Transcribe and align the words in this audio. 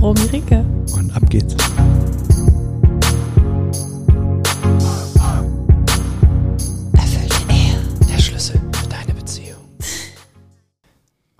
Romy 0.00 0.20
Ricke. 0.32 0.64
Und 0.94 1.14
ab 1.14 1.28
geht's. 1.28 1.54
Erfüllte 6.94 7.36
Ehe, 7.50 7.76
der 8.08 8.18
Schlüssel 8.18 8.58
für 8.72 8.88
deine 8.88 9.12
Beziehung. 9.12 9.58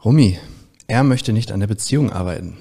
Romy, 0.04 0.38
er 0.88 1.04
möchte 1.04 1.32
nicht 1.32 1.52
an 1.52 1.60
der 1.60 1.68
Beziehung 1.68 2.12
arbeiten. 2.12 2.58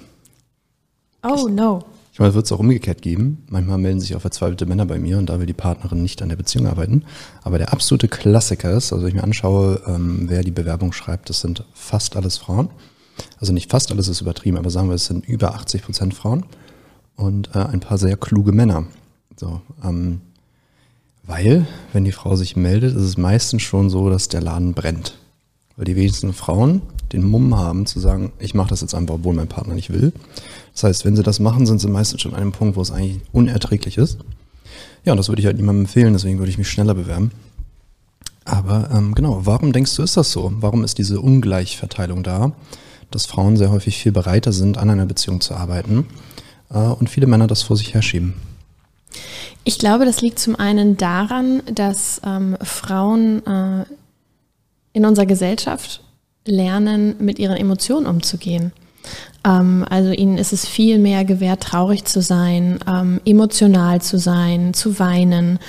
Oh 1.21 1.49
no. 1.49 1.83
Ich 2.13 2.19
meine, 2.19 2.29
es 2.29 2.35
wird 2.35 2.45
es 2.45 2.51
auch 2.53 2.59
umgekehrt 2.59 3.01
geben. 3.01 3.43
Manchmal 3.49 3.77
melden 3.77 3.99
sich 3.99 4.15
auch 4.15 4.21
verzweifelte 4.21 4.65
Männer 4.65 4.85
bei 4.85 4.99
mir 4.99 5.17
und 5.17 5.25
da 5.25 5.39
will 5.41 5.47
die 5.47 5.53
Partnerin 5.53 6.01
nicht 6.01 6.21
an 6.21 6.29
der 6.29 6.37
Beziehung 6.37 6.67
arbeiten. 6.67 7.03
Aber 7.43 7.57
der 7.57 7.73
absolute 7.73 8.07
Klassiker 8.07 8.71
ist, 8.71 8.93
also 8.93 9.05
ich 9.05 9.15
mir 9.15 9.23
anschaue, 9.23 9.81
ähm, 9.85 10.29
wer 10.29 10.43
die 10.43 10.51
Bewerbung 10.51 10.93
schreibt, 10.93 11.29
das 11.29 11.41
sind 11.41 11.65
fast 11.73 12.15
alles 12.15 12.37
Frauen. 12.37 12.69
Also 13.39 13.53
nicht 13.53 13.71
fast 13.71 13.91
alles 13.91 14.07
ist 14.07 14.21
übertrieben, 14.21 14.57
aber 14.57 14.69
sagen 14.69 14.89
wir, 14.89 14.95
es 14.95 15.05
sind 15.05 15.25
über 15.27 15.55
80 15.55 15.83
Prozent 15.83 16.13
Frauen 16.13 16.45
und 17.15 17.49
äh, 17.55 17.59
ein 17.59 17.79
paar 17.79 17.97
sehr 17.97 18.17
kluge 18.17 18.51
Männer. 18.51 18.85
So, 19.35 19.61
ähm, 19.83 20.21
weil, 21.23 21.67
wenn 21.93 22.05
die 22.05 22.11
Frau 22.11 22.35
sich 22.35 22.55
meldet, 22.55 22.95
ist 22.95 23.03
es 23.03 23.17
meistens 23.17 23.61
schon 23.61 23.89
so, 23.89 24.09
dass 24.09 24.29
der 24.29 24.41
Laden 24.41 24.73
brennt. 24.73 25.17
Weil 25.75 25.85
die 25.85 25.95
wenigsten 25.95 26.33
Frauen 26.33 26.81
den 27.13 27.23
Mumm 27.23 27.57
haben 27.57 27.85
zu 27.85 27.99
sagen, 27.99 28.31
ich 28.39 28.53
mache 28.53 28.69
das 28.69 28.81
jetzt 28.81 28.95
einfach, 28.95 29.15
obwohl 29.15 29.33
mein 29.33 29.47
Partner 29.47 29.73
nicht 29.73 29.91
will. 29.91 30.13
Das 30.73 30.83
heißt, 30.83 31.05
wenn 31.05 31.15
sie 31.15 31.23
das 31.23 31.39
machen, 31.39 31.65
sind 31.65 31.79
sie 31.79 31.87
meistens 31.87 32.21
schon 32.21 32.33
an 32.33 32.41
einem 32.41 32.51
Punkt, 32.51 32.77
wo 32.77 32.81
es 32.81 32.91
eigentlich 32.91 33.21
unerträglich 33.31 33.97
ist. 33.97 34.17
Ja, 35.05 35.13
und 35.13 35.17
das 35.17 35.29
würde 35.29 35.41
ich 35.41 35.45
halt 35.45 35.57
niemandem 35.57 35.85
empfehlen, 35.85 36.13
deswegen 36.13 36.39
würde 36.39 36.51
ich 36.51 36.57
mich 36.57 36.69
schneller 36.69 36.93
bewerben. 36.93 37.31
Aber 38.45 38.89
ähm, 38.93 39.13
genau, 39.15 39.45
warum 39.45 39.71
denkst 39.71 39.95
du, 39.95 40.03
ist 40.03 40.17
das 40.17 40.31
so? 40.31 40.51
Warum 40.55 40.83
ist 40.83 40.97
diese 40.97 41.21
Ungleichverteilung 41.21 42.23
da? 42.23 42.53
Dass 43.11 43.25
Frauen 43.25 43.57
sehr 43.57 43.71
häufig 43.71 43.97
viel 43.97 44.11
bereiter 44.11 44.51
sind, 44.51 44.77
an 44.77 44.89
einer 44.89 45.05
Beziehung 45.05 45.41
zu 45.41 45.53
arbeiten 45.53 46.07
äh, 46.71 46.77
und 46.77 47.09
viele 47.09 47.27
Männer 47.27 47.47
das 47.47 47.63
vor 47.63 47.77
sich 47.77 47.93
herschieben. 47.93 48.33
Ich 49.63 49.77
glaube, 49.77 50.05
das 50.05 50.21
liegt 50.21 50.39
zum 50.39 50.55
einen 50.55 50.97
daran, 50.97 51.61
dass 51.73 52.21
ähm, 52.25 52.57
Frauen 52.61 53.45
äh, 53.45 53.85
in 54.93 55.05
unserer 55.05 55.25
Gesellschaft 55.25 56.01
lernen, 56.45 57.15
mit 57.19 57.39
ihren 57.39 57.57
Emotionen 57.57 58.07
umzugehen. 58.07 58.71
Ähm, 59.45 59.85
also 59.89 60.11
ihnen 60.11 60.37
ist 60.37 60.53
es 60.53 60.67
viel 60.67 60.99
mehr 60.99 61.25
gewährt, 61.25 61.61
traurig 61.61 62.05
zu 62.05 62.21
sein, 62.21 62.79
ähm, 62.87 63.21
emotional 63.25 64.01
zu 64.01 64.17
sein, 64.17 64.73
zu 64.73 64.99
weinen. 64.99 65.59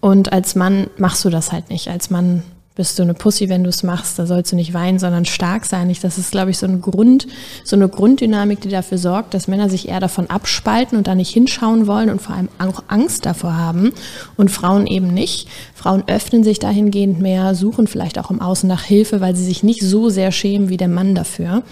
Und 0.00 0.32
als 0.32 0.54
Mann 0.54 0.88
machst 0.98 1.24
du 1.24 1.30
das 1.30 1.52
halt 1.52 1.70
nicht. 1.70 1.88
Als 1.88 2.10
Mann 2.10 2.42
bist 2.76 2.98
du 2.98 3.04
eine 3.04 3.14
Pussy, 3.14 3.48
wenn 3.48 3.62
du 3.62 3.70
es 3.70 3.84
machst. 3.84 4.18
Da 4.18 4.26
sollst 4.26 4.50
du 4.50 4.56
nicht 4.56 4.74
weinen, 4.74 4.98
sondern 4.98 5.24
stark 5.24 5.64
sein. 5.64 5.94
Das 6.02 6.18
ist, 6.18 6.32
glaube 6.32 6.50
ich, 6.50 6.58
so, 6.58 6.66
ein 6.66 6.80
Grund, 6.80 7.28
so 7.62 7.76
eine 7.76 7.88
Grunddynamik, 7.88 8.60
die 8.60 8.68
dafür 8.68 8.98
sorgt, 8.98 9.32
dass 9.32 9.46
Männer 9.46 9.68
sich 9.68 9.88
eher 9.88 10.00
davon 10.00 10.28
abspalten 10.28 10.98
und 10.98 11.06
da 11.06 11.14
nicht 11.14 11.30
hinschauen 11.32 11.86
wollen 11.86 12.10
und 12.10 12.20
vor 12.20 12.34
allem 12.34 12.48
auch 12.58 12.82
Angst 12.88 13.26
davor 13.26 13.56
haben 13.56 13.92
und 14.36 14.50
Frauen 14.50 14.88
eben 14.88 15.14
nicht. 15.14 15.48
Frauen 15.74 16.02
öffnen 16.08 16.42
sich 16.42 16.58
dahingehend 16.58 17.20
mehr, 17.20 17.54
suchen 17.54 17.86
vielleicht 17.86 18.18
auch 18.18 18.30
im 18.30 18.40
Außen 18.40 18.68
nach 18.68 18.82
Hilfe, 18.82 19.20
weil 19.20 19.36
sie 19.36 19.44
sich 19.44 19.62
nicht 19.62 19.82
so 19.82 20.08
sehr 20.08 20.32
schämen 20.32 20.68
wie 20.68 20.76
der 20.76 20.88
Mann 20.88 21.14
dafür. 21.14 21.62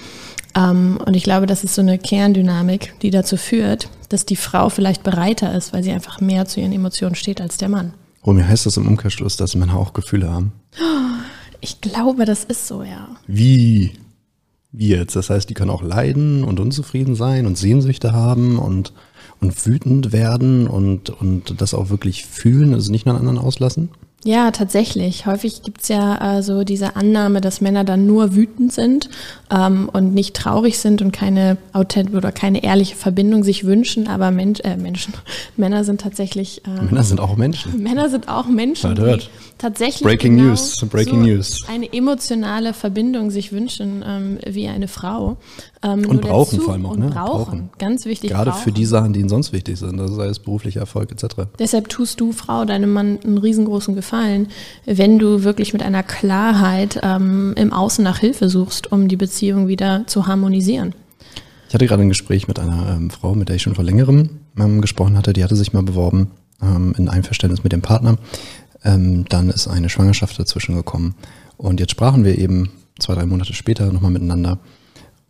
Ähm, 0.54 0.98
und 1.04 1.16
ich 1.16 1.24
glaube, 1.24 1.46
das 1.46 1.64
ist 1.64 1.74
so 1.74 1.82
eine 1.82 1.98
Kerndynamik, 1.98 2.94
die 3.02 3.10
dazu 3.10 3.36
führt, 3.36 3.88
dass 4.08 4.24
die 4.24 4.36
Frau 4.36 4.68
vielleicht 4.68 5.02
bereiter 5.02 5.52
ist, 5.54 5.72
weil 5.72 5.82
sie 5.82 5.90
einfach 5.90 6.20
mehr 6.20 6.46
zu 6.46 6.60
ihren 6.60 6.72
Emotionen 6.72 7.16
steht 7.16 7.40
als 7.40 7.56
der 7.56 7.68
Mann. 7.68 7.94
Romy, 8.24 8.42
heißt 8.42 8.66
das 8.66 8.76
im 8.76 8.86
Umkehrschluss, 8.86 9.36
dass 9.36 9.56
Männer 9.56 9.76
auch 9.76 9.92
Gefühle 9.92 10.30
haben? 10.30 10.52
Ich 11.60 11.80
glaube, 11.80 12.24
das 12.24 12.44
ist 12.44 12.66
so, 12.66 12.82
ja. 12.82 13.08
Wie? 13.26 13.92
Wie 14.70 14.88
jetzt? 14.88 15.16
Das 15.16 15.30
heißt, 15.30 15.50
die 15.50 15.54
können 15.54 15.70
auch 15.70 15.82
leiden 15.82 16.44
und 16.44 16.60
unzufrieden 16.60 17.14
sein 17.14 17.46
und 17.46 17.58
Sehnsüchte 17.58 18.12
haben 18.12 18.58
und, 18.58 18.92
und 19.40 19.66
wütend 19.66 20.12
werden 20.12 20.66
und, 20.66 21.10
und 21.10 21.60
das 21.60 21.74
auch 21.74 21.90
wirklich 21.90 22.24
fühlen, 22.24 22.74
also 22.74 22.90
nicht 22.90 23.06
nur 23.06 23.14
an 23.14 23.20
anderen 23.20 23.38
auslassen? 23.38 23.90
Ja, 24.24 24.52
tatsächlich. 24.52 25.26
Häufig 25.26 25.62
gibt's 25.62 25.88
ja 25.88 26.38
äh, 26.38 26.42
so 26.42 26.62
diese 26.62 26.94
Annahme, 26.94 27.40
dass 27.40 27.60
Männer 27.60 27.82
dann 27.82 28.06
nur 28.06 28.36
wütend 28.36 28.72
sind 28.72 29.10
ähm, 29.50 29.90
und 29.92 30.14
nicht 30.14 30.36
traurig 30.36 30.78
sind 30.78 31.02
und 31.02 31.10
keine 31.10 31.56
authent 31.72 32.14
oder 32.14 32.30
keine 32.30 32.62
ehrliche 32.62 32.94
Verbindung 32.94 33.42
sich 33.42 33.64
wünschen. 33.64 34.06
Aber 34.06 34.30
Mensch, 34.30 34.60
äh, 34.60 34.76
Menschen, 34.76 35.12
Männer 35.56 35.82
sind 35.82 36.00
tatsächlich. 36.00 36.62
Äh, 36.64 36.84
Männer 36.84 37.02
sind 37.02 37.20
auch 37.20 37.36
Menschen. 37.36 37.82
Männer 37.82 38.08
sind 38.08 38.28
auch 38.28 38.46
Menschen. 38.46 38.90
Hört, 38.90 39.00
hört. 39.00 39.30
Tatsächlich. 39.58 40.02
Breaking 40.02 40.36
genau 40.36 40.50
News. 40.50 40.76
Breaking 40.88 41.20
so 41.20 41.26
News. 41.26 41.64
Eine 41.68 41.92
emotionale 41.92 42.74
Verbindung 42.74 43.30
sich 43.30 43.52
wünschen 43.52 44.04
ähm, 44.06 44.38
wie 44.46 44.68
eine 44.68 44.86
Frau. 44.86 45.36
Ähm, 45.84 46.06
und 46.06 46.20
brauchen 46.20 46.60
vor 46.60 46.74
allem 46.74 46.86
auch, 46.86 46.96
ne? 46.96 47.06
Und 47.06 47.14
brauchen. 47.14 47.44
brauchen. 47.44 47.70
Ganz 47.78 48.04
wichtig. 48.04 48.30
Gerade 48.30 48.50
brauchen. 48.50 48.62
für 48.62 48.72
die 48.72 48.84
Sachen, 48.84 49.12
die 49.12 49.20
ihnen 49.20 49.28
sonst 49.28 49.52
wichtig 49.52 49.78
sind, 49.78 50.00
also 50.00 50.14
sei 50.14 50.26
es 50.26 50.38
beruflicher 50.38 50.80
Erfolg 50.80 51.10
etc. 51.10 51.42
Deshalb 51.58 51.88
tust 51.88 52.20
du, 52.20 52.32
Frau, 52.32 52.64
deinem 52.64 52.92
Mann 52.92 53.18
einen 53.24 53.38
riesengroßen 53.38 53.94
Gefallen, 53.94 54.48
wenn 54.84 55.18
du 55.18 55.42
wirklich 55.42 55.72
mit 55.72 55.82
einer 55.82 56.02
Klarheit 56.02 57.00
ähm, 57.02 57.54
im 57.56 57.72
Außen 57.72 58.04
nach 58.04 58.18
Hilfe 58.18 58.48
suchst, 58.48 58.92
um 58.92 59.08
die 59.08 59.16
Beziehung 59.16 59.66
wieder 59.66 60.04
zu 60.06 60.26
harmonisieren. 60.26 60.94
Ich 61.68 61.74
hatte 61.74 61.86
gerade 61.86 62.02
ein 62.02 62.10
Gespräch 62.10 62.48
mit 62.48 62.58
einer 62.58 62.96
ähm, 62.96 63.10
Frau, 63.10 63.34
mit 63.34 63.48
der 63.48 63.56
ich 63.56 63.62
schon 63.62 63.74
vor 63.74 63.82
längerem 63.82 64.28
ähm, 64.58 64.80
gesprochen 64.80 65.16
hatte. 65.16 65.32
Die 65.32 65.42
hatte 65.42 65.56
sich 65.56 65.72
mal 65.72 65.82
beworben 65.82 66.30
ähm, 66.62 66.94
in 66.96 67.08
Einverständnis 67.08 67.64
mit 67.64 67.72
dem 67.72 67.82
Partner. 67.82 68.18
Ähm, 68.84 69.24
dann 69.28 69.48
ist 69.48 69.68
eine 69.68 69.88
Schwangerschaft 69.88 70.38
dazwischen 70.38 70.74
gekommen. 70.74 71.14
Und 71.56 71.80
jetzt 71.80 71.92
sprachen 71.92 72.24
wir 72.24 72.38
eben 72.38 72.70
zwei, 72.98 73.14
drei 73.14 73.26
Monate 73.26 73.54
später 73.54 73.92
nochmal 73.92 74.10
miteinander. 74.10 74.58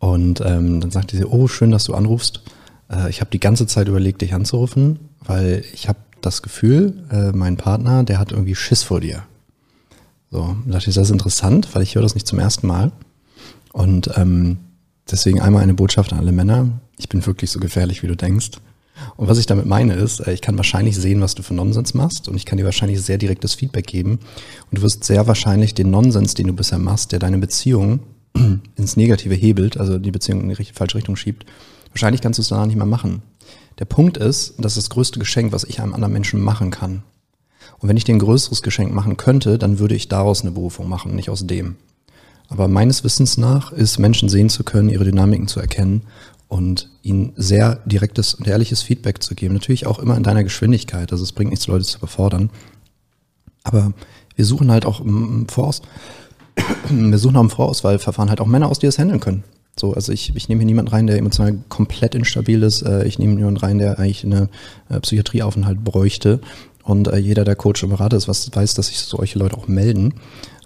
Und 0.03 0.41
ähm, 0.41 0.81
dann 0.81 0.91
sagte 0.91 1.15
sie, 1.15 1.23
oh, 1.23 1.47
schön, 1.47 1.71
dass 1.71 1.85
du 1.85 1.93
anrufst. 1.93 2.41
Äh, 2.91 3.09
ich 3.09 3.21
habe 3.21 3.31
die 3.31 3.39
ganze 3.39 3.67
Zeit 3.67 3.87
überlegt, 3.87 4.21
dich 4.21 4.33
anzurufen, 4.33 4.99
weil 5.21 5.63
ich 5.73 5.87
habe 5.87 5.99
das 6.19 6.41
Gefühl, 6.41 7.05
äh, 7.09 7.31
mein 7.31 7.55
Partner, 7.55 8.03
der 8.03 8.19
hat 8.19 8.33
irgendwie 8.33 8.53
Schiss 8.53 8.83
vor 8.83 8.99
dir. 8.99 9.23
So, 10.29 10.57
dachte 10.65 10.89
ich, 10.89 10.95
das 10.95 11.07
ist 11.07 11.11
interessant, 11.11 11.69
weil 11.71 11.83
ich 11.83 11.95
höre 11.95 12.01
das 12.01 12.15
nicht 12.15 12.27
zum 12.27 12.37
ersten 12.37 12.67
Mal. 12.67 12.91
Und 13.71 14.09
ähm, 14.17 14.57
deswegen 15.09 15.39
einmal 15.39 15.63
eine 15.63 15.73
Botschaft 15.73 16.11
an 16.11 16.19
alle 16.19 16.33
Männer. 16.33 16.67
Ich 16.97 17.07
bin 17.07 17.25
wirklich 17.25 17.49
so 17.49 17.61
gefährlich, 17.61 18.03
wie 18.03 18.07
du 18.07 18.17
denkst. 18.17 18.51
Und 19.15 19.29
was 19.29 19.37
ich 19.37 19.45
damit 19.45 19.67
meine 19.67 19.93
ist, 19.93 20.19
äh, 20.19 20.33
ich 20.33 20.41
kann 20.41 20.57
wahrscheinlich 20.57 20.97
sehen, 20.97 21.21
was 21.21 21.33
du 21.33 21.43
für 21.43 21.53
Nonsens 21.53 21.93
machst 21.93 22.27
und 22.27 22.35
ich 22.35 22.45
kann 22.45 22.57
dir 22.57 22.65
wahrscheinlich 22.65 23.01
sehr 23.01 23.17
direktes 23.17 23.53
Feedback 23.53 23.87
geben. 23.87 24.19
Und 24.69 24.79
du 24.79 24.81
wirst 24.81 25.05
sehr 25.05 25.27
wahrscheinlich 25.27 25.73
den 25.73 25.91
Nonsens, 25.91 26.33
den 26.33 26.47
du 26.47 26.53
bisher 26.53 26.77
machst, 26.77 27.13
der 27.13 27.19
deine 27.19 27.37
Beziehung 27.37 28.01
ins 28.75 28.97
Negative 28.97 29.33
hebelt, 29.33 29.77
also 29.77 29.97
die 29.97 30.11
Beziehung 30.11 30.41
in 30.41 30.49
die 30.49 30.65
falsche 30.73 30.97
Richtung 30.97 31.15
schiebt, 31.15 31.45
wahrscheinlich 31.89 32.21
kannst 32.21 32.39
du 32.39 32.41
es 32.41 32.49
danach 32.49 32.65
nicht 32.65 32.75
mehr 32.75 32.85
machen. 32.85 33.21
Der 33.79 33.85
Punkt 33.85 34.17
ist, 34.17 34.55
das 34.57 34.77
ist 34.77 34.87
das 34.87 34.89
größte 34.89 35.19
Geschenk, 35.19 35.51
was 35.51 35.63
ich 35.63 35.81
einem 35.81 35.93
anderen 35.93 36.13
Menschen 36.13 36.39
machen 36.39 36.71
kann. 36.71 37.03
Und 37.79 37.89
wenn 37.89 37.97
ich 37.97 38.03
dir 38.03 38.15
ein 38.15 38.19
größeres 38.19 38.61
Geschenk 38.61 38.93
machen 38.93 39.17
könnte, 39.17 39.57
dann 39.57 39.79
würde 39.79 39.95
ich 39.95 40.07
daraus 40.07 40.41
eine 40.41 40.51
Berufung 40.51 40.87
machen, 40.87 41.15
nicht 41.15 41.29
aus 41.29 41.45
dem. 41.47 41.75
Aber 42.49 42.67
meines 42.67 43.03
Wissens 43.03 43.37
nach 43.37 43.71
ist 43.71 43.99
Menschen 43.99 44.29
sehen 44.29 44.49
zu 44.49 44.63
können, 44.63 44.89
ihre 44.89 45.05
Dynamiken 45.05 45.47
zu 45.47 45.59
erkennen 45.59 46.03
und 46.47 46.89
ihnen 47.01 47.33
sehr 47.35 47.77
direktes 47.85 48.35
und 48.35 48.47
ehrliches 48.47 48.83
Feedback 48.83 49.23
zu 49.23 49.33
geben. 49.33 49.55
Natürlich 49.55 49.87
auch 49.87 49.99
immer 49.99 50.15
in 50.15 50.23
deiner 50.23 50.43
Geschwindigkeit. 50.43 51.11
Also 51.11 51.23
es 51.23 51.31
bringt 51.31 51.49
nichts, 51.49 51.67
Leute 51.67 51.83
zu 51.83 51.97
überfordern. 51.97 52.51
Aber 53.63 53.93
wir 54.35 54.45
suchen 54.45 54.71
halt 54.71 54.85
auch 54.85 54.99
im 54.99 55.47
Voraus, 55.47 55.81
wir 56.89 57.17
suchen 57.17 57.35
auch 57.35 57.41
im 57.41 57.49
Vorauswahlverfahren 57.49 58.29
halt 58.29 58.41
auch 58.41 58.47
Männer 58.47 58.69
aus, 58.69 58.79
die 58.79 58.85
das 58.85 58.99
handeln 58.99 59.19
können. 59.19 59.43
So, 59.79 59.93
also 59.93 60.11
ich, 60.11 60.35
ich 60.35 60.49
nehme 60.49 60.59
hier 60.59 60.67
niemanden 60.67 60.91
rein, 60.91 61.07
der 61.07 61.17
emotional 61.17 61.57
komplett 61.67 62.13
instabil 62.15 62.61
ist. 62.61 62.83
Äh, 62.83 63.05
ich 63.05 63.17
nehme 63.17 63.35
jemanden 63.37 63.59
rein, 63.59 63.79
der 63.79 63.97
eigentlich 63.97 64.23
eine 64.23 64.49
äh, 64.89 64.99
Psychiatrieaufenthalt 64.99 65.83
bräuchte. 65.83 66.41
Und 66.83 67.07
äh, 67.07 67.17
jeder, 67.17 67.43
der 67.43 67.55
Coach 67.55 67.83
und 67.83 67.89
Berater 67.89 68.17
ist, 68.17 68.27
was 68.27 68.49
weiß, 68.53 68.75
dass 68.75 68.87
sich 68.87 68.99
solche 68.99 69.39
Leute 69.39 69.57
auch 69.57 69.67
melden. 69.67 70.15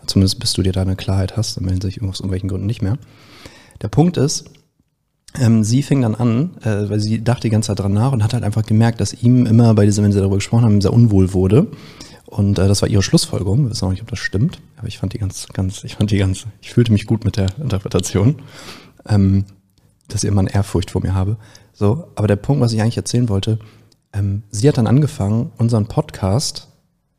Zumindest 0.08 0.40
bis 0.40 0.54
du 0.54 0.62
dir 0.62 0.74
da 0.74 0.82
eine 0.82 0.96
Klarheit 0.96 1.38
hast, 1.38 1.58
dann 1.58 1.66
melden 1.66 1.82
sich 1.82 2.02
aus 2.02 2.20
irgendwelchen 2.20 2.50
Gründen 2.50 2.66
nicht 2.66 2.82
mehr. 2.82 2.98
Der 3.82 3.90
Punkt 3.90 4.18
ist, 4.18 4.46
ähm, 5.40 5.64
sie 5.64 5.84
fing 5.84 6.02
dann 6.02 6.16
an, 6.16 6.52
weil 6.64 7.00
sie 7.02 7.24
dachte 7.24 7.42
die 7.42 7.50
ganze 7.50 7.68
Zeit 7.68 7.80
dran 7.80 7.94
nach 7.94 8.14
und 8.14 8.24
hat 8.24 8.34
halt 8.34 8.44
einfach 8.44 8.64
gemerkt, 8.64 9.02
dass 9.02 9.14
ihm 9.14 9.46
immer 9.46 9.74
bei 9.74 9.86
diesem, 9.86 10.06
wenn 10.06 10.14
sie 10.14 10.20
darüber 10.20 10.38
gesprochen 10.38 10.64
haben, 10.64 10.82
sehr 10.82 10.94
unwohl 10.94 11.34
wurde. 11.34 11.68
Und 12.28 12.60
äh, 12.60 12.68
das 12.68 12.82
war 12.82 12.90
ihre 12.90 13.04
Schlussfolgerung. 13.04 13.64
Wir 13.64 13.72
wissen 13.72 13.86
auch 13.86 13.92
nicht, 13.92 14.04
ob 14.04 14.10
das 14.10 14.20
stimmt, 14.20 14.60
aber 14.78 14.88
ich 14.88 15.00
fand 15.00 15.14
die 15.14 15.18
ganz, 15.18 15.48
ganz, 15.54 15.84
ich 15.84 15.96
fand 15.96 16.12
die 16.12 16.18
ganz, 16.18 16.46
ich 16.62 16.74
fühlte 16.74 16.92
mich 16.92 17.08
gut 17.08 17.26
mit 17.26 17.38
der 17.38 17.48
Interpretation. 17.58 18.42
Ähm, 19.08 19.46
dass 20.08 20.24
ihr 20.24 20.30
immer 20.30 20.50
Ehrfurcht 20.50 20.92
vor 20.92 21.02
mir 21.02 21.14
habe. 21.14 21.38
So, 21.74 22.08
aber 22.16 22.28
der 22.28 22.36
Punkt, 22.38 22.62
was 22.62 22.74
ich 22.74 22.82
eigentlich 22.82 22.98
erzählen 22.98 23.30
wollte, 23.30 23.60
ähm, 24.14 24.44
sie 24.50 24.68
hat 24.68 24.78
dann 24.78 24.88
angefangen, 24.88 25.52
unseren 25.58 25.88
Podcast, 25.88 26.68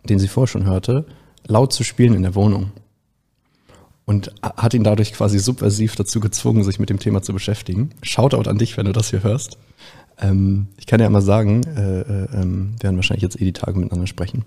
den 0.08 0.19
sie 0.19 0.28
vorher 0.28 0.49
schon 0.49 0.64
hörte, 0.64 1.06
laut 1.46 1.72
zu 1.72 1.84
spielen 1.84 2.14
in 2.14 2.22
der 2.22 2.34
Wohnung. 2.34 2.72
Und 4.04 4.32
hat 4.43 4.72
ihn 4.72 4.84
dadurch 4.84 5.12
quasi 5.12 5.38
subversiv 5.38 5.94
dazu 5.94 6.19
gezwungen, 6.19 6.64
sich 6.64 6.78
mit 6.78 6.88
dem 6.88 6.99
Thema 6.99 7.20
zu 7.20 7.34
beschäftigen. 7.34 7.90
Shoutout 8.02 8.49
an 8.49 8.56
dich, 8.56 8.78
wenn 8.78 8.87
du 8.87 8.93
das 8.93 9.11
hier 9.11 9.22
hörst. 9.22 9.58
Ähm, 10.20 10.68
ich 10.76 10.86
kann 10.86 11.00
ja 11.00 11.08
mal 11.08 11.22
sagen, 11.22 11.62
äh, 11.64 12.00
äh, 12.00 12.28
ähm, 12.34 12.74
werden 12.80 12.96
wahrscheinlich 12.96 13.22
jetzt 13.22 13.40
eh 13.40 13.44
die 13.44 13.52
Tage 13.52 13.78
miteinander 13.78 14.06
sprechen. 14.06 14.44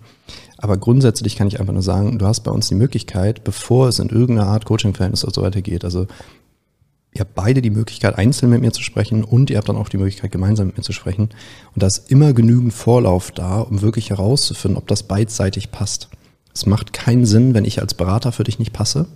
Aber 0.57 0.77
grundsätzlich 0.77 1.35
kann 1.35 1.47
ich 1.47 1.59
einfach 1.59 1.73
nur 1.73 1.81
sagen, 1.81 2.19
du 2.19 2.25
hast 2.25 2.41
bei 2.41 2.51
uns 2.51 2.68
die 2.68 2.75
Möglichkeit, 2.75 3.44
bevor 3.44 3.88
es 3.88 4.00
in 4.00 4.09
irgendeiner 4.09 4.50
Art 4.50 4.65
Coaching-Verhältnis 4.65 5.23
oder 5.23 5.33
so 5.33 5.41
weiter 5.41 5.62
geht, 5.62 5.85
also 5.85 6.07
ihr 7.13 7.21
habt 7.21 7.35
beide 7.35 7.62
die 7.62 7.69
Möglichkeit, 7.69 8.18
einzeln 8.18 8.50
mit 8.50 8.62
mir 8.62 8.71
zu 8.71 8.83
sprechen 8.83 9.23
und 9.23 9.50
ihr 9.50 9.57
habt 9.57 9.69
dann 9.69 9.75
auch 9.75 9.89
die 9.89 9.97
Möglichkeit, 9.97 10.31
gemeinsam 10.31 10.68
mit 10.68 10.77
mir 10.77 10.83
zu 10.83 10.94
sprechen. 10.94 11.29
Und 11.73 11.83
da 11.83 11.88
ist 11.88 12.09
immer 12.09 12.33
genügend 12.33 12.73
Vorlauf 12.73 13.31
da, 13.31 13.59
um 13.59 13.81
wirklich 13.81 14.09
herauszufinden, 14.12 14.77
ob 14.77 14.88
das 14.88 15.03
beidseitig 15.03 15.71
passt. 15.71 16.09
Es 16.53 16.65
macht 16.65 16.94
keinen 16.94 17.25
Sinn, 17.25 17.53
wenn 17.53 17.65
ich 17.65 17.81
als 17.81 17.94
Berater 17.94 18.31
für 18.31 18.44
dich 18.44 18.59
nicht 18.59 18.73
passe. 18.73 19.07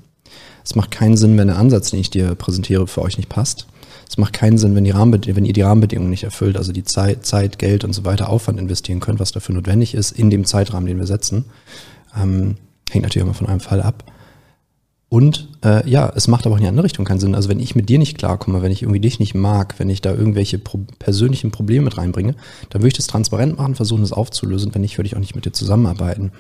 Es 0.63 0.75
macht 0.75 0.91
keinen 0.91 1.17
Sinn, 1.17 1.37
wenn 1.37 1.47
der 1.47 1.57
Ansatz, 1.57 1.91
den 1.91 1.99
ich 1.99 2.09
dir 2.09 2.35
präsentiere, 2.35 2.87
für 2.87 3.01
euch 3.01 3.17
nicht 3.17 3.29
passt. 3.29 3.67
Es 4.09 4.17
macht 4.17 4.33
keinen 4.33 4.57
Sinn, 4.57 4.75
wenn, 4.75 4.83
die 4.83 4.93
wenn 4.93 5.45
ihr 5.45 5.53
die 5.53 5.61
Rahmenbedingungen 5.61 6.09
nicht 6.09 6.23
erfüllt, 6.23 6.57
also 6.57 6.71
die 6.71 6.83
Zeit, 6.83 7.25
Zeit, 7.25 7.59
Geld 7.59 7.83
und 7.83 7.93
so 7.93 8.05
weiter 8.05 8.29
Aufwand 8.29 8.59
investieren 8.59 8.99
könnt, 8.99 9.19
was 9.19 9.31
dafür 9.31 9.55
notwendig 9.55 9.93
ist, 9.93 10.11
in 10.11 10.29
dem 10.29 10.45
Zeitrahmen, 10.45 10.87
den 10.87 10.97
wir 10.97 11.07
setzen. 11.07 11.45
Ähm, 12.15 12.57
hängt 12.89 13.03
natürlich 13.03 13.25
immer 13.25 13.33
von 13.33 13.47
einem 13.47 13.59
Fall 13.59 13.81
ab. 13.81 14.03
Und 15.07 15.47
äh, 15.63 15.87
ja, 15.89 16.11
es 16.15 16.27
macht 16.27 16.45
aber 16.45 16.55
auch 16.55 16.57
in 16.57 16.63
die 16.63 16.67
andere 16.67 16.83
Richtung 16.85 17.05
keinen 17.05 17.19
Sinn. 17.19 17.35
Also 17.35 17.47
wenn 17.47 17.59
ich 17.59 17.75
mit 17.75 17.89
dir 17.89 17.99
nicht 17.99 18.17
klarkomme, 18.17 18.61
wenn 18.61 18.71
ich 18.71 18.81
irgendwie 18.81 18.99
dich 18.99 19.19
nicht 19.19 19.35
mag, 19.35 19.75
wenn 19.77 19.89
ich 19.89 20.01
da 20.01 20.11
irgendwelche 20.11 20.57
pro 20.57 20.79
persönlichen 20.99 21.51
Probleme 21.51 21.85
mit 21.85 21.97
reinbringe, 21.97 22.35
dann 22.69 22.81
würde 22.81 22.89
ich 22.89 22.95
das 22.95 23.07
transparent 23.07 23.57
machen, 23.57 23.75
versuchen 23.75 24.01
das 24.01 24.11
aufzulösen. 24.11 24.73
Wenn 24.73 24.81
nicht, 24.81 24.97
würde 24.97 25.07
ich 25.07 25.15
auch 25.15 25.19
nicht 25.19 25.35
mit 25.35 25.45
dir 25.45 25.53
zusammenarbeiten. 25.53 26.31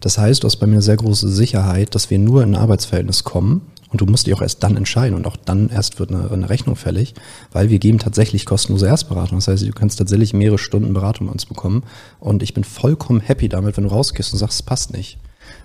Das 0.00 0.16
heißt, 0.18 0.42
du 0.42 0.46
hast 0.46 0.56
bei 0.56 0.66
mir 0.66 0.72
eine 0.72 0.82
sehr 0.82 0.96
große 0.96 1.28
Sicherheit, 1.28 1.94
dass 1.94 2.10
wir 2.10 2.18
nur 2.18 2.42
in 2.42 2.54
ein 2.54 2.60
Arbeitsverhältnis 2.60 3.24
kommen, 3.24 3.60
und 3.94 4.00
du 4.00 4.06
musst 4.06 4.26
dich 4.26 4.34
auch 4.34 4.42
erst 4.42 4.60
dann 4.64 4.76
entscheiden 4.76 5.14
und 5.14 5.24
auch 5.24 5.36
dann 5.36 5.68
erst 5.68 6.00
wird 6.00 6.10
eine, 6.10 6.28
eine, 6.28 6.50
Rechnung 6.50 6.74
fällig, 6.74 7.14
weil 7.52 7.70
wir 7.70 7.78
geben 7.78 8.00
tatsächlich 8.00 8.44
kostenlose 8.44 8.88
Erstberatung. 8.88 9.38
Das 9.38 9.46
heißt, 9.46 9.62
du 9.62 9.70
kannst 9.70 10.00
tatsächlich 10.00 10.34
mehrere 10.34 10.58
Stunden 10.58 10.92
Beratung 10.92 11.28
bei 11.28 11.32
uns 11.32 11.46
bekommen. 11.46 11.84
Und 12.18 12.42
ich 12.42 12.54
bin 12.54 12.64
vollkommen 12.64 13.20
happy 13.20 13.48
damit, 13.48 13.76
wenn 13.76 13.84
du 13.84 13.90
rausgehst 13.90 14.32
und 14.32 14.40
sagst, 14.40 14.58
es 14.58 14.62
passt 14.64 14.92
nicht. 14.92 15.18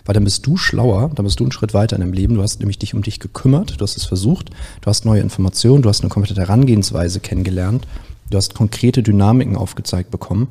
Weil 0.05 0.13
dann 0.13 0.25
bist 0.25 0.45
du 0.45 0.57
schlauer, 0.57 1.09
dann 1.15 1.25
bist 1.25 1.39
du 1.39 1.43
einen 1.43 1.51
Schritt 1.51 1.73
weiter 1.73 1.95
in 1.95 2.03
deinem 2.03 2.13
Leben. 2.13 2.35
Du 2.35 2.43
hast 2.43 2.59
nämlich 2.59 2.77
dich 2.77 2.93
um 2.93 3.01
dich 3.01 3.19
gekümmert, 3.19 3.81
du 3.81 3.83
hast 3.83 3.97
es 3.97 4.05
versucht, 4.05 4.51
du 4.81 4.85
hast 4.85 5.05
neue 5.05 5.21
Informationen, 5.21 5.81
du 5.81 5.89
hast 5.89 6.01
eine 6.01 6.09
komplette 6.09 6.39
Herangehensweise 6.39 7.21
kennengelernt, 7.21 7.87
du 8.29 8.37
hast 8.37 8.53
konkrete 8.53 9.01
Dynamiken 9.01 9.55
aufgezeigt 9.55 10.11
bekommen 10.11 10.49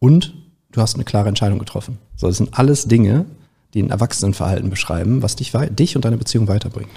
und 0.00 0.34
du 0.72 0.80
hast 0.80 0.96
eine 0.96 1.04
klare 1.04 1.28
Entscheidung 1.28 1.60
getroffen. 1.60 1.98
So, 2.16 2.26
das 2.26 2.38
sind 2.38 2.58
alles 2.58 2.88
Dinge, 2.88 3.26
die 3.74 3.82
ein 3.82 3.90
Erwachsenenverhalten 3.90 4.70
beschreiben, 4.70 5.22
was 5.22 5.36
dich, 5.36 5.52
dich 5.70 5.96
und 5.96 6.04
deine 6.04 6.16
Beziehung 6.16 6.48
weiterbringt. 6.48 6.90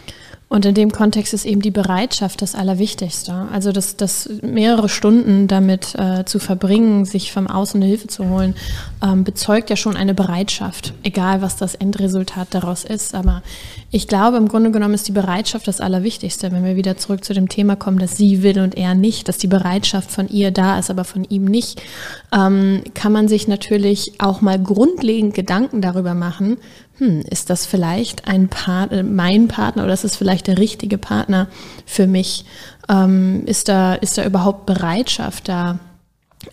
Und 0.47 0.63
in 0.65 0.75
dem 0.75 0.91
Kontext 0.91 1.33
ist 1.33 1.45
eben 1.45 1.61
die 1.61 1.71
Bereitschaft 1.71 2.41
das 2.41 2.53
Allerwichtigste. 2.53 3.47
Also 3.51 3.71
das, 3.71 3.97
das 3.97 4.29
mehrere 4.43 4.89
Stunden 4.89 5.47
damit 5.47 5.95
äh, 5.95 6.23
zu 6.25 6.37
verbringen, 6.37 7.05
sich 7.05 7.31
vom 7.31 7.47
Außen 7.47 7.81
eine 7.81 7.89
Hilfe 7.89 8.07
zu 8.07 8.29
holen, 8.29 8.55
ähm, 9.03 9.23
bezeugt 9.23 9.71
ja 9.71 9.75
schon 9.75 9.97
eine 9.97 10.13
Bereitschaft, 10.13 10.93
egal 11.01 11.41
was 11.41 11.57
das 11.57 11.73
Endresultat 11.73 12.49
daraus 12.51 12.83
ist. 12.83 13.15
Aber 13.15 13.41
ich 13.89 14.07
glaube, 14.07 14.37
im 14.37 14.47
Grunde 14.47 14.69
genommen 14.69 14.93
ist 14.93 15.07
die 15.07 15.13
Bereitschaft 15.13 15.67
das 15.67 15.81
Allerwichtigste, 15.81 16.51
wenn 16.51 16.63
wir 16.63 16.75
wieder 16.75 16.95
zurück 16.95 17.25
zu 17.25 17.33
dem 17.33 17.49
Thema 17.49 17.75
kommen, 17.75 17.97
dass 17.97 18.15
sie 18.15 18.43
will 18.43 18.59
und 18.59 18.77
er 18.77 18.93
nicht, 18.93 19.27
dass 19.27 19.39
die 19.39 19.47
Bereitschaft 19.47 20.11
von 20.11 20.29
ihr 20.29 20.51
da 20.51 20.77
ist, 20.77 20.91
aber 20.91 21.05
von 21.05 21.23
ihm 21.23 21.45
nicht, 21.45 21.81
ähm, 22.31 22.83
kann 22.93 23.11
man 23.11 23.27
sich 23.27 23.47
natürlich 23.47 24.13
auch 24.19 24.41
mal 24.41 24.59
grundlegend 24.59 25.33
Gedanken 25.33 25.81
darüber 25.81 26.13
machen, 26.13 26.57
hm, 26.97 27.21
ist 27.29 27.49
das 27.49 27.65
vielleicht 27.65 28.27
ein 28.27 28.47
Part, 28.47 28.91
mein 29.03 29.47
Partner 29.47 29.83
oder 29.83 29.93
ist 29.93 30.05
es 30.05 30.15
vielleicht 30.15 30.47
der 30.47 30.57
richtige 30.57 30.97
Partner 30.97 31.47
für 31.85 32.07
mich? 32.07 32.45
Ähm, 32.89 33.43
ist, 33.45 33.67
da, 33.67 33.95
ist 33.95 34.17
da 34.17 34.25
überhaupt 34.25 34.65
Bereitschaft 34.65 35.49
da, 35.49 35.79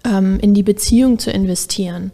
ähm, 0.04 0.40
in 0.40 0.54
die 0.54 0.64
Beziehung 0.64 1.18
zu 1.18 1.30
investieren? 1.30 2.10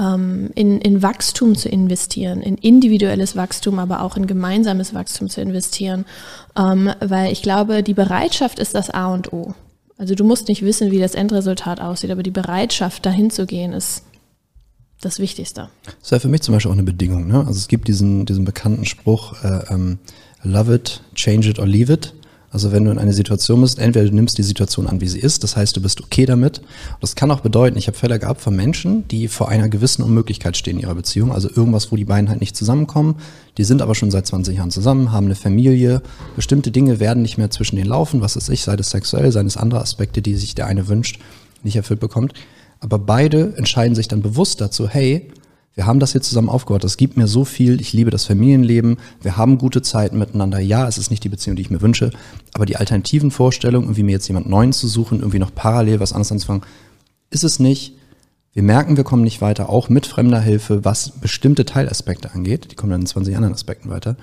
Ähm, 0.00 0.50
in, 0.54 0.80
in 0.80 1.02
Wachstum 1.02 1.56
zu 1.56 1.68
investieren, 1.68 2.40
in 2.40 2.56
individuelles 2.56 3.36
Wachstum, 3.36 3.78
aber 3.78 4.02
auch 4.02 4.16
in 4.16 4.26
gemeinsames 4.26 4.94
Wachstum 4.94 5.28
zu 5.28 5.40
investieren. 5.40 6.04
Ähm, 6.56 6.90
weil 7.00 7.32
ich 7.32 7.42
glaube, 7.42 7.82
die 7.82 7.94
Bereitschaft 7.94 8.58
ist 8.58 8.74
das 8.74 8.90
A 8.90 9.12
und 9.12 9.32
O. 9.32 9.54
Also 9.98 10.14
du 10.14 10.24
musst 10.24 10.48
nicht 10.48 10.62
wissen, 10.62 10.92
wie 10.92 11.00
das 11.00 11.14
Endresultat 11.14 11.80
aussieht, 11.80 12.12
aber 12.12 12.22
die 12.22 12.30
Bereitschaft, 12.30 13.04
dahin 13.04 13.30
zu 13.30 13.46
gehen, 13.46 13.72
ist 13.72 14.04
das 15.00 15.18
Wichtigste. 15.18 15.68
Das 16.00 16.10
wäre 16.10 16.20
für 16.20 16.28
mich 16.28 16.42
zum 16.42 16.54
Beispiel 16.54 16.70
auch 16.70 16.76
eine 16.76 16.82
Bedingung. 16.82 17.26
Ne? 17.28 17.38
Also 17.38 17.52
es 17.52 17.68
gibt 17.68 17.88
diesen, 17.88 18.26
diesen 18.26 18.44
bekannten 18.44 18.84
Spruch, 18.84 19.42
äh, 19.44 19.62
ähm, 19.70 19.98
love 20.42 20.74
it, 20.74 21.02
change 21.14 21.48
it 21.48 21.58
or 21.58 21.66
leave 21.66 21.92
it. 21.92 22.14
Also 22.50 22.72
wenn 22.72 22.86
du 22.86 22.90
in 22.90 22.98
einer 22.98 23.12
Situation 23.12 23.60
bist, 23.60 23.78
entweder 23.78 24.06
du 24.06 24.14
nimmst 24.14 24.38
die 24.38 24.42
Situation 24.42 24.86
an, 24.86 25.02
wie 25.02 25.08
sie 25.08 25.18
ist, 25.18 25.44
das 25.44 25.54
heißt, 25.54 25.76
du 25.76 25.82
bist 25.82 26.00
okay 26.02 26.24
damit. 26.24 26.62
das 27.00 27.14
kann 27.14 27.30
auch 27.30 27.40
bedeuten, 27.40 27.76
ich 27.76 27.88
habe 27.88 27.98
Fälle 27.98 28.18
gehabt 28.18 28.40
von 28.40 28.56
Menschen, 28.56 29.06
die 29.08 29.28
vor 29.28 29.50
einer 29.50 29.68
gewissen 29.68 30.02
Unmöglichkeit 30.02 30.56
stehen 30.56 30.78
in 30.78 30.84
ihrer 30.84 30.94
Beziehung, 30.94 31.30
also 31.30 31.50
irgendwas, 31.50 31.92
wo 31.92 31.96
die 31.96 32.06
beiden 32.06 32.30
halt 32.30 32.40
nicht 32.40 32.56
zusammenkommen. 32.56 33.16
Die 33.58 33.64
sind 33.64 33.82
aber 33.82 33.94
schon 33.94 34.10
seit 34.10 34.26
20 34.26 34.56
Jahren 34.56 34.70
zusammen, 34.70 35.12
haben 35.12 35.26
eine 35.26 35.34
Familie. 35.34 36.00
Bestimmte 36.36 36.70
Dinge 36.70 37.00
werden 37.00 37.22
nicht 37.22 37.36
mehr 37.36 37.50
zwischen 37.50 37.76
denen 37.76 37.90
laufen, 37.90 38.22
was 38.22 38.34
ist 38.34 38.48
ich, 38.48 38.62
sei 38.62 38.76
das 38.76 38.90
sexuell, 38.90 39.30
sei 39.30 39.42
es 39.42 39.58
andere 39.58 39.82
Aspekte, 39.82 40.22
die 40.22 40.34
sich 40.34 40.54
der 40.54 40.66
eine 40.66 40.88
wünscht, 40.88 41.20
nicht 41.64 41.76
erfüllt 41.76 42.00
bekommt. 42.00 42.32
Aber 42.80 42.98
beide 42.98 43.54
entscheiden 43.56 43.94
sich 43.94 44.08
dann 44.08 44.22
bewusst 44.22 44.60
dazu, 44.60 44.88
hey, 44.88 45.30
wir 45.74 45.86
haben 45.86 46.00
das 46.00 46.10
hier 46.10 46.20
zusammen 46.20 46.48
aufgebaut, 46.48 46.82
das 46.82 46.96
gibt 46.96 47.16
mir 47.16 47.28
so 47.28 47.44
viel, 47.44 47.80
ich 47.80 47.92
liebe 47.92 48.10
das 48.10 48.24
Familienleben, 48.24 48.96
wir 49.22 49.36
haben 49.36 49.58
gute 49.58 49.80
Zeiten 49.80 50.18
miteinander. 50.18 50.58
Ja, 50.58 50.88
es 50.88 50.98
ist 50.98 51.10
nicht 51.10 51.22
die 51.22 51.28
Beziehung, 51.28 51.54
die 51.54 51.62
ich 51.62 51.70
mir 51.70 51.80
wünsche, 51.80 52.10
aber 52.52 52.66
die 52.66 52.76
alternativen 52.76 53.30
Vorstellungen, 53.30 53.86
irgendwie 53.86 54.02
mir 54.02 54.10
jetzt 54.10 54.26
jemand 54.26 54.48
Neuen 54.48 54.72
zu 54.72 54.88
suchen, 54.88 55.20
irgendwie 55.20 55.38
noch 55.38 55.54
parallel 55.54 56.00
was 56.00 56.12
anderes 56.12 56.32
anzufangen, 56.32 56.64
ist 57.30 57.44
es 57.44 57.60
nicht. 57.60 57.94
Wir 58.52 58.64
merken, 58.64 58.96
wir 58.96 59.04
kommen 59.04 59.22
nicht 59.22 59.40
weiter, 59.40 59.68
auch 59.68 59.88
mit 59.88 60.06
fremder 60.06 60.40
Hilfe, 60.40 60.84
was 60.84 61.10
bestimmte 61.20 61.64
Teilaspekte 61.64 62.32
angeht. 62.32 62.72
Die 62.72 62.74
kommen 62.74 62.90
dann 62.90 63.02
in 63.02 63.06
20 63.06 63.36
anderen 63.36 63.54
Aspekten 63.54 63.88
weiter. 63.88 64.16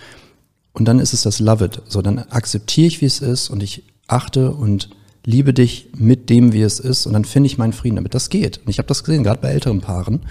Und 0.73 0.89
dann 0.89 0.99
ist 0.99 1.13
es 1.13 1.21
das 1.21 1.39
Love 1.39 1.65
It. 1.65 1.81
So, 1.87 2.01
dann 2.01 2.19
akzeptiere 2.19 2.87
ich, 2.87 2.99
wie 2.99 3.05
es 3.05 3.19
ist 3.19 3.49
und 3.49 3.63
ich 3.63 3.83
achte 4.07 4.51
und 4.51 4.89
liebe 5.25 5.53
dich 5.53 5.89
mit 5.97 6.29
dem, 6.29 6.53
wie 6.53 6.61
es 6.61 6.79
ist 6.79 7.05
und 7.05 7.13
dann 7.13 7.25
finde 7.25 7.47
ich 7.47 7.57
meinen 7.57 7.73
Frieden 7.73 7.95
damit. 7.95 8.13
Das 8.13 8.29
geht. 8.29 8.59
Und 8.59 8.69
ich 8.69 8.77
habe 8.77 8.87
das 8.87 9.03
gesehen, 9.03 9.23
gerade 9.23 9.41
bei 9.41 9.49
älteren 9.49 9.81
Paaren, 9.81 10.21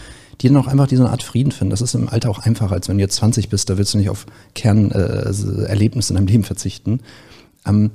die 0.41 0.49
dann 0.49 0.57
auch 0.57 0.67
einfach 0.67 0.87
diese 0.87 1.09
Art 1.09 1.23
Frieden 1.23 1.53
finden. 1.53 1.71
Das 1.71 1.81
ist 1.81 1.95
im 1.95 2.09
Alter 2.09 2.31
auch 2.31 2.39
einfacher, 2.39 2.75
als 2.75 2.89
wenn 2.89 2.99
du 2.99 3.03
jetzt 3.03 3.17
20 3.17 3.49
bist, 3.49 3.69
da 3.69 3.77
willst 3.77 3.95
du 3.95 3.99
nicht 3.99 4.11
auf 4.11 4.27
Kernerlebnisse 4.55 6.13
in 6.13 6.17
deinem 6.17 6.27
Leben 6.27 6.45
verzichten. 6.45 7.01
Ähm, 7.67 7.91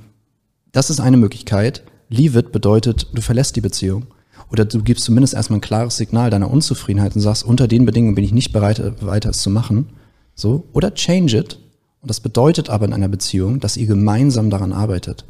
das 0.72 0.90
ist 0.90 1.00
eine 1.00 1.16
Möglichkeit. 1.16 1.82
Leave 2.08 2.38
it 2.38 2.52
bedeutet, 2.52 3.08
du 3.14 3.22
verlässt 3.22 3.56
die 3.56 3.60
Beziehung. 3.60 4.06
Oder 4.52 4.64
du 4.64 4.82
gibst 4.82 5.04
zumindest 5.04 5.34
erstmal 5.34 5.58
ein 5.58 5.62
klares 5.62 5.96
Signal 5.96 6.30
deiner 6.30 6.50
Unzufriedenheit 6.50 7.14
und 7.14 7.20
sagst, 7.20 7.44
unter 7.44 7.68
den 7.68 7.86
Bedingungen 7.86 8.14
bin 8.14 8.24
ich 8.24 8.32
nicht 8.32 8.52
bereit, 8.52 8.82
weiter 9.00 9.30
es 9.30 9.38
zu 9.38 9.50
machen. 9.50 9.90
So. 10.34 10.64
Oder 10.72 10.94
change 10.94 11.36
it. 11.36 11.58
Und 12.02 12.08
das 12.08 12.20
bedeutet 12.20 12.68
aber 12.68 12.86
in 12.86 12.92
einer 12.92 13.08
Beziehung, 13.08 13.60
dass 13.60 13.76
ihr 13.76 13.86
gemeinsam 13.86 14.50
daran 14.50 14.72
arbeitet 14.72 15.24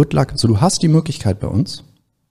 good 0.00 0.14
luck. 0.14 0.28
So, 0.36 0.48
du 0.48 0.62
hast 0.62 0.80
die 0.80 0.88
Möglichkeit 0.88 1.40
bei 1.40 1.46
uns 1.46 1.84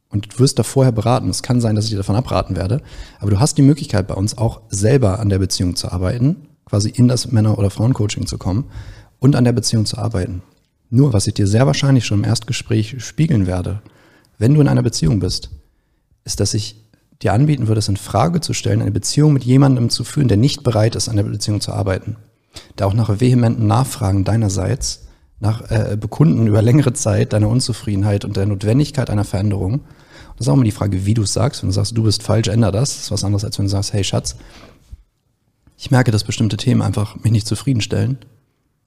und 0.10 0.34
du 0.34 0.40
wirst 0.40 0.58
da 0.58 0.64
vorher 0.64 0.92
beraten. 0.92 1.30
Es 1.30 1.44
kann 1.44 1.62
sein, 1.62 1.76
dass 1.76 1.86
ich 1.86 1.92
dir 1.92 1.98
davon 1.98 2.16
abraten 2.16 2.56
werde, 2.56 2.82
aber 3.20 3.30
du 3.30 3.40
hast 3.40 3.60
die 3.60 3.62
Möglichkeit 3.62 4.08
bei 4.08 4.16
uns 4.16 4.40
auch 4.40 4.62
selber 4.70 5.20
an 5.20 5.30
der 5.30 5.38
Beziehung 5.38 5.76
zu 5.76 5.92
arbeiten, 5.92 6.48
quasi 6.66 6.90
in 6.90 7.08
das 7.08 7.32
Männer- 7.32 7.60
oder 7.60 7.70
Frauencoaching 7.70 8.26
zu 8.26 8.40
kommen 8.40 8.66
und 9.20 9.36
an 9.36 9.44
der 9.44 9.52
Beziehung 9.52 9.86
zu 9.86 10.00
arbeiten. 10.00 10.42
Nur, 10.90 11.14
was 11.14 11.28
ich 11.28 11.36
dir 11.36 11.46
sehr 11.46 11.68
wahrscheinlich 11.68 12.08
schon 12.08 12.22
im 12.22 12.26
Erstgespräch 12.26 12.96
spiegeln 13.06 13.46
werde, 13.46 13.84
wenn 14.40 14.56
du 14.56 14.62
in 14.62 14.68
einer 14.68 14.82
Beziehung 14.82 15.20
bist, 15.20 15.52
ist, 16.24 16.40
dass 16.40 16.56
ich 16.56 16.84
dir 17.22 17.34
anbieten 17.34 17.68
würde, 17.68 17.78
es 17.78 17.88
in 17.88 17.98
Frage 17.98 18.42
zu 18.42 18.54
stellen, 18.54 18.82
eine 18.82 18.90
Beziehung 18.90 19.32
mit 19.32 19.44
jemandem 19.44 19.92
zu 19.92 20.04
führen, 20.04 20.28
der 20.28 20.38
nicht 20.38 20.64
bereit 20.64 20.96
ist, 20.96 21.08
an 21.08 21.18
der 21.18 21.24
Beziehung 21.24 21.62
zu 21.62 21.72
arbeiten. 21.72 22.16
Da 22.78 22.86
auch 22.86 22.96
nach 22.96 23.20
vehementen 23.20 23.68
Nachfragen 23.68 24.24
deinerseits 24.24 25.02
nach 25.40 25.70
äh, 25.72 25.98
Bekunden 26.00 26.48
über 26.48 26.62
längere 26.62 26.94
Zeit 26.94 27.34
deiner 27.34 27.50
Unzufriedenheit 27.50 28.26
und 28.26 28.36
der 28.36 28.46
Notwendigkeit 28.46 29.10
einer 29.10 29.24
Veränderung. 29.24 29.82
Das 30.38 30.48
ist 30.48 30.50
auch 30.50 30.56
immer 30.56 30.64
die 30.64 30.72
Frage, 30.72 31.06
wie 31.06 31.14
du 31.14 31.24
es 31.24 31.34
sagst. 31.34 31.62
Wenn 31.62 31.70
du 31.70 31.74
sagst, 31.74 31.98
du 31.98 32.04
bist 32.04 32.24
falsch, 32.24 32.48
änder 32.48 32.72
das. 32.72 32.96
Das 32.96 33.04
ist 33.04 33.12
was 33.12 33.24
anderes, 33.24 33.46
als 33.46 33.58
wenn 33.58 33.66
du 33.66 33.72
sagst, 33.72 33.94
hey 33.94 34.04
Schatz, 34.04 34.36
ich 35.78 35.92
merke, 35.92 36.12
dass 36.12 36.24
bestimmte 36.24 36.58
Themen 36.58 36.82
einfach 36.82 37.16
mich 37.24 37.32
nicht 37.32 37.48
zufriedenstellen. 37.48 38.18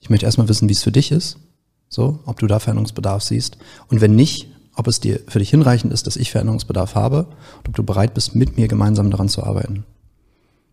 Ich 0.01 0.11
möchte 0.11 0.27
erstmal 0.27 0.49
wissen, 0.49 0.69
wie 0.69 0.73
es 0.73 0.83
für 0.83 0.93
dich 0.93 1.11
ist. 1.11 1.39
So, 1.89 2.21
ob 2.27 2.39
du 2.39 2.47
da 2.47 2.59
Veränderungsbedarf 2.59 3.23
siehst. 3.23 3.59
Und 3.89 4.01
wenn 4.01 4.15
nicht, 4.15 4.49
ob 4.75 4.87
es 4.87 5.01
dir 5.01 5.21
für 5.29 5.39
dich 5.39 5.51
hinreichend 5.51 5.93
ist, 5.93 6.07
dass 6.07 6.17
ich 6.17 6.31
Veränderungsbedarf 6.31 6.95
habe 6.95 7.27
und 7.59 7.69
ob 7.69 7.77
du 7.77 7.83
bereit 7.83 8.15
bist, 8.15 8.35
mit 8.35 8.57
mir 8.57 8.69
gemeinsam 8.69 9.11
daran 9.11 9.29
zu 9.29 9.43
arbeiten. 9.43 9.85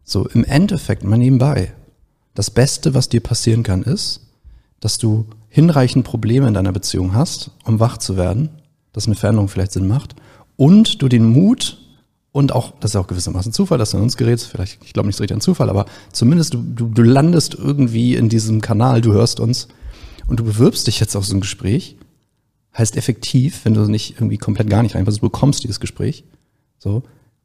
So, 0.03 0.27
im 0.27 0.43
Endeffekt, 0.43 1.03
mal 1.03 1.17
nebenbei, 1.17 1.73
das 2.33 2.49
Beste, 2.49 2.93
was 2.93 3.09
dir 3.09 3.21
passieren 3.21 3.63
kann, 3.63 3.83
ist, 3.83 4.21
dass 4.79 4.97
du 4.97 5.25
hinreichend 5.49 6.05
Probleme 6.05 6.47
in 6.47 6.53
deiner 6.53 6.71
Beziehung 6.71 7.13
hast, 7.13 7.51
um 7.65 7.79
wach 7.79 7.97
zu 7.97 8.15
werden, 8.17 8.49
dass 8.93 9.07
eine 9.07 9.15
Veränderung 9.15 9.49
vielleicht 9.49 9.71
Sinn 9.71 9.87
macht 9.87 10.15
und 10.55 11.01
du 11.01 11.07
den 11.07 11.25
Mut 11.25 11.77
und 12.31 12.53
auch, 12.53 12.73
das 12.79 12.91
ist 12.91 12.95
auch 12.95 13.07
gewissermaßen 13.07 13.51
Zufall, 13.53 13.77
dass 13.77 13.91
du 13.91 13.97
an 13.97 14.03
uns 14.03 14.17
gerätst, 14.17 14.47
vielleicht, 14.47 14.83
ich 14.83 14.93
glaube 14.93 15.07
nicht 15.07 15.15
so 15.15 15.23
richtig 15.23 15.35
an 15.35 15.41
Zufall, 15.41 15.69
aber 15.69 15.85
zumindest 16.11 16.53
du, 16.53 16.61
du, 16.61 16.87
du 16.87 17.01
landest 17.01 17.55
irgendwie 17.55 18.15
in 18.15 18.29
diesem 18.29 18.61
Kanal, 18.61 19.01
du 19.01 19.13
hörst 19.13 19.39
uns 19.39 19.67
und 20.27 20.39
du 20.39 20.43
bewirbst 20.43 20.85
dich 20.85 20.99
jetzt 20.99 21.15
auf 21.15 21.25
so 21.25 21.35
ein 21.35 21.41
Gespräch. 21.41 21.97
Heißt 22.77 22.95
effektiv, 22.97 23.65
wenn 23.65 23.73
du 23.73 23.81
nicht 23.89 24.15
irgendwie 24.17 24.37
komplett 24.37 24.69
gar 24.69 24.83
nicht 24.83 24.95
reinpasst, 24.95 25.17
du 25.17 25.21
bekommst 25.21 25.63
dieses 25.63 25.79
Gespräch. 25.79 26.23
So. 26.77 27.03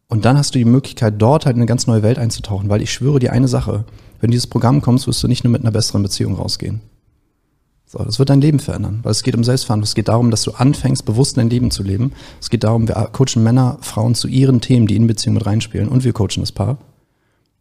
Und 0.09 0.27
dann 0.27 0.37
hast 0.37 0.55
du 0.55 0.59
die 0.59 0.67
Möglichkeit, 0.67 1.15
dort 1.19 1.47
halt 1.47 1.57
in 1.57 1.63
eine 1.63 1.67
ganz 1.67 1.87
neue 1.87 2.03
Welt 2.03 2.19
einzutauchen, 2.19 2.69
weil 2.69 2.83
ich 2.83 2.93
schwöre 2.93 3.19
dir 3.19 3.33
eine 3.33 3.49
Sache, 3.49 3.87
wenn 4.21 4.31
dieses 4.31 4.47
Programm 4.47 4.83
kommst, 4.83 5.07
wirst 5.07 5.23
du 5.23 5.29
nicht 5.29 5.45
nur 5.45 5.51
mit 5.51 5.63
einer 5.63 5.71
besseren 5.71 6.03
Beziehung 6.03 6.35
rausgehen. 6.35 6.83
So, 7.97 8.03
das 8.03 8.19
wird 8.19 8.29
dein 8.29 8.41
Leben 8.41 8.59
verändern, 8.59 8.99
weil 9.05 9.13
es 9.13 9.23
geht 9.23 9.37
um 9.37 9.45
Selbstverantwortung. 9.45 9.89
Es 9.89 9.95
geht 9.95 10.09
darum, 10.09 10.33
dass 10.33 10.43
du 10.43 10.51
anfängst, 10.51 11.05
bewusst 11.05 11.37
dein 11.37 11.49
Leben 11.49 11.71
zu 11.71 11.85
leben. 11.85 12.11
Es 12.41 12.51
geht 12.51 12.65
darum, 12.65 12.89
wir 12.89 12.95
coachen 13.13 13.45
Männer, 13.45 13.79
Frauen 13.83 14.17
zu 14.17 14.27
ihren 14.27 14.61
Themen, 14.61 14.89
die 14.89 14.97
in 14.97 15.07
Beziehung 15.07 15.35
mit 15.35 15.47
reinspielen 15.47 15.89
und 15.89 16.03
wir 16.03 16.13
coachen 16.13 16.41
das 16.41 16.51
Paar. 16.51 16.79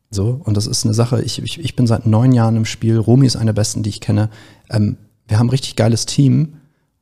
So, 0.09 0.41
und 0.43 0.57
das 0.57 0.65
ist 0.65 0.85
eine 0.85 0.95
Sache, 0.95 1.21
ich, 1.21 1.41
ich, 1.41 1.59
ich 1.59 1.75
bin 1.75 1.85
seit 1.85 2.07
neun 2.07 2.31
Jahren 2.31 2.55
im 2.55 2.65
Spiel. 2.65 2.97
Romy 2.97 3.27
ist 3.27 3.35
eine 3.35 3.47
der 3.47 3.61
besten, 3.61 3.83
die 3.83 3.91
ich 3.91 4.01
kenne. 4.01 4.31
Ähm, 4.71 4.97
wir 5.27 5.37
haben 5.37 5.47
ein 5.47 5.51
richtig 5.51 5.75
geiles 5.75 6.07
Team 6.07 6.55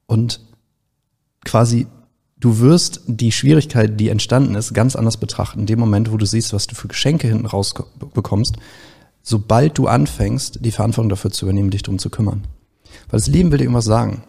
und 0.08 0.42
quasi 1.46 1.88
du 2.38 2.60
wirst 2.60 3.02
die 3.08 3.32
Schwierigkeit, 3.32 3.98
die 3.98 4.10
entstanden 4.10 4.56
ist, 4.56 4.74
ganz 4.74 4.98
anders 4.98 5.16
betrachten. 5.16 5.62
In 5.62 5.66
dem 5.68 5.80
Moment, 5.80 6.12
wo 6.12 6.18
du 6.18 6.26
siehst, 6.26 6.52
was 6.52 6.68
du 6.68 6.76
für 6.76 6.90
Geschenke 6.90 7.30
hinten 7.30 7.46
raus 7.46 7.74
bekommst, 8.14 8.58
sobald 9.22 9.78
du 9.78 9.88
anfängst, 9.88 10.60
die 10.66 10.72
Verantwortung 10.72 11.10
dafür 11.10 11.32
zu 11.32 11.46
übernehmen, 11.46 11.70
dich 11.70 11.84
darum 11.84 11.98
zu 11.98 12.10
kümmern. 12.10 12.44
Weil 13.12 13.20
das 13.20 13.28
Leben 13.28 13.52
will 13.52 13.60
dir 13.60 13.66
irgendwas 13.66 13.86
sagen. 13.86 14.24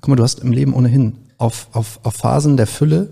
Guck 0.00 0.08
mal, 0.08 0.16
du 0.16 0.22
hast 0.22 0.40
im 0.40 0.52
Leben 0.52 0.72
ohnehin 0.72 1.18
auf, 1.36 1.68
auf, 1.72 2.00
auf 2.02 2.14
Phasen 2.14 2.56
der 2.56 2.66
Fülle, 2.66 3.10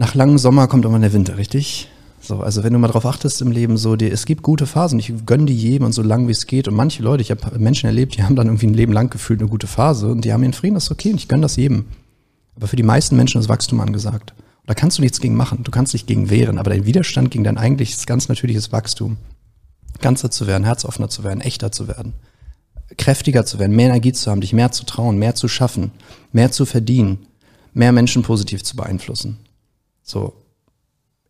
nach 0.00 0.14
langem 0.14 0.38
Sommer 0.38 0.68
kommt 0.68 0.84
immer 0.84 0.98
der 1.00 1.12
Winter, 1.12 1.38
richtig? 1.38 1.88
So, 2.20 2.40
also 2.40 2.62
wenn 2.62 2.72
du 2.72 2.78
mal 2.78 2.86
darauf 2.86 3.04
achtest 3.04 3.42
im 3.42 3.50
Leben, 3.50 3.76
so, 3.76 3.96
dir, 3.96 4.12
es 4.12 4.26
gibt 4.26 4.42
gute 4.42 4.66
Phasen, 4.66 4.98
ich 5.00 5.12
gönne 5.26 5.46
die 5.46 5.56
jedem 5.56 5.86
und 5.86 5.92
so 5.92 6.02
lang 6.02 6.28
wie 6.28 6.32
es 6.32 6.46
geht. 6.46 6.68
Und 6.68 6.74
manche 6.74 7.02
Leute, 7.02 7.22
ich 7.22 7.32
habe 7.32 7.58
Menschen 7.58 7.86
erlebt, 7.86 8.16
die 8.16 8.22
haben 8.22 8.36
dann 8.36 8.46
irgendwie 8.46 8.68
ein 8.68 8.74
Leben 8.74 8.92
lang 8.92 9.10
gefühlt 9.10 9.40
eine 9.40 9.48
gute 9.48 9.66
Phase 9.66 10.08
und 10.08 10.24
die 10.24 10.32
haben 10.32 10.42
ihren 10.44 10.52
Frieden, 10.52 10.74
das 10.74 10.84
ist 10.84 10.92
okay 10.92 11.10
und 11.10 11.16
ich 11.16 11.26
gönne 11.26 11.42
das 11.42 11.56
jedem. 11.56 11.86
Aber 12.54 12.68
für 12.68 12.76
die 12.76 12.84
meisten 12.84 13.16
Menschen 13.16 13.40
ist 13.40 13.48
Wachstum 13.48 13.80
angesagt. 13.80 14.34
Und 14.36 14.68
da 14.68 14.74
kannst 14.74 14.98
du 14.98 15.02
nichts 15.02 15.20
gegen 15.20 15.34
machen, 15.34 15.64
du 15.64 15.70
kannst 15.72 15.94
dich 15.94 16.06
gegen 16.06 16.30
wehren, 16.30 16.58
aber 16.58 16.70
dein 16.70 16.86
Widerstand 16.86 17.32
gegen 17.32 17.44
dein 17.44 17.58
eigentliches, 17.58 18.06
ganz 18.06 18.28
natürliches 18.28 18.70
Wachstum, 18.70 19.16
ganzer 20.00 20.30
zu 20.30 20.46
werden, 20.46 20.64
herzoffener 20.64 21.08
zu 21.08 21.24
werden, 21.24 21.40
echter 21.40 21.72
zu 21.72 21.88
werden, 21.88 22.14
kräftiger 22.96 23.44
zu 23.44 23.58
werden, 23.58 23.76
mehr 23.76 23.88
Energie 23.88 24.12
zu 24.12 24.30
haben, 24.30 24.40
dich 24.40 24.52
mehr 24.52 24.72
zu 24.72 24.84
trauen, 24.84 25.18
mehr 25.18 25.34
zu 25.34 25.48
schaffen, 25.48 25.92
mehr 26.32 26.50
zu 26.50 26.64
verdienen, 26.64 27.26
mehr 27.74 27.92
Menschen 27.92 28.22
positiv 28.22 28.62
zu 28.62 28.76
beeinflussen. 28.76 29.38
So, 30.02 30.32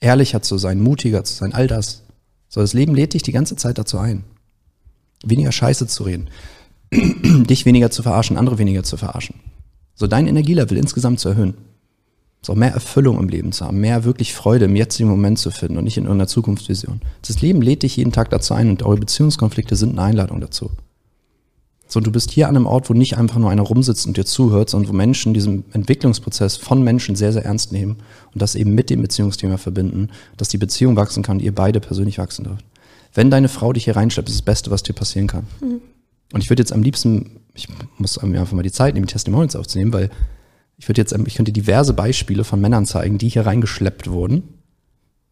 ehrlicher 0.00 0.42
zu 0.42 0.58
sein, 0.58 0.80
mutiger 0.80 1.24
zu 1.24 1.34
sein, 1.34 1.52
all 1.52 1.66
das. 1.66 2.04
So, 2.48 2.60
das 2.60 2.74
Leben 2.74 2.94
lädt 2.94 3.14
dich 3.14 3.22
die 3.22 3.32
ganze 3.32 3.56
Zeit 3.56 3.78
dazu 3.78 3.98
ein. 3.98 4.24
Weniger 5.24 5.52
Scheiße 5.52 5.88
zu 5.88 6.04
reden, 6.04 6.30
dich 6.92 7.66
weniger 7.66 7.90
zu 7.90 8.02
verarschen, 8.02 8.36
andere 8.36 8.58
weniger 8.58 8.84
zu 8.84 8.96
verarschen. 8.96 9.36
So, 9.94 10.06
dein 10.06 10.28
Energielevel 10.28 10.78
insgesamt 10.78 11.18
zu 11.18 11.30
erhöhen. 11.30 11.54
So, 12.40 12.54
mehr 12.54 12.72
Erfüllung 12.72 13.18
im 13.18 13.28
Leben 13.28 13.50
zu 13.50 13.64
haben, 13.64 13.80
mehr 13.80 14.04
wirklich 14.04 14.32
Freude 14.32 14.66
im 14.66 14.76
jetzigen 14.76 15.08
Moment 15.08 15.40
zu 15.40 15.50
finden 15.50 15.76
und 15.76 15.84
nicht 15.84 15.96
in 15.96 16.04
irgendeiner 16.04 16.28
Zukunftsvision. 16.28 17.00
Das 17.26 17.40
Leben 17.42 17.60
lädt 17.60 17.82
dich 17.82 17.96
jeden 17.96 18.12
Tag 18.12 18.30
dazu 18.30 18.54
ein 18.54 18.70
und 18.70 18.84
eure 18.84 18.98
Beziehungskonflikte 18.98 19.74
sind 19.74 19.98
eine 19.98 20.02
Einladung 20.02 20.40
dazu. 20.40 20.70
So, 21.90 22.00
du 22.00 22.12
bist 22.12 22.30
hier 22.30 22.48
an 22.48 22.56
einem 22.56 22.66
Ort, 22.66 22.90
wo 22.90 22.94
nicht 22.94 23.16
einfach 23.16 23.38
nur 23.38 23.50
einer 23.50 23.62
rumsitzt 23.62 24.06
und 24.06 24.18
dir 24.18 24.26
zuhört, 24.26 24.68
sondern 24.68 24.90
wo 24.90 24.92
Menschen 24.94 25.32
diesen 25.32 25.64
Entwicklungsprozess 25.72 26.58
von 26.58 26.82
Menschen 26.82 27.16
sehr, 27.16 27.32
sehr 27.32 27.46
ernst 27.46 27.72
nehmen 27.72 27.96
und 28.34 28.42
das 28.42 28.54
eben 28.54 28.74
mit 28.74 28.90
dem 28.90 29.00
Beziehungsthema 29.00 29.56
verbinden, 29.56 30.10
dass 30.36 30.50
die 30.50 30.58
Beziehung 30.58 30.96
wachsen 30.96 31.22
kann 31.22 31.38
und 31.38 31.42
ihr 31.42 31.54
beide 31.54 31.80
persönlich 31.80 32.18
wachsen 32.18 32.44
dürft. 32.44 32.64
Wenn 33.14 33.30
deine 33.30 33.48
Frau 33.48 33.72
dich 33.72 33.84
hier 33.84 33.96
reinschleppt, 33.96 34.28
ist 34.28 34.36
das 34.36 34.44
Beste, 34.44 34.70
was 34.70 34.82
dir 34.82 34.92
passieren 34.92 35.28
kann. 35.28 35.46
Mhm. 35.62 35.80
Und 36.34 36.42
ich 36.42 36.50
würde 36.50 36.60
jetzt 36.60 36.74
am 36.74 36.82
liebsten, 36.82 37.40
ich 37.54 37.68
muss 37.96 38.20
mir 38.20 38.38
einfach 38.38 38.52
mal 38.52 38.62
die 38.62 38.70
Zeit 38.70 38.92
nehmen, 38.92 39.06
die 39.06 39.12
Testimonials 39.12 39.56
aufzunehmen, 39.56 39.94
weil 39.94 40.10
ich 40.76 40.88
würde 40.90 41.00
jetzt, 41.00 41.16
ich 41.26 41.34
könnte 41.34 41.52
diverse 41.52 41.94
Beispiele 41.94 42.44
von 42.44 42.60
Männern 42.60 42.84
zeigen, 42.84 43.16
die 43.16 43.30
hier 43.30 43.46
reingeschleppt 43.46 44.10
wurden, 44.10 44.42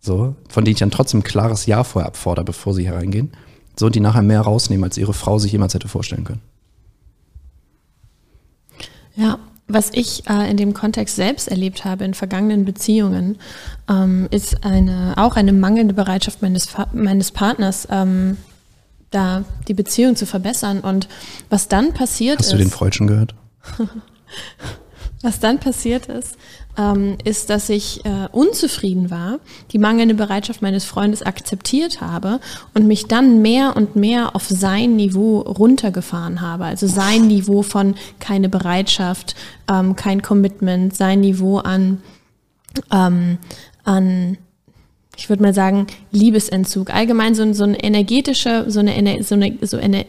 so, 0.01 0.37
von 0.49 0.65
denen 0.65 0.73
ich 0.73 0.81
dann 0.81 0.91
trotzdem 0.91 1.21
ein 1.21 1.25
klares 1.25 1.67
Ja 1.67 1.85
vorher 1.85 2.09
abfordere, 2.09 2.47
bevor 2.47 2.73
sie 2.73 2.83
hier 2.83 2.95
reingehen 2.95 3.31
so 3.79 3.91
die 3.91 4.01
nachher 4.01 4.23
mehr 4.23 4.41
rausnehmen, 4.41 4.85
als 4.85 4.99
ihre 4.99 5.15
Frau 5.15 5.39
sich 5.39 5.53
jemals 5.53 5.75
hätte 5.75 5.89
vorstellen 5.89 6.25
können. 6.25 6.43
Ja, 9.15 9.39
was 9.69 9.91
ich 9.93 10.29
äh, 10.29 10.49
in 10.51 10.57
dem 10.57 10.75
Kontext 10.75 11.17
selbst 11.17 11.49
erlebt 11.49 11.85
habe 11.85 12.05
in 12.05 12.15
vergangenen 12.15 12.65
Beziehungen, 12.65 13.39
ähm, 13.89 14.29
ist 14.31 14.65
eine, 14.65 15.15
auch 15.17 15.37
eine 15.37 15.53
mangelnde 15.53 15.95
Bereitschaft 15.95 16.41
meines, 16.41 16.69
meines 16.93 17.33
Partners, 17.33 17.89
ähm, 17.91 18.37
da 19.11 19.45
die 19.67 19.75
Beziehung 19.75 20.15
zu 20.15 20.27
verbessern. 20.27 20.81
Und 20.81 21.09
was 21.51 21.69
dann 21.69 21.95
passiert 21.95 22.39
Hast 22.39 22.47
ist. 22.47 22.53
Hast 22.53 22.61
du 22.61 22.65
den 22.65 22.71
Freud 22.71 22.95
schon 22.95 23.09
gehört? 23.09 23.35
was 25.23 25.41
dann 25.41 25.59
passiert 25.59 26.07
ist, 26.07 26.37
ist, 27.25 27.49
dass 27.49 27.71
ich 27.71 28.05
äh, 28.05 28.29
unzufrieden 28.33 29.11
war, 29.11 29.39
die 29.73 29.79
mangelnde 29.79 30.15
Bereitschaft 30.15 30.61
meines 30.61 30.85
Freundes 30.85 31.23
akzeptiert 31.23 32.03
habe 32.03 32.39
und 32.75 32.87
mich 32.87 33.07
dann 33.07 33.41
mehr 33.41 33.77
und 33.77 33.97
mehr 33.97 34.37
auf 34.37 34.47
sein 34.49 34.97
Niveau 34.97 35.41
runtergefahren 35.41 36.43
habe. 36.43 36.67
Also 36.67 36.87
sein 36.87 37.29
Niveau 37.29 37.63
von 37.63 37.95
keine 38.21 38.51
Bereitschaft, 38.51 39.35
ähm, 39.73 39.97
kein 39.97 40.21
Commitment, 40.21 40.95
sein 40.95 41.21
Niveau 41.21 41.59
an, 41.59 42.03
ähm, 42.93 43.39
an 43.85 44.37
ich 45.17 45.31
würde 45.31 45.43
mal 45.43 45.55
sagen, 45.55 45.87
Liebesentzug. 46.13 46.93
Allgemein 46.93 47.35
so, 47.35 47.51
so 47.55 47.65
ein 47.65 47.75
energetischer, 47.75 48.71
so, 48.71 48.81
eine, 48.81 49.23
so, 49.23 49.35
eine, 49.35 49.57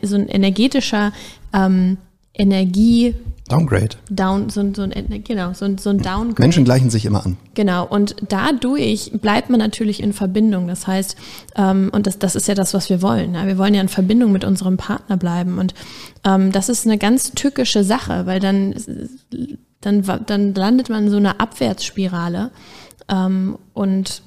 so 0.02 0.16
ein 0.16 0.28
energetischer 0.28 1.14
ähm, 1.54 1.98
Energie 2.34 3.16
Downgrade. 3.50 3.96
Down, 4.10 4.50
so, 4.50 4.62
so 4.74 4.82
ein, 4.82 5.24
genau, 5.24 5.54
so, 5.54 5.68
so 5.78 5.90
ein 5.90 6.00
Downgrade. 6.00 6.42
Menschen 6.42 6.66
gleichen 6.66 6.90
sich 6.90 7.06
immer 7.06 7.26
an. 7.26 7.38
Genau, 7.54 7.86
und 7.86 8.16
dadurch 8.28 9.12
bleibt 9.14 9.50
man 9.50 9.60
natürlich 9.60 10.04
in 10.04 10.14
Verbindung. 10.14 10.68
Das 10.68 10.86
heißt, 10.86 11.16
ähm, 11.56 11.90
und 11.94 12.08
das, 12.08 12.20
das 12.20 12.36
ist 12.36 12.48
ja 12.48 12.56
das, 12.56 12.74
was 12.74 12.90
wir 12.90 13.02
wollen. 13.02 13.36
Ja? 13.36 13.48
Wir 13.48 13.58
wollen 13.58 13.74
ja 13.74 13.82
in 13.82 13.88
Verbindung 13.88 14.32
mit 14.32 14.44
unserem 14.44 14.78
Partner 14.78 15.18
bleiben. 15.18 15.60
Und 15.60 15.74
ähm, 16.26 16.52
das 16.52 16.70
ist 16.70 16.86
eine 16.86 16.98
ganz 16.98 17.32
tückische 17.32 17.84
Sache, 17.84 18.26
weil 18.26 18.40
dann, 18.40 18.76
dann, 19.82 20.04
dann 20.26 20.54
landet 20.54 20.90
man 20.90 21.06
in 21.06 21.10
so 21.10 21.18
einer 21.18 21.40
Abwärtsspirale 21.40 22.52
ähm, 23.10 23.58
und 23.74 24.24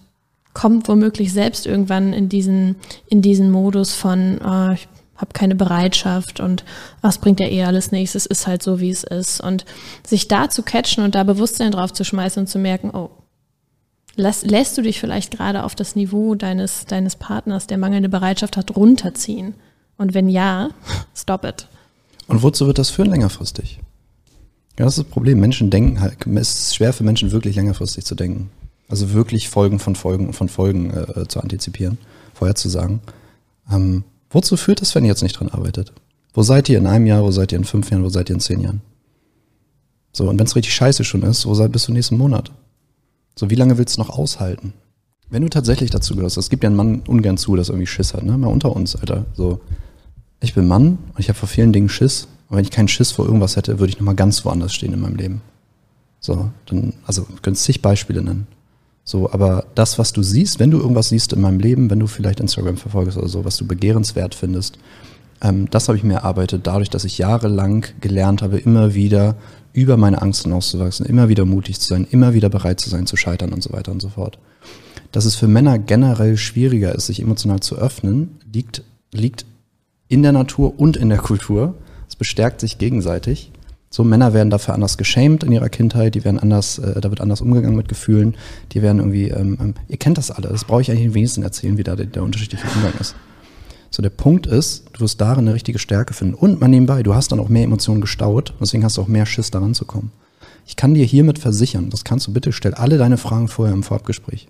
kommt 0.54 0.88
womöglich 0.88 1.32
selbst 1.32 1.66
irgendwann 1.66 2.12
in 2.12 2.28
diesen, 2.28 2.76
in 3.06 3.22
diesen 3.22 3.50
Modus 3.50 3.94
von, 3.94 4.40
äh, 4.40 4.74
ich 4.74 4.88
habe 5.20 5.32
keine 5.32 5.54
Bereitschaft 5.54 6.40
und 6.40 6.64
was 7.00 7.18
bringt 7.18 7.40
ja 7.40 7.46
eh 7.46 7.64
alles 7.64 7.92
nichts, 7.92 8.14
es 8.14 8.26
ist 8.26 8.46
halt 8.46 8.62
so, 8.62 8.80
wie 8.80 8.90
es 8.90 9.04
ist. 9.04 9.40
Und 9.40 9.64
sich 10.06 10.28
da 10.28 10.48
zu 10.48 10.62
catchen 10.62 11.04
und 11.04 11.14
da 11.14 11.24
Bewusstsein 11.24 11.72
drauf 11.72 11.92
zu 11.92 12.04
schmeißen 12.04 12.42
und 12.42 12.46
zu 12.46 12.58
merken, 12.58 12.90
oh, 12.90 13.10
lässt, 14.16 14.50
lässt 14.50 14.78
du 14.78 14.82
dich 14.82 15.00
vielleicht 15.00 15.30
gerade 15.30 15.64
auf 15.64 15.74
das 15.74 15.96
Niveau 15.96 16.34
deines, 16.34 16.86
deines 16.86 17.16
Partners, 17.16 17.66
der 17.66 17.78
mangelnde 17.78 18.08
Bereitschaft 18.08 18.56
hat, 18.56 18.76
runterziehen? 18.76 19.54
Und 19.96 20.14
wenn 20.14 20.28
ja, 20.28 20.70
stop 21.14 21.44
it. 21.44 21.68
Und 22.26 22.42
wozu 22.42 22.66
wird 22.66 22.78
das 22.78 22.90
führen 22.90 23.10
längerfristig? 23.10 23.80
Ja, 24.78 24.86
das 24.86 24.96
ist 24.96 25.04
das 25.04 25.12
Problem. 25.12 25.40
Menschen 25.40 25.68
denken 25.70 26.00
halt, 26.00 26.26
es 26.26 26.58
ist 26.58 26.76
schwer 26.76 26.92
für 26.92 27.04
Menschen 27.04 27.32
wirklich 27.32 27.56
längerfristig 27.56 28.04
zu 28.04 28.14
denken. 28.14 28.50
Also 28.88 29.12
wirklich 29.12 29.48
Folgen 29.48 29.78
von 29.78 29.94
Folgen 29.94 30.32
von 30.32 30.48
Folgen 30.48 30.90
äh, 30.90 31.28
zu 31.28 31.40
antizipieren, 31.40 31.98
vorherzusagen. 32.34 33.00
Ähm, 33.70 34.04
Wozu 34.30 34.56
führt 34.56 34.80
es, 34.80 34.94
wenn 34.94 35.04
ihr 35.04 35.10
jetzt 35.10 35.22
nicht 35.22 35.38
dran 35.38 35.48
arbeitet? 35.48 35.92
Wo 36.32 36.42
seid 36.42 36.68
ihr 36.68 36.78
in 36.78 36.86
einem 36.86 37.06
Jahr, 37.06 37.22
wo 37.22 37.30
seid 37.30 37.52
ihr 37.52 37.58
in 37.58 37.64
fünf 37.64 37.90
Jahren, 37.90 38.04
wo 38.04 38.08
seid 38.08 38.30
ihr 38.30 38.34
in 38.34 38.40
zehn 38.40 38.60
Jahren? 38.60 38.80
So, 40.12 40.28
und 40.28 40.38
wenn 40.38 40.46
es 40.46 40.56
richtig 40.56 40.74
scheiße 40.74 41.04
schon 41.04 41.22
ist, 41.22 41.46
wo 41.46 41.54
seid 41.54 41.72
bist 41.72 41.88
du 41.88 41.92
nächsten 41.92 42.16
Monat? 42.16 42.52
So, 43.36 43.50
wie 43.50 43.54
lange 43.54 43.78
willst 43.78 43.96
du 43.96 44.00
noch 44.00 44.10
aushalten? 44.10 44.72
Wenn 45.28 45.42
du 45.42 45.48
tatsächlich 45.48 45.90
dazu 45.90 46.16
gehörst, 46.16 46.36
es 46.36 46.50
gibt 46.50 46.64
ja 46.64 46.68
einen 46.68 46.76
Mann 46.76 47.02
ungern 47.06 47.36
zu, 47.36 47.54
dass 47.54 47.68
irgendwie 47.68 47.86
Schiss 47.86 48.14
hat, 48.14 48.24
ne? 48.24 48.36
Mal 48.36 48.48
unter 48.48 48.74
uns, 48.74 48.96
Alter. 48.96 49.26
So, 49.34 49.60
ich 50.40 50.54
bin 50.54 50.66
Mann 50.66 50.98
und 51.14 51.18
ich 51.18 51.28
habe 51.28 51.38
vor 51.38 51.48
vielen 51.48 51.72
Dingen 51.72 51.88
Schiss. 51.88 52.26
Und 52.48 52.56
wenn 52.56 52.64
ich 52.64 52.72
keinen 52.72 52.88
Schiss 52.88 53.12
vor 53.12 53.26
irgendwas 53.26 53.54
hätte, 53.54 53.78
würde 53.78 53.90
ich 53.90 53.98
nochmal 53.98 54.16
ganz 54.16 54.44
woanders 54.44 54.74
stehen 54.74 54.92
in 54.92 55.00
meinem 55.00 55.14
Leben. 55.14 55.42
So, 56.18 56.50
dann, 56.66 56.94
also, 57.06 57.22
du 57.22 57.40
könntest 57.42 57.64
zig 57.64 57.80
Beispiele 57.80 58.22
nennen. 58.22 58.48
So, 59.04 59.30
aber 59.32 59.66
das, 59.74 59.98
was 59.98 60.12
du 60.12 60.22
siehst, 60.22 60.60
wenn 60.60 60.70
du 60.70 60.78
irgendwas 60.78 61.08
siehst 61.08 61.32
in 61.32 61.40
meinem 61.40 61.58
Leben, 61.58 61.90
wenn 61.90 61.98
du 61.98 62.06
vielleicht 62.06 62.40
Instagram 62.40 62.76
verfolgst 62.76 63.16
oder 63.16 63.28
so, 63.28 63.44
was 63.44 63.56
du 63.56 63.66
begehrenswert 63.66 64.34
findest, 64.34 64.78
ähm, 65.42 65.68
das 65.70 65.88
habe 65.88 65.98
ich 65.98 66.04
mir 66.04 66.14
erarbeitet, 66.14 66.66
dadurch, 66.66 66.90
dass 66.90 67.04
ich 67.04 67.18
jahrelang 67.18 67.86
gelernt 68.00 68.42
habe, 68.42 68.58
immer 68.58 68.94
wieder 68.94 69.36
über 69.72 69.96
meine 69.96 70.20
Angst 70.20 70.42
hinauszuwachsen, 70.42 71.06
immer 71.06 71.28
wieder 71.28 71.44
mutig 71.44 71.80
zu 71.80 71.88
sein, 71.88 72.06
immer 72.10 72.34
wieder 72.34 72.48
bereit 72.48 72.80
zu 72.80 72.90
sein, 72.90 73.06
zu 73.06 73.16
scheitern 73.16 73.52
und 73.52 73.62
so 73.62 73.72
weiter 73.72 73.92
und 73.92 74.00
so 74.00 74.08
fort. 74.08 74.38
Dass 75.12 75.24
es 75.24 75.36
für 75.36 75.48
Männer 75.48 75.78
generell 75.78 76.36
schwieriger 76.36 76.94
ist, 76.94 77.06
sich 77.06 77.20
emotional 77.20 77.60
zu 77.60 77.76
öffnen, 77.76 78.38
liegt, 78.52 78.82
liegt 79.12 79.46
in 80.08 80.22
der 80.22 80.32
Natur 80.32 80.78
und 80.78 80.96
in 80.96 81.08
der 81.08 81.18
Kultur. 81.18 81.74
Es 82.08 82.16
bestärkt 82.16 82.60
sich 82.60 82.78
gegenseitig. 82.78 83.52
So 83.92 84.04
Männer 84.04 84.32
werden 84.32 84.50
dafür 84.50 84.74
anders 84.74 84.98
geschämt 84.98 85.42
in 85.42 85.50
ihrer 85.50 85.68
Kindheit, 85.68 86.14
die 86.14 86.24
werden 86.24 86.38
anders, 86.38 86.78
äh, 86.78 87.00
da 87.00 87.10
wird 87.10 87.20
anders 87.20 87.40
umgegangen 87.40 87.76
mit 87.76 87.88
Gefühlen, 87.88 88.36
die 88.70 88.82
werden 88.82 88.98
irgendwie, 88.98 89.30
ähm, 89.30 89.58
ähm, 89.60 89.74
ihr 89.88 89.96
kennt 89.96 90.16
das 90.16 90.30
alle, 90.30 90.48
das 90.48 90.64
brauche 90.64 90.80
ich 90.80 90.92
eigentlich 90.92 91.12
wenigstens 91.12 91.42
erzählen, 91.42 91.76
wie 91.76 91.82
da 91.82 91.96
der, 91.96 92.06
der 92.06 92.22
unterschiedliche 92.22 92.64
Umgang 92.76 92.92
ist. 93.00 93.16
So, 93.90 94.00
der 94.00 94.10
Punkt 94.10 94.46
ist, 94.46 94.84
du 94.92 95.00
wirst 95.00 95.20
darin 95.20 95.48
eine 95.48 95.54
richtige 95.54 95.80
Stärke 95.80 96.14
finden. 96.14 96.34
Und 96.34 96.60
mal 96.60 96.68
nebenbei, 96.68 97.02
du 97.02 97.16
hast 97.16 97.32
dann 97.32 97.40
auch 97.40 97.48
mehr 97.48 97.64
Emotionen 97.64 98.00
gestaut, 98.00 98.54
deswegen 98.60 98.84
hast 98.84 98.96
du 98.96 99.02
auch 99.02 99.08
mehr 99.08 99.26
Schiss, 99.26 99.50
daran 99.50 99.74
zu 99.74 99.84
kommen. 99.84 100.12
Ich 100.66 100.76
kann 100.76 100.94
dir 100.94 101.04
hiermit 101.04 101.40
versichern, 101.40 101.90
das 101.90 102.04
kannst 102.04 102.28
du 102.28 102.32
bitte, 102.32 102.52
stell 102.52 102.74
alle 102.74 102.96
deine 102.96 103.16
Fragen 103.16 103.48
vorher 103.48 103.74
im 103.74 103.82
Vorabgespräch. 103.82 104.46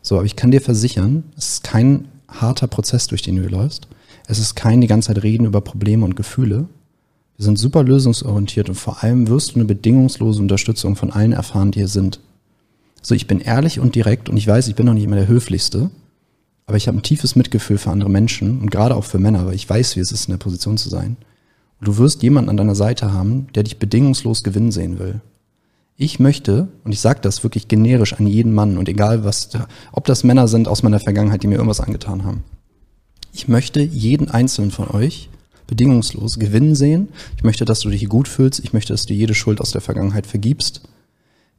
So, 0.00 0.14
aber 0.14 0.26
ich 0.26 0.36
kann 0.36 0.52
dir 0.52 0.60
versichern, 0.60 1.24
es 1.36 1.54
ist 1.54 1.64
kein 1.64 2.06
harter 2.28 2.68
Prozess, 2.68 3.08
durch 3.08 3.22
den 3.22 3.34
du 3.34 3.48
läufst. 3.48 3.88
Es 4.28 4.38
ist 4.38 4.54
kein 4.54 4.80
die 4.80 4.86
ganze 4.86 5.08
Zeit 5.08 5.24
reden 5.24 5.44
über 5.44 5.60
Probleme 5.60 6.04
und 6.04 6.14
Gefühle, 6.14 6.68
wir 7.36 7.44
sind 7.44 7.58
super 7.58 7.82
lösungsorientiert 7.82 8.68
und 8.68 8.76
vor 8.76 9.02
allem 9.02 9.28
wirst 9.28 9.50
du 9.52 9.54
eine 9.56 9.64
bedingungslose 9.64 10.40
Unterstützung 10.40 10.94
von 10.94 11.10
allen 11.10 11.32
erfahren, 11.32 11.72
die 11.72 11.80
hier 11.80 11.88
sind. 11.88 12.20
Also 13.00 13.14
ich 13.14 13.26
bin 13.26 13.40
ehrlich 13.40 13.80
und 13.80 13.94
direkt 13.94 14.28
und 14.28 14.36
ich 14.36 14.46
weiß, 14.46 14.68
ich 14.68 14.76
bin 14.76 14.86
noch 14.86 14.94
nicht 14.94 15.04
immer 15.04 15.16
der 15.16 15.28
Höflichste, 15.28 15.90
aber 16.66 16.76
ich 16.76 16.86
habe 16.86 16.96
ein 16.96 17.02
tiefes 17.02 17.36
Mitgefühl 17.36 17.78
für 17.78 17.90
andere 17.90 18.10
Menschen 18.10 18.60
und 18.60 18.70
gerade 18.70 18.94
auch 18.94 19.04
für 19.04 19.18
Männer, 19.18 19.46
weil 19.46 19.54
ich 19.54 19.68
weiß, 19.68 19.96
wie 19.96 20.00
es 20.00 20.12
ist, 20.12 20.26
in 20.26 20.32
der 20.32 20.38
Position 20.38 20.78
zu 20.78 20.88
sein. 20.88 21.16
Und 21.80 21.88
du 21.88 21.98
wirst 21.98 22.22
jemanden 22.22 22.50
an 22.50 22.56
deiner 22.56 22.76
Seite 22.76 23.12
haben, 23.12 23.48
der 23.54 23.64
dich 23.64 23.78
bedingungslos 23.78 24.44
gewinnen 24.44 24.70
sehen 24.70 24.98
will. 24.98 25.20
Ich 25.96 26.18
möchte, 26.18 26.68
und 26.84 26.92
ich 26.92 27.00
sage 27.00 27.20
das 27.20 27.42
wirklich 27.42 27.68
generisch 27.68 28.14
an 28.14 28.26
jeden 28.26 28.54
Mann 28.54 28.78
und 28.78 28.88
egal 28.88 29.24
was, 29.24 29.50
ob 29.92 30.06
das 30.06 30.24
Männer 30.24 30.48
sind 30.48 30.66
aus 30.66 30.82
meiner 30.82 30.98
Vergangenheit, 30.98 31.42
die 31.42 31.46
mir 31.46 31.56
irgendwas 31.56 31.80
angetan 31.80 32.24
haben. 32.24 32.42
Ich 33.32 33.48
möchte 33.48 33.80
jeden 33.80 34.30
einzelnen 34.30 34.70
von 34.70 34.88
euch 34.88 35.28
bedingungslos 35.66 36.38
gewinnen 36.38 36.74
sehen. 36.74 37.08
Ich 37.36 37.44
möchte, 37.44 37.64
dass 37.64 37.80
du 37.80 37.90
dich 37.90 38.08
gut 38.08 38.28
fühlst. 38.28 38.60
Ich 38.60 38.72
möchte, 38.72 38.92
dass 38.92 39.06
du 39.06 39.14
jede 39.14 39.34
Schuld 39.34 39.60
aus 39.60 39.72
der 39.72 39.80
Vergangenheit 39.80 40.26
vergibst. 40.26 40.82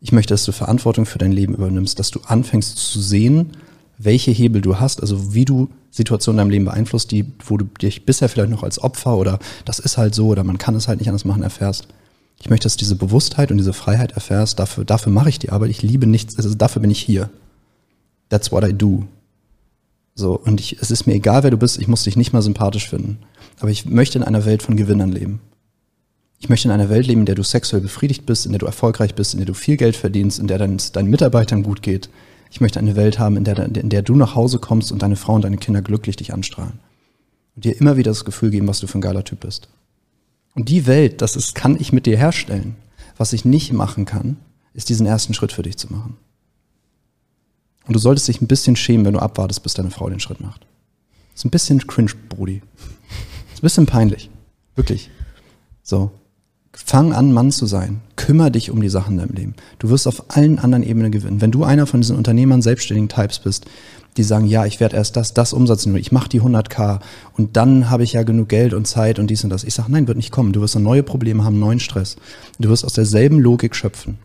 Ich 0.01 0.11
möchte, 0.11 0.33
dass 0.33 0.45
du 0.45 0.51
Verantwortung 0.51 1.05
für 1.05 1.17
dein 1.17 1.31
Leben 1.31 1.55
übernimmst, 1.55 1.97
dass 1.97 2.11
du 2.11 2.19
anfängst 2.21 2.77
zu 2.77 3.01
sehen, 3.01 3.51
welche 3.97 4.31
Hebel 4.31 4.61
du 4.61 4.79
hast, 4.79 5.01
also 5.01 5.33
wie 5.33 5.45
du 5.45 5.69
Situationen 5.89 6.37
in 6.37 6.43
deinem 6.43 6.51
Leben 6.51 6.65
beeinflusst, 6.65 7.11
die, 7.11 7.25
wo 7.45 7.57
du 7.57 7.65
dich 7.65 8.05
bisher 8.05 8.27
vielleicht 8.27 8.49
noch 8.49 8.63
als 8.63 8.79
Opfer 8.79 9.17
oder 9.17 9.39
das 9.63 9.79
ist 9.79 9.97
halt 9.97 10.13
so 10.13 10.27
oder 10.27 10.43
man 10.43 10.57
kann 10.57 10.75
es 10.75 10.87
halt 10.87 10.99
nicht 10.99 11.07
anders 11.07 11.25
machen, 11.25 11.43
erfährst. 11.43 11.87
Ich 12.41 12.49
möchte, 12.49 12.65
dass 12.65 12.75
du 12.75 12.79
diese 12.79 12.97
Bewusstheit 12.97 13.49
und 13.49 13.57
diese 13.57 13.73
Freiheit 13.73 14.11
erfährst. 14.11 14.59
Dafür, 14.59 14.83
dafür 14.83 15.11
mache 15.13 15.29
ich 15.29 15.39
die 15.39 15.51
Arbeit. 15.51 15.69
Ich 15.69 15.81
liebe 15.81 16.05
nichts, 16.05 16.35
also 16.35 16.53
dafür 16.53 16.81
bin 16.81 16.91
ich 16.91 16.99
hier. 16.99 17.29
That's 18.29 18.51
what 18.51 18.67
I 18.67 18.73
do. 18.73 19.05
So, 20.15 20.39
und 20.39 20.61
ich, 20.61 20.77
es 20.81 20.91
ist 20.91 21.07
mir 21.07 21.13
egal, 21.13 21.43
wer 21.43 21.51
du 21.51 21.57
bist, 21.57 21.77
ich 21.77 21.89
muss 21.89 22.03
dich 22.03 22.15
nicht 22.15 22.31
mal 22.31 22.41
sympathisch 22.41 22.89
finden. 22.89 23.19
Aber 23.59 23.69
ich 23.69 23.85
möchte 23.85 24.17
in 24.17 24.23
einer 24.23 24.45
Welt 24.45 24.63
von 24.63 24.77
Gewinnern 24.77 25.11
leben. 25.11 25.41
Ich 26.39 26.49
möchte 26.49 26.67
in 26.67 26.73
einer 26.73 26.89
Welt 26.89 27.07
leben, 27.07 27.21
in 27.21 27.25
der 27.25 27.35
du 27.35 27.43
sexuell 27.43 27.81
befriedigt 27.81 28.25
bist, 28.25 28.45
in 28.45 28.53
der 28.53 28.59
du 28.59 28.65
erfolgreich 28.65 29.15
bist, 29.15 29.33
in 29.33 29.39
der 29.39 29.45
du 29.45 29.53
viel 29.53 29.77
Geld 29.77 29.95
verdienst, 29.95 30.39
in 30.39 30.47
der 30.47 30.57
dein, 30.57 30.77
deinen 30.93 31.09
Mitarbeitern 31.09 31.63
gut 31.63 31.81
geht. 31.81 32.09
Ich 32.49 32.61
möchte 32.61 32.79
eine 32.79 32.95
Welt 32.95 33.19
haben, 33.19 33.35
in 33.35 33.43
der, 33.43 33.57
in 33.57 33.89
der 33.89 34.01
du 34.01 34.15
nach 34.15 34.35
Hause 34.35 34.59
kommst 34.59 34.91
und 34.91 35.01
deine 35.01 35.17
Frau 35.17 35.33
und 35.33 35.43
deine 35.43 35.57
Kinder 35.57 35.81
glücklich 35.81 36.15
dich 36.15 36.33
anstrahlen. 36.33 36.79
Und 37.55 37.65
dir 37.65 37.79
immer 37.79 37.97
wieder 37.97 38.11
das 38.11 38.25
Gefühl 38.25 38.51
geben, 38.51 38.67
was 38.67 38.79
du 38.79 38.87
für 38.87 38.97
ein 38.97 39.01
geiler 39.01 39.23
Typ 39.23 39.41
bist. 39.41 39.67
Und 40.53 40.69
die 40.69 40.85
Welt, 40.87 41.21
das 41.21 41.35
ist, 41.35 41.55
kann 41.55 41.75
ich 41.79 41.91
mit 41.91 42.05
dir 42.05 42.17
herstellen. 42.17 42.75
Was 43.17 43.33
ich 43.33 43.43
nicht 43.43 43.73
machen 43.73 44.05
kann, 44.05 44.37
ist 44.73 44.89
diesen 44.89 45.05
ersten 45.05 45.33
Schritt 45.33 45.51
für 45.51 45.63
dich 45.63 45.77
zu 45.77 45.91
machen. 45.91 46.17
Und 47.87 47.95
du 47.95 47.99
solltest 47.99 48.27
dich 48.27 48.41
ein 48.41 48.47
bisschen 48.47 48.75
schämen, 48.75 49.05
wenn 49.05 49.13
du 49.13 49.19
abwartest, 49.19 49.63
bis 49.63 49.73
deine 49.73 49.91
Frau 49.91 50.09
den 50.09 50.19
Schritt 50.19 50.41
macht. 50.41 50.65
Ist 51.35 51.45
ein 51.45 51.51
bisschen 51.51 51.85
cringe. 51.85 52.11
Das 52.29 52.47
ist 52.47 52.49
ein 52.49 53.61
bisschen 53.61 53.85
peinlich. 53.85 54.29
Wirklich. 54.75 55.09
So. 55.83 56.11
Fang 56.71 57.13
an, 57.13 57.31
Mann 57.31 57.51
zu 57.51 57.65
sein. 57.65 58.01
Kümmer 58.15 58.49
dich 58.49 58.69
um 58.69 58.81
die 58.81 58.89
Sachen 58.89 59.13
in 59.13 59.19
deinem 59.19 59.35
Leben. 59.35 59.55
Du 59.79 59.89
wirst 59.89 60.07
auf 60.07 60.35
allen 60.35 60.59
anderen 60.59 60.83
Ebenen 60.83 61.11
gewinnen. 61.11 61.41
Wenn 61.41 61.51
du 61.51 61.63
einer 61.63 61.87
von 61.87 62.01
diesen 62.01 62.17
Unternehmern, 62.17 62.61
selbstständigen 62.61 63.07
Types 63.07 63.39
bist, 63.39 63.65
die 64.17 64.23
sagen, 64.23 64.45
ja, 64.45 64.65
ich 64.65 64.79
werde 64.79 64.95
erst 64.95 65.15
das, 65.15 65.33
das 65.33 65.53
umsetzen, 65.53 65.95
ich 65.95 66.11
mache 66.11 66.29
die 66.29 66.41
100k 66.41 66.99
und 67.33 67.57
dann 67.57 67.89
habe 67.89 68.03
ich 68.03 68.13
ja 68.13 68.23
genug 68.23 68.49
Geld 68.49 68.73
und 68.73 68.87
Zeit 68.87 69.19
und 69.19 69.27
dies 69.27 69.43
und 69.43 69.49
das. 69.49 69.63
Ich 69.63 69.73
sage, 69.73 69.91
nein, 69.91 70.07
wird 70.07 70.17
nicht 70.17 70.31
kommen. 70.31 70.53
Du 70.53 70.61
wirst 70.61 70.77
neue 70.77 71.03
Probleme 71.03 71.43
haben, 71.43 71.59
neuen 71.59 71.79
Stress. 71.79 72.15
Du 72.59 72.69
wirst 72.69 72.85
aus 72.85 72.93
derselben 72.93 73.39
Logik 73.39 73.75
schöpfen 73.75 74.17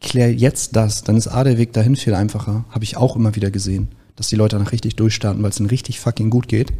klär 0.00 0.32
jetzt 0.32 0.76
das, 0.76 1.02
dann 1.02 1.16
ist 1.16 1.28
A 1.28 1.44
der 1.44 1.58
Weg 1.58 1.72
dahin 1.72 1.96
viel 1.96 2.14
einfacher. 2.14 2.64
Habe 2.70 2.84
ich 2.84 2.96
auch 2.96 3.16
immer 3.16 3.34
wieder 3.34 3.50
gesehen, 3.50 3.88
dass 4.16 4.28
die 4.28 4.36
Leute 4.36 4.56
danach 4.56 4.72
richtig 4.72 4.96
durchstarten, 4.96 5.42
weil 5.42 5.50
es 5.50 5.60
ihnen 5.60 5.68
richtig 5.68 6.00
fucking 6.00 6.30
gut 6.30 6.48
geht. 6.48 6.72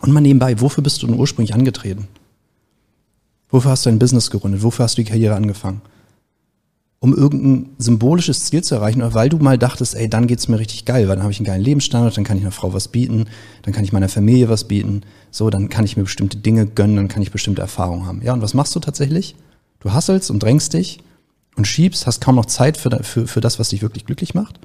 Und 0.00 0.12
mal 0.12 0.20
nebenbei, 0.20 0.60
wofür 0.60 0.82
bist 0.82 1.02
du 1.02 1.06
denn 1.06 1.18
ursprünglich 1.18 1.54
angetreten? 1.54 2.08
Wofür 3.50 3.70
hast 3.70 3.86
du 3.86 3.90
ein 3.90 3.98
Business 3.98 4.30
gegründet? 4.30 4.62
Wofür 4.62 4.84
hast 4.84 4.96
du 4.96 5.02
die 5.02 5.08
Karriere 5.08 5.34
angefangen? 5.34 5.82
Um 7.00 7.14
irgendein 7.14 7.70
symbolisches 7.78 8.44
Ziel 8.44 8.64
zu 8.64 8.76
erreichen 8.76 9.02
oder 9.02 9.12
weil 9.12 9.28
du 9.28 9.36
mal 9.38 9.58
dachtest, 9.58 9.94
ey, 9.94 10.08
dann 10.08 10.26
geht's 10.26 10.48
mir 10.48 10.58
richtig 10.58 10.84
geil, 10.84 11.08
weil 11.08 11.16
dann 11.16 11.24
habe 11.24 11.32
ich 11.32 11.38
einen 11.38 11.46
geilen 11.46 11.62
Lebensstandard, 11.62 12.16
dann 12.16 12.24
kann 12.24 12.36
ich 12.36 12.44
einer 12.44 12.52
Frau 12.52 12.72
was 12.72 12.88
bieten, 12.88 13.26
dann 13.62 13.74
kann 13.74 13.84
ich 13.84 13.92
meiner 13.92 14.08
Familie 14.08 14.48
was 14.48 14.64
bieten, 14.64 15.02
so, 15.30 15.50
dann 15.50 15.68
kann 15.68 15.84
ich 15.84 15.96
mir 15.96 16.04
bestimmte 16.04 16.38
Dinge 16.38 16.64
gönnen, 16.64 16.96
dann 16.96 17.08
kann 17.08 17.22
ich 17.22 17.32
bestimmte 17.32 17.60
Erfahrungen 17.60 18.06
haben. 18.06 18.22
Ja, 18.22 18.32
und 18.32 18.40
was 18.40 18.54
machst 18.54 18.74
du 18.74 18.80
tatsächlich? 18.80 19.34
Du 19.80 19.92
hasselst 19.92 20.30
und 20.30 20.42
drängst 20.42 20.74
dich 20.74 21.00
und 21.56 21.66
schiebst, 21.66 22.06
hast 22.06 22.20
kaum 22.20 22.36
noch 22.36 22.46
Zeit 22.46 22.76
für, 22.76 22.90
für, 23.02 23.26
für 23.26 23.40
das, 23.40 23.58
was 23.58 23.70
dich 23.70 23.82
wirklich 23.82 24.06
glücklich 24.06 24.34
macht. 24.34 24.58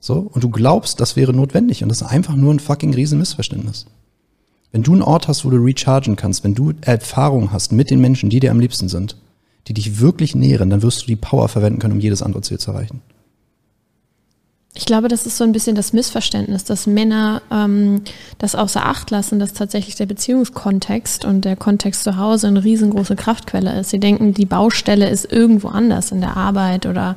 So, 0.00 0.28
und 0.32 0.44
du 0.44 0.50
glaubst, 0.50 1.00
das 1.00 1.16
wäre 1.16 1.32
notwendig. 1.32 1.82
Und 1.82 1.88
das 1.88 2.02
ist 2.02 2.08
einfach 2.08 2.36
nur 2.36 2.52
ein 2.52 2.60
fucking 2.60 2.92
riesen 2.92 3.18
Missverständnis. 3.18 3.86
Wenn 4.70 4.82
du 4.82 4.92
einen 4.92 5.02
Ort 5.02 5.28
hast, 5.28 5.44
wo 5.44 5.50
du 5.50 5.56
rechargen 5.56 6.16
kannst, 6.16 6.42
wenn 6.44 6.54
du 6.54 6.72
Erfahrung 6.80 7.52
hast 7.52 7.72
mit 7.72 7.90
den 7.90 8.00
Menschen, 8.00 8.28
die 8.28 8.40
dir 8.40 8.50
am 8.50 8.60
liebsten 8.60 8.88
sind, 8.88 9.16
die 9.68 9.74
dich 9.74 10.00
wirklich 10.00 10.34
nähren, 10.34 10.68
dann 10.68 10.82
wirst 10.82 11.02
du 11.02 11.06
die 11.06 11.16
Power 11.16 11.48
verwenden 11.48 11.78
können, 11.78 11.94
um 11.94 12.00
jedes 12.00 12.22
andere 12.22 12.42
Ziel 12.42 12.58
zu 12.58 12.72
erreichen. 12.72 13.00
Ich 14.76 14.86
glaube, 14.86 15.06
das 15.06 15.24
ist 15.24 15.36
so 15.36 15.44
ein 15.44 15.52
bisschen 15.52 15.76
das 15.76 15.92
Missverständnis, 15.92 16.64
dass 16.64 16.88
Männer 16.88 17.42
ähm, 17.48 18.02
das 18.38 18.56
außer 18.56 18.84
Acht 18.84 19.12
lassen, 19.12 19.38
dass 19.38 19.52
tatsächlich 19.52 19.94
der 19.94 20.06
Beziehungskontext 20.06 21.24
und 21.24 21.44
der 21.44 21.54
Kontext 21.54 22.02
zu 22.02 22.16
Hause 22.16 22.48
eine 22.48 22.64
riesengroße 22.64 23.14
Kraftquelle 23.14 23.78
ist. 23.78 23.90
Sie 23.90 24.00
denken, 24.00 24.34
die 24.34 24.46
Baustelle 24.46 25.08
ist 25.08 25.30
irgendwo 25.30 25.68
anders 25.68 26.10
in 26.10 26.20
der 26.20 26.36
Arbeit 26.36 26.86
oder 26.86 27.14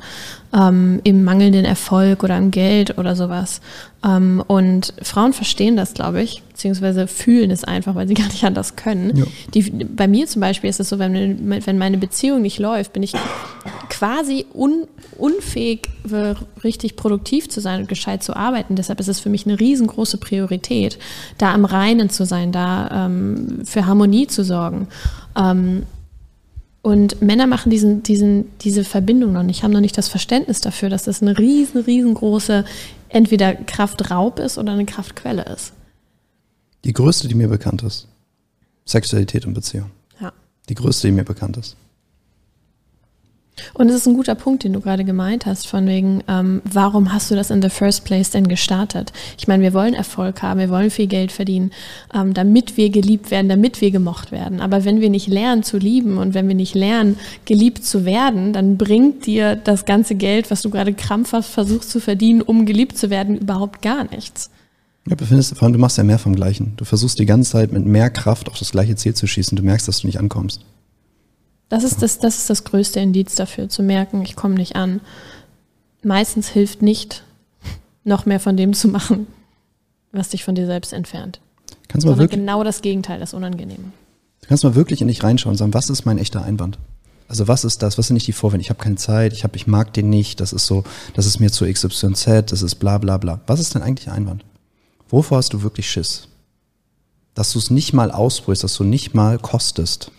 ähm, 0.52 1.00
im 1.02 1.24
mangelnden 1.24 1.64
Erfolg 1.64 2.22
oder 2.22 2.38
im 2.38 2.52
Geld 2.52 2.96
oder 2.96 3.16
sowas. 3.16 3.60
Ähm, 4.04 4.40
und 4.46 4.94
Frauen 5.02 5.32
verstehen 5.32 5.76
das, 5.76 5.94
glaube 5.94 6.22
ich, 6.22 6.44
beziehungsweise 6.44 7.08
fühlen 7.08 7.50
es 7.50 7.64
einfach, 7.64 7.96
weil 7.96 8.06
sie 8.06 8.14
gar 8.22 8.28
nicht 8.28 8.44
anders 8.44 8.76
können. 8.76 9.16
Ja. 9.16 9.24
Die, 9.54 9.62
bei 9.62 10.06
mir 10.06 10.28
zum 10.28 10.40
Beispiel 10.40 10.70
ist 10.70 10.78
es 10.78 10.90
so, 10.90 11.00
wenn, 11.00 11.66
wenn 11.66 11.78
meine 11.78 11.98
Beziehung 11.98 12.40
nicht 12.40 12.60
läuft, 12.60 12.92
bin 12.92 13.02
ich 13.02 13.14
quasi 13.98 14.46
un, 14.54 14.86
unfähig, 15.16 15.88
richtig 16.62 16.94
produktiv 16.94 17.48
zu 17.48 17.60
sein 17.60 17.80
und 17.80 17.88
gescheit 17.88 18.22
zu 18.22 18.36
arbeiten. 18.36 18.76
Deshalb 18.76 19.00
ist 19.00 19.08
es 19.08 19.18
für 19.18 19.28
mich 19.28 19.44
eine 19.44 19.58
riesengroße 19.58 20.18
Priorität, 20.18 20.98
da 21.36 21.52
im 21.52 21.64
Reinen 21.64 22.08
zu 22.08 22.24
sein, 22.24 22.52
da 22.52 23.06
ähm, 23.06 23.62
für 23.64 23.86
Harmonie 23.86 24.28
zu 24.28 24.44
sorgen. 24.44 24.86
Ähm, 25.36 25.82
und 26.80 27.20
Männer 27.20 27.48
machen 27.48 27.70
diesen, 27.70 28.04
diesen, 28.04 28.56
diese 28.60 28.84
Verbindung 28.84 29.32
noch 29.32 29.42
nicht, 29.42 29.64
haben 29.64 29.72
noch 29.72 29.80
nicht 29.80 29.98
das 29.98 30.06
Verständnis 30.06 30.60
dafür, 30.60 30.90
dass 30.90 31.02
das 31.02 31.20
eine 31.20 31.36
riesen, 31.36 31.80
riesengroße 31.80 32.64
entweder 33.08 33.54
Kraftraub 33.54 34.38
ist 34.38 34.58
oder 34.58 34.72
eine 34.72 34.86
Kraftquelle 34.86 35.44
ist. 35.52 35.72
Die 36.84 36.92
größte, 36.92 37.26
die 37.26 37.34
mir 37.34 37.48
bekannt 37.48 37.82
ist. 37.82 38.06
Sexualität 38.84 39.44
und 39.44 39.54
Beziehung. 39.54 39.90
Ja. 40.20 40.32
Die 40.68 40.74
größte, 40.74 41.08
die 41.08 41.12
mir 41.12 41.24
bekannt 41.24 41.56
ist. 41.56 41.76
Und 43.74 43.88
es 43.88 43.96
ist 43.96 44.06
ein 44.06 44.14
guter 44.14 44.34
Punkt, 44.34 44.64
den 44.64 44.72
du 44.72 44.80
gerade 44.80 45.04
gemeint 45.04 45.46
hast, 45.46 45.66
von 45.66 45.86
wegen, 45.86 46.22
ähm, 46.28 46.62
warum 46.64 47.12
hast 47.12 47.30
du 47.30 47.34
das 47.34 47.50
in 47.50 47.62
the 47.62 47.68
first 47.68 48.04
place 48.04 48.30
denn 48.30 48.48
gestartet? 48.48 49.12
Ich 49.38 49.48
meine, 49.48 49.62
wir 49.62 49.74
wollen 49.74 49.94
Erfolg 49.94 50.42
haben, 50.42 50.60
wir 50.60 50.70
wollen 50.70 50.90
viel 50.90 51.06
Geld 51.06 51.32
verdienen, 51.32 51.70
ähm, 52.14 52.34
damit 52.34 52.76
wir 52.76 52.90
geliebt 52.90 53.30
werden, 53.30 53.48
damit 53.48 53.80
wir 53.80 53.90
gemocht 53.90 54.32
werden. 54.32 54.60
Aber 54.60 54.84
wenn 54.84 55.00
wir 55.00 55.10
nicht 55.10 55.28
lernen 55.28 55.62
zu 55.62 55.78
lieben 55.78 56.18
und 56.18 56.34
wenn 56.34 56.48
wir 56.48 56.54
nicht 56.54 56.74
lernen, 56.74 57.18
geliebt 57.44 57.84
zu 57.84 58.04
werden, 58.04 58.52
dann 58.52 58.76
bringt 58.76 59.26
dir 59.26 59.56
das 59.56 59.84
ganze 59.84 60.14
Geld, 60.14 60.50
was 60.50 60.62
du 60.62 60.70
gerade 60.70 60.94
krampfhaft 60.94 61.50
versuchst 61.50 61.90
zu 61.90 62.00
verdienen, 62.00 62.42
um 62.42 62.66
geliebt 62.66 62.98
zu 62.98 63.10
werden, 63.10 63.36
überhaupt 63.36 63.82
gar 63.82 64.04
nichts. 64.10 64.50
Ja, 65.08 65.16
vor 65.16 65.62
allem, 65.62 65.72
du 65.72 65.78
machst 65.78 65.96
ja 65.96 66.04
mehr 66.04 66.18
vom 66.18 66.34
Gleichen. 66.34 66.74
Du 66.76 66.84
versuchst 66.84 67.18
die 67.18 67.24
ganze 67.26 67.52
Zeit 67.52 67.72
mit 67.72 67.86
mehr 67.86 68.10
Kraft 68.10 68.48
auf 68.48 68.58
das 68.58 68.72
gleiche 68.72 68.94
Ziel 68.96 69.14
zu 69.14 69.26
schießen. 69.26 69.56
Du 69.56 69.62
merkst, 69.62 69.88
dass 69.88 70.00
du 70.00 70.06
nicht 70.06 70.18
ankommst. 70.18 70.60
Das 71.68 71.84
ist 71.84 72.02
das, 72.02 72.18
das 72.18 72.38
ist 72.38 72.50
das 72.50 72.64
größte 72.64 73.00
Indiz 73.00 73.34
dafür, 73.34 73.68
zu 73.68 73.82
merken, 73.82 74.22
ich 74.22 74.36
komme 74.36 74.54
nicht 74.54 74.76
an. 74.76 75.00
Meistens 76.02 76.48
hilft 76.48 76.82
nicht, 76.82 77.24
noch 78.04 78.24
mehr 78.24 78.40
von 78.40 78.56
dem 78.56 78.72
zu 78.72 78.88
machen, 78.88 79.26
was 80.12 80.30
dich 80.30 80.44
von 80.44 80.54
dir 80.54 80.66
selbst 80.66 80.92
entfernt. 80.92 81.40
Kannst 81.88 82.06
du 82.06 82.10
mal 82.10 82.18
wirklich, 82.18 82.40
genau 82.40 82.64
das 82.64 82.80
Gegenteil, 82.80 83.20
das 83.20 83.34
Unangenehme. 83.34 83.92
Du 84.40 84.48
kannst 84.48 84.64
mal 84.64 84.74
wirklich 84.74 85.02
in 85.02 85.08
dich 85.08 85.22
reinschauen 85.22 85.52
und 85.52 85.58
sagen, 85.58 85.74
was 85.74 85.90
ist 85.90 86.06
mein 86.06 86.18
echter 86.18 86.42
Einwand? 86.42 86.78
Also 87.28 87.48
was 87.48 87.64
ist 87.64 87.82
das? 87.82 87.98
Was 87.98 88.06
sind 88.06 88.14
nicht 88.14 88.26
die 88.26 88.32
Vorwände? 88.32 88.62
Ich 88.62 88.70
habe 88.70 88.82
keine 88.82 88.96
Zeit, 88.96 89.34
ich, 89.34 89.44
hab, 89.44 89.54
ich 89.54 89.66
mag 89.66 89.92
den 89.92 90.08
nicht, 90.08 90.40
das 90.40 90.54
ist 90.54 90.64
so, 90.64 90.84
das 91.14 91.26
ist 91.26 91.40
mir 91.40 91.50
zu 91.50 91.70
XYZ, 91.70 92.50
das 92.50 92.62
ist 92.62 92.76
bla 92.76 92.96
bla 92.96 93.18
bla. 93.18 93.40
Was 93.46 93.60
ist 93.60 93.74
dein 93.74 93.82
eigentlicher 93.82 94.12
Einwand? 94.12 94.44
Wovor 95.10 95.38
hast 95.38 95.52
du 95.52 95.62
wirklich 95.62 95.90
Schiss? 95.90 96.28
dass 97.38 97.52
du 97.52 97.60
es 97.60 97.70
nicht 97.70 97.92
mal 97.92 98.10
ausprobierst, 98.10 98.64
dass 98.64 98.74
du 98.74 98.82
nicht 98.82 99.14
mal 99.14 99.38
kostest. 99.38 100.10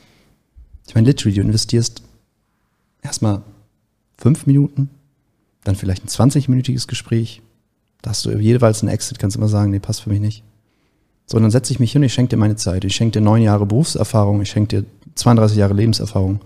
Ich 0.89 0.95
meine, 0.95 1.05
literally, 1.05 1.35
du 1.35 1.41
investierst 1.41 2.01
erstmal 3.03 3.43
fünf 4.17 4.47
Minuten, 4.47 4.89
dann 5.63 5.75
vielleicht 5.75 6.03
ein 6.03 6.07
20-minütiges 6.07 6.87
Gespräch. 6.87 7.43
Da 8.01 8.09
hast 8.09 8.25
du 8.25 8.31
jeweils 8.31 8.81
einen 8.81 8.91
Exit, 8.91 9.19
kannst 9.19 9.37
immer 9.37 9.47
sagen, 9.47 9.69
nee, 9.69 9.77
passt 9.77 10.01
für 10.01 10.09
mich 10.09 10.19
nicht. 10.19 10.43
So, 11.27 11.37
dann 11.37 11.51
setze 11.51 11.71
ich 11.71 11.79
mich 11.79 11.91
hin, 11.91 12.01
ich 12.01 12.11
schenke 12.11 12.31
dir 12.31 12.37
meine 12.37 12.55
Zeit. 12.55 12.85
Ich 12.85 12.95
schenke 12.95 13.19
dir 13.19 13.21
neun 13.23 13.43
Jahre 13.43 13.67
Berufserfahrung, 13.67 14.41
ich 14.41 14.49
schenke 14.49 14.81
dir 14.81 14.85
32 15.13 15.57
Jahre 15.59 15.75
Lebenserfahrung. 15.75 16.41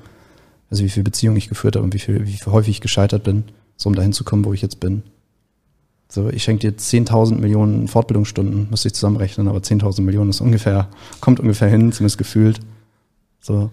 Also 0.69 0.83
wie 0.83 0.89
viele 0.89 1.05
Beziehungen 1.05 1.37
ich 1.37 1.47
geführt 1.47 1.77
habe 1.77 1.85
und 1.85 1.93
wie, 1.93 1.99
viel, 1.99 2.27
wie 2.27 2.33
viel 2.33 2.51
häufig 2.51 2.71
ich 2.71 2.81
gescheitert 2.81 3.23
bin, 3.23 3.45
so 3.77 3.87
um 3.87 3.95
dahin 3.95 4.11
zu 4.11 4.25
kommen, 4.25 4.43
wo 4.43 4.51
ich 4.51 4.61
jetzt 4.61 4.81
bin. 4.81 5.03
So, 6.09 6.29
ich 6.29 6.43
schenke 6.43 6.69
dir 6.69 6.77
10.000 6.77 7.35
Millionen 7.35 7.87
Fortbildungsstunden, 7.87 8.67
müsste 8.69 8.89
ich 8.89 8.93
zusammenrechnen, 8.93 9.47
aber 9.47 9.59
10.000 9.59 10.01
Millionen 10.01 10.31
ist 10.31 10.41
ungefähr, 10.41 10.89
kommt 11.21 11.39
ungefähr 11.39 11.69
hin, 11.69 11.93
zumindest 11.93 12.17
gefühlt. 12.17 12.59
So. 13.39 13.71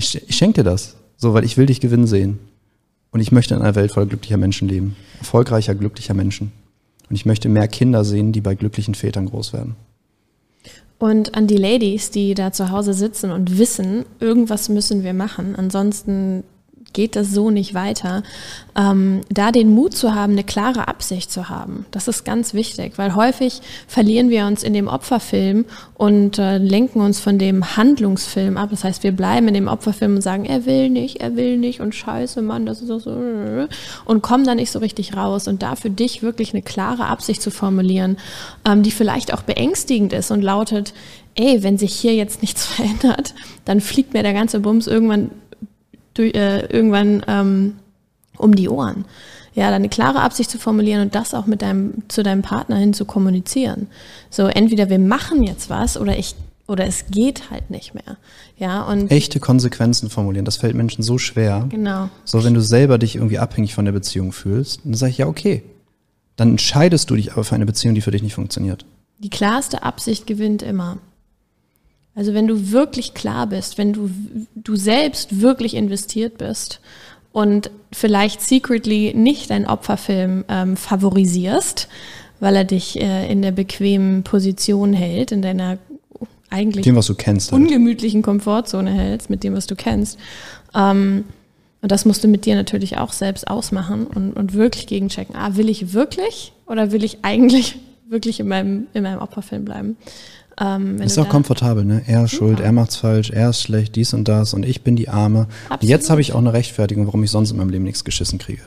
Ich, 0.00 0.28
ich 0.28 0.36
schenke 0.36 0.62
dir 0.62 0.70
das. 0.70 0.96
So, 1.18 1.34
weil 1.34 1.44
ich 1.44 1.58
will 1.58 1.66
dich 1.66 1.80
gewinnen 1.80 2.06
sehen. 2.06 2.38
Und 3.10 3.20
ich 3.20 3.32
möchte 3.32 3.54
in 3.54 3.60
einer 3.60 3.74
Welt 3.74 3.92
voller 3.92 4.06
glücklicher 4.06 4.38
Menschen 4.38 4.66
leben. 4.66 4.96
Erfolgreicher, 5.18 5.74
glücklicher 5.74 6.14
Menschen. 6.14 6.52
Und 7.08 7.16
ich 7.16 7.26
möchte 7.26 7.48
mehr 7.48 7.68
Kinder 7.68 8.04
sehen, 8.04 8.32
die 8.32 8.40
bei 8.40 8.54
glücklichen 8.54 8.94
Vätern 8.94 9.26
groß 9.26 9.52
werden. 9.52 9.76
Und 10.98 11.34
an 11.34 11.46
die 11.46 11.56
Ladies, 11.56 12.10
die 12.10 12.34
da 12.34 12.52
zu 12.52 12.70
Hause 12.70 12.94
sitzen 12.94 13.30
und 13.30 13.58
wissen, 13.58 14.06
irgendwas 14.20 14.68
müssen 14.68 15.02
wir 15.04 15.12
machen, 15.12 15.54
ansonsten 15.56 16.44
geht 16.92 17.16
das 17.16 17.30
so 17.30 17.50
nicht 17.50 17.74
weiter. 17.74 18.22
Ähm, 18.76 19.22
da 19.28 19.52
den 19.52 19.74
Mut 19.74 19.94
zu 19.94 20.14
haben, 20.14 20.32
eine 20.32 20.44
klare 20.44 20.88
Absicht 20.88 21.30
zu 21.30 21.48
haben, 21.48 21.86
das 21.90 22.08
ist 22.08 22.24
ganz 22.24 22.54
wichtig, 22.54 22.94
weil 22.96 23.14
häufig 23.14 23.60
verlieren 23.86 24.30
wir 24.30 24.46
uns 24.46 24.62
in 24.62 24.72
dem 24.72 24.88
Opferfilm 24.88 25.64
und 25.94 26.38
äh, 26.38 26.58
lenken 26.58 27.00
uns 27.00 27.20
von 27.20 27.38
dem 27.38 27.76
Handlungsfilm 27.76 28.56
ab. 28.56 28.70
Das 28.70 28.84
heißt, 28.84 29.02
wir 29.02 29.12
bleiben 29.12 29.48
in 29.48 29.54
dem 29.54 29.68
Opferfilm 29.68 30.16
und 30.16 30.22
sagen, 30.22 30.44
er 30.44 30.66
will 30.66 30.88
nicht, 30.88 31.20
er 31.20 31.36
will 31.36 31.56
nicht 31.56 31.80
und 31.80 31.94
scheiße, 31.94 32.42
Mann, 32.42 32.66
das 32.66 32.80
ist 32.80 32.90
auch 32.90 33.00
so 33.00 33.10
und 34.04 34.22
kommen 34.22 34.44
da 34.44 34.54
nicht 34.54 34.70
so 34.70 34.78
richtig 34.78 35.16
raus. 35.16 35.48
Und 35.48 35.62
da 35.62 35.76
für 35.76 35.90
dich 35.90 36.22
wirklich 36.22 36.52
eine 36.52 36.62
klare 36.62 37.06
Absicht 37.06 37.42
zu 37.42 37.50
formulieren, 37.50 38.16
ähm, 38.66 38.82
die 38.82 38.90
vielleicht 38.90 39.32
auch 39.34 39.42
beängstigend 39.42 40.12
ist 40.12 40.30
und 40.30 40.42
lautet, 40.42 40.92
ey, 41.34 41.62
wenn 41.62 41.78
sich 41.78 41.94
hier 41.94 42.14
jetzt 42.14 42.42
nichts 42.42 42.66
verändert, 42.74 43.34
dann 43.64 43.80
fliegt 43.80 44.14
mir 44.14 44.22
der 44.22 44.34
ganze 44.34 44.60
Bums 44.60 44.86
irgendwann 44.86 45.30
durch, 46.14 46.34
äh, 46.34 46.66
irgendwann 46.66 47.24
ähm, 47.26 47.76
um 48.36 48.54
die 48.54 48.68
Ohren. 48.68 49.04
Ja, 49.54 49.68
eine 49.68 49.88
klare 49.88 50.20
Absicht 50.20 50.50
zu 50.50 50.58
formulieren 50.58 51.02
und 51.02 51.14
das 51.14 51.34
auch 51.34 51.46
mit 51.46 51.60
deinem, 51.62 52.08
zu 52.08 52.22
deinem 52.22 52.42
Partner 52.42 52.76
hin 52.76 52.94
zu 52.94 53.04
kommunizieren. 53.04 53.88
So, 54.30 54.46
entweder 54.46 54.88
wir 54.88 54.98
machen 54.98 55.42
jetzt 55.42 55.70
was 55.70 55.96
oder 55.96 56.16
ich 56.16 56.34
oder 56.68 56.86
es 56.86 57.06
geht 57.10 57.50
halt 57.50 57.68
nicht 57.68 57.94
mehr. 57.94 58.16
Ja, 58.56 58.82
und 58.82 59.10
echte 59.10 59.40
Konsequenzen 59.40 60.08
formulieren, 60.08 60.44
das 60.44 60.56
fällt 60.56 60.76
Menschen 60.76 61.02
so 61.02 61.18
schwer. 61.18 61.66
Genau. 61.68 62.08
So, 62.24 62.44
wenn 62.44 62.54
du 62.54 62.62
selber 62.62 62.96
dich 62.96 63.16
irgendwie 63.16 63.40
abhängig 63.40 63.74
von 63.74 63.84
der 63.84 63.92
Beziehung 63.92 64.30
fühlst, 64.30 64.82
dann 64.84 64.94
sage 64.94 65.10
ich 65.10 65.18
ja, 65.18 65.26
okay. 65.26 65.64
Dann 66.36 66.50
entscheidest 66.50 67.10
du 67.10 67.16
dich 67.16 67.32
aber 67.32 67.42
für 67.42 67.56
eine 67.56 67.66
Beziehung, 67.66 67.96
die 67.96 68.00
für 68.00 68.12
dich 68.12 68.22
nicht 68.22 68.34
funktioniert. 68.34 68.86
Die 69.18 69.30
klarste 69.30 69.82
Absicht 69.82 70.28
gewinnt 70.28 70.62
immer. 70.62 70.98
Also 72.20 72.34
wenn 72.34 72.46
du 72.46 72.70
wirklich 72.70 73.14
klar 73.14 73.46
bist, 73.46 73.78
wenn 73.78 73.94
du, 73.94 74.10
du 74.54 74.76
selbst 74.76 75.40
wirklich 75.40 75.72
investiert 75.72 76.36
bist 76.36 76.80
und 77.32 77.70
vielleicht 77.92 78.42
secretly 78.42 79.14
nicht 79.16 79.48
deinen 79.48 79.64
Opferfilm 79.64 80.44
ähm, 80.50 80.76
favorisierst, 80.76 81.88
weil 82.38 82.56
er 82.56 82.64
dich 82.64 83.00
äh, 83.00 83.32
in 83.32 83.40
der 83.40 83.52
bequemen 83.52 84.22
Position 84.22 84.92
hält, 84.92 85.32
in 85.32 85.40
deiner 85.40 85.78
eigentlich 86.50 86.84
dem, 86.84 86.94
was 86.94 87.06
du 87.06 87.14
kennst, 87.14 87.52
halt. 87.52 87.62
ungemütlichen 87.62 88.20
Komfortzone 88.20 88.90
hältst, 88.90 89.30
mit 89.30 89.42
dem, 89.42 89.54
was 89.54 89.66
du 89.66 89.74
kennst. 89.74 90.18
Ähm, 90.74 91.24
und 91.80 91.90
das 91.90 92.04
musst 92.04 92.22
du 92.22 92.28
mit 92.28 92.44
dir 92.44 92.54
natürlich 92.54 92.98
auch 92.98 93.14
selbst 93.14 93.48
ausmachen 93.48 94.06
und, 94.06 94.34
und 94.34 94.52
wirklich 94.52 94.86
gegenchecken. 94.86 95.36
Ah, 95.36 95.56
will 95.56 95.70
ich 95.70 95.94
wirklich 95.94 96.52
oder 96.66 96.92
will 96.92 97.02
ich 97.02 97.20
eigentlich 97.22 97.78
wirklich 98.10 98.40
in 98.40 98.48
meinem, 98.48 98.88
in 98.92 99.04
meinem 99.04 99.20
Opferfilm 99.20 99.64
bleiben? 99.64 99.96
Ähm, 100.60 101.00
ist 101.00 101.18
auch 101.18 101.28
komfortabel, 101.28 101.84
ne? 101.84 102.02
Er 102.06 102.24
ist 102.24 102.32
schuld, 102.32 102.60
er 102.60 102.72
macht's 102.72 102.96
falsch, 102.96 103.30
er 103.30 103.50
ist 103.50 103.62
schlecht, 103.62 103.96
dies 103.96 104.12
und 104.12 104.28
das 104.28 104.52
und 104.52 104.64
ich 104.64 104.82
bin 104.82 104.94
die 104.94 105.08
Arme. 105.08 105.46
Absolut. 105.70 105.82
Jetzt 105.82 106.10
habe 106.10 106.20
ich 106.20 106.34
auch 106.34 106.38
eine 106.38 106.52
Rechtfertigung, 106.52 107.06
warum 107.06 107.24
ich 107.24 107.30
sonst 107.30 107.50
in 107.50 107.56
meinem 107.56 107.70
Leben 107.70 107.84
nichts 107.84 108.04
geschissen 108.04 108.38
kriege. 108.38 108.62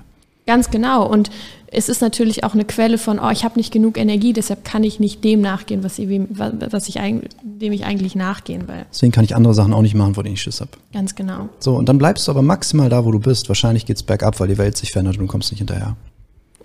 Ganz 0.45 0.71
genau. 0.71 1.07
Und 1.07 1.29
es 1.67 1.89
ist 1.89 2.01
natürlich 2.01 2.43
auch 2.43 2.53
eine 2.53 2.65
Quelle 2.65 2.97
von, 2.97 3.19
oh, 3.19 3.29
ich 3.29 3.45
habe 3.45 3.57
nicht 3.57 3.71
genug 3.71 3.97
Energie, 3.97 4.33
deshalb 4.33 4.65
kann 4.65 4.83
ich 4.83 4.99
nicht 4.99 5.23
dem 5.23 5.41
nachgehen, 5.41 5.83
was 5.83 5.97
ich, 5.99 6.09
was 6.09 6.89
ich, 6.89 6.95
dem 6.95 7.71
ich 7.71 7.85
eigentlich 7.85 8.15
nachgehen 8.15 8.67
will. 8.67 8.85
Deswegen 8.91 9.11
kann 9.11 9.23
ich 9.23 9.35
andere 9.35 9.53
Sachen 9.53 9.73
auch 9.73 9.81
nicht 9.81 9.95
machen, 9.95 10.15
vor 10.15 10.23
denen 10.23 10.33
ich 10.35 10.41
Schiss 10.41 10.59
habe. 10.59 10.71
Ganz 10.91 11.15
genau. 11.15 11.49
So, 11.59 11.75
und 11.75 11.87
dann 11.87 11.97
bleibst 11.97 12.27
du 12.27 12.31
aber 12.31 12.41
maximal 12.41 12.89
da, 12.89 13.05
wo 13.05 13.11
du 13.11 13.19
bist. 13.19 13.47
Wahrscheinlich 13.47 13.85
geht's 13.85 14.03
bergab, 14.03 14.39
weil 14.39 14.49
die 14.49 14.57
Welt 14.57 14.77
sich 14.77 14.91
verändert 14.91 15.17
und 15.17 15.21
du 15.21 15.31
kommst 15.31 15.51
nicht 15.51 15.59
hinterher. 15.59 15.95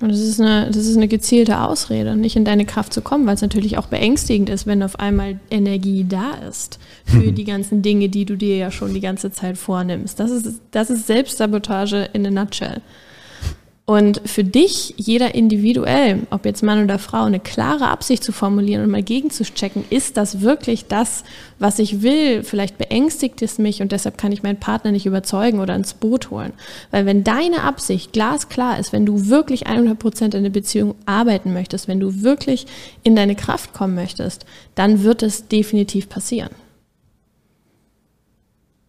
Und 0.01 0.11
das 0.11 0.21
ist, 0.21 0.41
eine, 0.41 0.67
das 0.67 0.87
ist 0.87 0.97
eine 0.97 1.09
gezielte 1.09 1.61
Ausrede, 1.61 2.15
nicht 2.15 2.37
in 2.37 2.45
deine 2.45 2.65
Kraft 2.65 2.93
zu 2.93 3.03
kommen, 3.03 3.27
weil 3.27 3.35
es 3.35 3.43
natürlich 3.43 3.79
auch 3.79 3.87
beängstigend 3.87 4.49
ist, 4.49 4.67
wenn 4.67 4.83
auf 4.85 5.01
einmal 5.01 5.41
Energie 5.51 6.07
da 6.09 6.35
ist 6.49 6.79
für 7.05 7.33
die 7.33 7.45
ganzen 7.45 7.83
Dinge, 7.83 8.09
die 8.09 8.25
du 8.25 8.37
dir 8.37 8.57
ja 8.57 8.71
schon 8.71 8.95
die 8.95 9.01
ganze 9.01 9.33
Zeit 9.33 9.59
vornimmst. 9.59 10.21
Das 10.21 10.31
ist, 10.31 10.61
das 10.71 10.91
ist 10.91 11.09
Selbstsabotage 11.09 12.11
in 12.13 12.27
a 12.27 12.31
nutshell. 12.31 12.81
Und 13.89 14.21
für 14.27 14.45
dich, 14.45 14.93
jeder 14.99 15.35
individuell, 15.35 16.27
ob 16.29 16.45
jetzt 16.45 16.63
Mann 16.63 16.85
oder 16.85 16.99
Frau, 16.99 17.25
eine 17.25 17.41
klare 17.41 17.89
Absicht 17.89 18.23
zu 18.23 18.33
formulieren 18.33 18.85
und 18.85 18.91
mal 18.91 19.03
gegenzuchecken, 19.03 19.83
ist 19.89 20.19
das 20.19 20.43
wirklich 20.43 20.89
das, 20.89 21.25
was 21.59 21.79
ich 21.79 22.03
will? 22.03 22.43
Vielleicht 22.43 22.77
beängstigt 22.77 23.41
es 23.41 23.57
mich 23.57 23.81
und 23.81 23.91
deshalb 23.91 24.19
kann 24.19 24.31
ich 24.31 24.43
meinen 24.43 24.61
Partner 24.61 24.93
nicht 24.93 25.07
überzeugen 25.07 25.59
oder 25.59 25.75
ins 25.75 25.95
Boot 25.95 26.29
holen. 26.29 26.53
Weil 26.91 27.07
wenn 27.07 27.25
deine 27.25 27.63
Absicht 27.63 28.13
glasklar 28.13 28.79
ist, 28.79 28.93
wenn 28.93 29.07
du 29.07 29.29
wirklich 29.29 29.69
100 29.69 29.99
Prozent 29.99 30.35
in 30.35 30.43
der 30.43 30.51
Beziehung 30.51 30.95
arbeiten 31.07 31.55
möchtest, 31.55 31.89
wenn 31.89 31.99
du 31.99 32.21
wirklich 32.21 32.67
in 33.05 33.17
deine 33.17 33.37
Kraft 33.37 33.73
kommen 33.73 33.95
möchtest, 33.95 34.45
dann 34.75 35.03
wird 35.03 35.23
es 35.23 35.49
definitiv 35.49 36.11
passieren. 36.11 36.51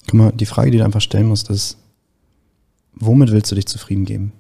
Guck 0.08 0.14
mal, 0.14 0.32
die 0.34 0.46
Frage, 0.46 0.72
die 0.72 0.80
du 0.80 0.84
einfach 0.84 1.00
stellen 1.00 1.28
musst, 1.30 1.50
ist, 1.50 1.78
womit 2.96 3.32
willst 3.32 3.50
du 3.50 3.56
dich 3.56 3.68
zufrieden 3.68 4.04
geben? 4.04 4.34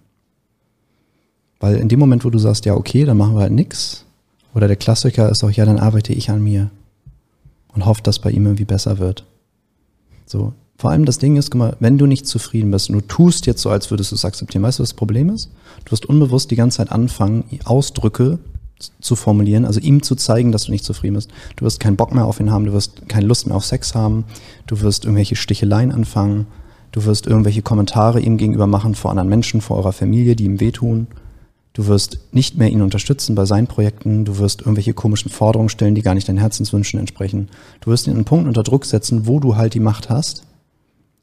Weil 1.59 1.75
in 1.75 1.89
dem 1.89 1.99
Moment, 1.99 2.25
wo 2.25 2.29
du 2.29 2.39
sagst, 2.39 2.65
ja, 2.65 2.75
okay, 2.75 3.05
dann 3.05 3.17
machen 3.17 3.35
wir 3.35 3.41
halt 3.41 3.51
nichts, 3.51 4.05
oder 4.53 4.67
der 4.67 4.77
Klassiker 4.77 5.29
ist 5.29 5.43
auch, 5.43 5.51
ja, 5.51 5.65
dann 5.65 5.79
arbeite 5.79 6.13
ich 6.13 6.29
an 6.29 6.41
mir 6.41 6.69
und 7.73 7.85
hoffe, 7.85 8.01
dass 8.01 8.19
bei 8.19 8.31
ihm 8.31 8.45
irgendwie 8.45 8.65
besser 8.65 8.97
wird. 8.97 9.25
So. 10.25 10.53
Vor 10.77 10.91
allem 10.91 11.03
das 11.03 11.17
Ding 11.17 11.35
ist, 11.35 11.51
guck 11.51 11.59
mal, 11.59 11.75
wenn 11.81 11.97
du 11.97 12.05
nicht 12.05 12.25
zufrieden 12.25 12.71
bist 12.71 12.89
und 12.89 12.95
du 12.95 13.01
tust 13.01 13.45
jetzt 13.45 13.61
so, 13.61 13.69
als 13.69 13.91
würdest 13.91 14.11
du 14.11 14.15
es 14.15 14.23
akzeptieren, 14.23 14.63
weißt 14.63 14.79
du, 14.79 14.83
was 14.83 14.89
das 14.91 14.95
Problem 14.95 15.29
ist? 15.29 15.49
Du 15.83 15.91
wirst 15.91 16.05
unbewusst 16.05 16.51
die 16.51 16.55
ganze 16.55 16.77
Zeit 16.77 16.91
anfangen, 16.91 17.43
Ausdrücke 17.65 18.39
zu 19.01 19.17
formulieren, 19.17 19.65
also 19.65 19.81
ihm 19.81 20.01
zu 20.01 20.15
zeigen, 20.15 20.53
dass 20.53 20.63
du 20.63 20.71
nicht 20.71 20.85
zufrieden 20.85 21.15
bist. 21.15 21.31
Du 21.57 21.65
wirst 21.65 21.81
keinen 21.81 21.97
Bock 21.97 22.15
mehr 22.15 22.25
auf 22.25 22.39
ihn 22.39 22.49
haben, 22.49 22.63
du 22.63 22.71
wirst 22.71 23.09
keine 23.09 23.27
Lust 23.27 23.45
mehr 23.45 23.57
auf 23.57 23.65
Sex 23.65 23.93
haben, 23.93 24.23
du 24.67 24.79
wirst 24.79 25.03
irgendwelche 25.03 25.35
Sticheleien 25.35 25.91
anfangen, 25.91 26.47
du 26.93 27.03
wirst 27.03 27.27
irgendwelche 27.27 27.61
Kommentare 27.61 28.21
ihm 28.21 28.37
gegenüber 28.37 28.67
machen 28.67 28.95
vor 28.95 29.11
anderen 29.11 29.27
Menschen, 29.27 29.59
vor 29.59 29.75
eurer 29.75 29.91
Familie, 29.91 30.37
die 30.37 30.45
ihm 30.45 30.61
wehtun. 30.61 31.07
Du 31.73 31.87
wirst 31.87 32.19
nicht 32.31 32.57
mehr 32.57 32.69
ihn 32.69 32.81
unterstützen 32.81 33.35
bei 33.35 33.45
seinen 33.45 33.67
Projekten. 33.67 34.25
Du 34.25 34.37
wirst 34.39 34.61
irgendwelche 34.61 34.93
komischen 34.93 35.31
Forderungen 35.31 35.69
stellen, 35.69 35.95
die 35.95 36.01
gar 36.01 36.15
nicht 36.15 36.27
deinen 36.27 36.39
Herzenswünschen 36.39 36.99
entsprechen. 36.99 37.49
Du 37.81 37.91
wirst 37.91 38.07
ihn 38.07 38.11
an 38.11 38.17
einen 38.17 38.25
Punkt 38.25 38.47
unter 38.47 38.63
Druck 38.63 38.85
setzen, 38.85 39.27
wo 39.27 39.39
du 39.39 39.55
halt 39.55 39.73
die 39.75 39.79
Macht 39.79 40.09
hast, 40.09 40.43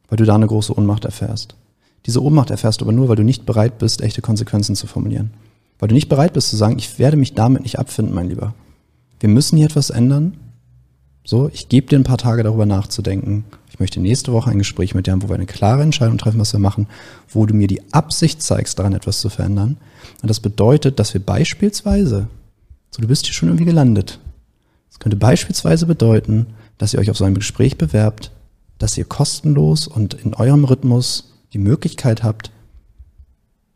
weil 0.08 0.16
du 0.16 0.24
da 0.24 0.34
eine 0.34 0.46
große 0.46 0.76
Ohnmacht 0.76 1.04
erfährst. 1.04 1.56
Diese 2.06 2.22
Ohnmacht 2.22 2.50
erfährst 2.50 2.80
du 2.80 2.84
aber 2.84 2.92
nur, 2.92 3.08
weil 3.08 3.16
du 3.16 3.24
nicht 3.24 3.46
bereit 3.46 3.78
bist, 3.78 4.00
echte 4.00 4.22
Konsequenzen 4.22 4.76
zu 4.76 4.86
formulieren. 4.86 5.32
Weil 5.78 5.88
du 5.88 5.94
nicht 5.94 6.08
bereit 6.08 6.32
bist 6.32 6.48
zu 6.50 6.56
sagen, 6.56 6.78
ich 6.78 6.98
werde 6.98 7.16
mich 7.16 7.34
damit 7.34 7.62
nicht 7.62 7.78
abfinden, 7.78 8.14
mein 8.14 8.28
Lieber. 8.28 8.54
Wir 9.18 9.28
müssen 9.28 9.56
hier 9.56 9.66
etwas 9.66 9.90
ändern. 9.90 10.36
So, 11.24 11.50
ich 11.52 11.68
gebe 11.68 11.88
dir 11.88 11.98
ein 11.98 12.04
paar 12.04 12.18
Tage 12.18 12.44
darüber 12.44 12.66
nachzudenken. 12.66 13.44
Ich 13.76 13.80
möchte 13.80 14.00
nächste 14.00 14.32
Woche 14.32 14.50
ein 14.50 14.56
Gespräch 14.56 14.94
mit 14.94 15.06
dir 15.06 15.12
haben, 15.12 15.22
wo 15.22 15.28
wir 15.28 15.34
eine 15.34 15.44
klare 15.44 15.82
Entscheidung 15.82 16.16
treffen, 16.16 16.40
was 16.40 16.54
wir 16.54 16.60
machen, 16.60 16.86
wo 17.28 17.44
du 17.44 17.52
mir 17.52 17.66
die 17.66 17.92
Absicht 17.92 18.40
zeigst, 18.40 18.78
daran 18.78 18.94
etwas 18.94 19.20
zu 19.20 19.28
verändern. 19.28 19.76
Und 20.22 20.30
das 20.30 20.40
bedeutet, 20.40 20.98
dass 20.98 21.12
wir 21.12 21.20
beispielsweise, 21.20 22.28
so 22.90 23.02
du 23.02 23.08
bist 23.08 23.26
hier 23.26 23.34
schon 23.34 23.50
irgendwie 23.50 23.66
gelandet, 23.66 24.18
das 24.88 24.98
könnte 24.98 25.18
beispielsweise 25.18 25.84
bedeuten, 25.84 26.46
dass 26.78 26.94
ihr 26.94 27.00
euch 27.00 27.10
auf 27.10 27.18
so 27.18 27.24
ein 27.24 27.34
Gespräch 27.34 27.76
bewerbt, 27.76 28.32
dass 28.78 28.96
ihr 28.96 29.04
kostenlos 29.04 29.86
und 29.86 30.14
in 30.14 30.32
eurem 30.32 30.64
Rhythmus 30.64 31.34
die 31.52 31.58
Möglichkeit 31.58 32.22
habt, 32.22 32.52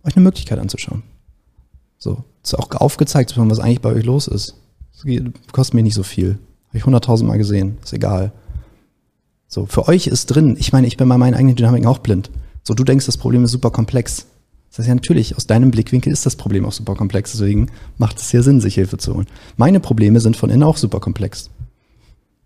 euch 0.03 0.17
eine 0.17 0.25
Möglichkeit 0.25 0.61
anzuschauen. 0.61 1.03
So, 1.99 2.25
ist 2.43 2.55
auch 2.55 2.71
aufgezeigt, 2.71 3.35
was 3.37 3.59
eigentlich 3.59 3.83
bei 3.83 3.93
euch 3.93 4.07
los 4.07 4.29
ist. 4.29 4.55
Das 4.95 5.05
kostet 5.53 5.75
mir 5.75 5.83
nicht 5.83 5.93
so 5.93 6.05
viel. 6.05 6.39
Habe 6.69 6.79
ich 6.79 6.87
hunderttausendmal 6.87 7.37
gesehen, 7.37 7.77
ist 7.85 7.93
egal. 7.93 8.33
So, 9.53 9.67
für 9.67 9.89
euch 9.89 10.07
ist 10.07 10.27
drin, 10.27 10.57
ich 10.59 10.73
meine, 10.73 10.87
ich 10.87 10.97
bin 10.97 11.09
bei 11.09 11.19
meinen 11.19 11.35
eigenen 11.35 11.57
Dynamiken 11.57 11.89
auch 11.89 11.99
blind. 11.99 12.31
So, 12.63 12.73
du 12.73 12.85
denkst, 12.85 13.07
das 13.07 13.17
Problem 13.17 13.45
ist 13.45 13.51
super 13.51 13.73
komplex. 13.73 14.27
Das 14.71 14.79
heißt 14.79 14.89
ja 14.89 14.95
natürlich, 14.95 15.37
aus 15.37 15.49
deinem 15.49 15.73
Blickwinkel 15.73 16.13
ist 16.13 16.25
das 16.25 16.37
Problem 16.37 16.65
auch 16.65 16.73
super 16.73 16.95
komplex, 16.95 17.33
deswegen 17.33 17.67
macht 17.99 18.19
es 18.19 18.31
ja 18.31 18.43
Sinn, 18.43 18.61
sich 18.61 18.77
Hilfe 18.77 18.97
zu 18.97 19.13
holen. 19.13 19.27
Meine 19.57 19.81
Probleme 19.81 20.21
sind 20.21 20.37
von 20.37 20.51
innen 20.51 20.63
auch 20.63 20.77
super 20.77 21.01
komplex. 21.01 21.51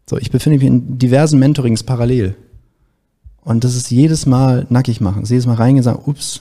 So, 0.08 0.16
ich 0.16 0.30
befinde 0.30 0.58
mich 0.58 0.66
in 0.66 0.98
diversen 0.98 1.38
Mentorings 1.38 1.82
parallel. 1.82 2.36
Und 3.42 3.64
das 3.64 3.76
ist 3.76 3.90
jedes 3.90 4.24
Mal 4.24 4.66
nackig 4.70 5.02
machen. 5.02 5.24
Jedes 5.26 5.44
Mal 5.44 5.56
reingehen 5.56 5.80
und 5.80 5.84
sagen, 5.84 6.02
ups, 6.06 6.40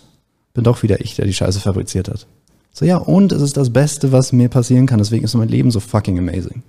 bin 0.54 0.64
doch 0.64 0.82
wieder 0.82 1.02
ich, 1.02 1.16
der 1.16 1.26
die 1.26 1.34
Scheiße 1.34 1.60
fabriziert 1.60 2.08
hat. 2.08 2.26
So, 2.72 2.86
ja, 2.86 2.96
und 2.96 3.34
es 3.34 3.42
ist 3.42 3.58
das 3.58 3.74
Beste, 3.74 4.14
was 4.14 4.32
mir 4.32 4.48
passieren 4.48 4.86
kann. 4.86 5.00
Deswegen 5.00 5.26
ist 5.26 5.34
mein 5.34 5.50
Leben 5.50 5.72
so 5.72 5.82
fucking 5.82 6.18
amazing. 6.18 6.64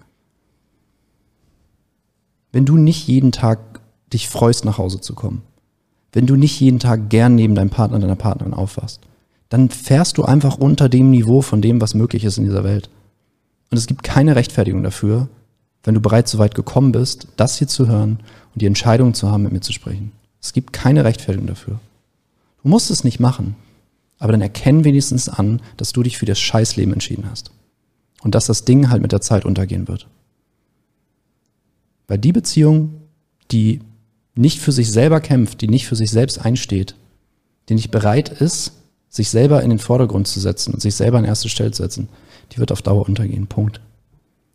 Wenn 2.51 2.65
du 2.65 2.77
nicht 2.77 3.07
jeden 3.07 3.31
Tag 3.31 3.74
dich 4.15 4.29
freust, 4.29 4.65
nach 4.65 4.79
Hause 4.79 5.01
zu 5.01 5.15
kommen, 5.15 5.43
wenn 6.13 6.27
du 6.27 6.37
nicht 6.37 6.59
jeden 6.61 6.79
Tag 6.79 7.11
gern 7.11 7.35
neben 7.35 7.55
deinem 7.55 7.71
Partner, 7.71 7.99
deiner 7.99 8.17
Partnerin 8.17 8.55
aufwachst, 8.55 9.01
dann 9.49 9.69
fährst 9.69 10.17
du 10.17 10.25
einfach 10.25 10.57
unter 10.57 10.89
dem 10.89 11.11
Niveau 11.11 11.43
von 11.43 11.61
dem, 11.61 11.81
was 11.81 11.95
möglich 11.95 12.25
ist 12.25 12.39
in 12.39 12.45
dieser 12.45 12.65
Welt. 12.65 12.89
Und 13.71 13.79
es 13.79 13.87
gibt 13.87 14.03
keine 14.03 14.37
Rechtfertigung 14.37 14.83
dafür, 14.83 15.29
wenn 15.83 15.95
du 15.95 16.01
bereits 16.01 16.31
so 16.31 16.39
weit 16.39 16.55
gekommen 16.55 16.93
bist, 16.93 17.29
das 17.37 17.59
hier 17.59 17.69
zu 17.69 17.87
hören 17.87 18.21
und 18.55 18.63
die 18.63 18.67
Entscheidung 18.67 19.15
zu 19.15 19.31
haben, 19.31 19.43
mit 19.43 19.53
mir 19.53 19.61
zu 19.61 19.73
sprechen. 19.73 20.13
Es 20.41 20.53
gibt 20.53 20.73
keine 20.73 21.05
Rechtfertigung 21.05 21.47
dafür. 21.47 21.79
Du 22.63 22.69
musst 22.69 22.91
es 22.91 23.05
nicht 23.05 23.21
machen, 23.21 23.57
aber 24.19 24.33
dann 24.33 24.41
erkenn 24.41 24.85
wenigstens 24.85 25.29
an, 25.29 25.61
dass 25.77 25.93
du 25.93 26.03
dich 26.03 26.17
für 26.17 26.27
das 26.27 26.41
Scheißleben 26.41 26.95
entschieden 26.95 27.29
hast. 27.31 27.51
Und 28.23 28.35
dass 28.35 28.47
das 28.47 28.65
Ding 28.65 28.89
halt 28.89 29.03
mit 29.03 29.13
der 29.13 29.21
Zeit 29.21 29.45
untergehen 29.45 29.87
wird. 29.87 30.07
Weil 32.09 32.19
die 32.19 32.33
Beziehung, 32.33 33.03
die 33.51 33.81
nicht 34.35 34.61
für 34.61 34.73
sich 34.73 34.91
selber 34.91 35.21
kämpft, 35.21 35.61
die 35.61 35.69
nicht 35.69 35.87
für 35.87 35.97
sich 35.97 36.11
selbst 36.11 36.45
einsteht, 36.45 36.95
die 37.69 37.75
nicht 37.75 37.91
bereit 37.91 38.29
ist, 38.29 38.73
sich 39.09 39.31
selber 39.31 39.63
in 39.63 39.71
den 39.71 39.79
Vordergrund 39.79 40.27
zu 40.27 40.41
setzen 40.41 40.75
und 40.75 40.81
sich 40.81 40.95
selber 40.95 41.19
an 41.19 41.25
erste 41.25 41.49
Stelle 41.49 41.71
zu 41.71 41.83
setzen, 41.83 42.09
die 42.53 42.59
wird 42.59 42.73
auf 42.73 42.83
Dauer 42.83 43.09
untergehen. 43.09 43.47
Punkt. 43.47 43.81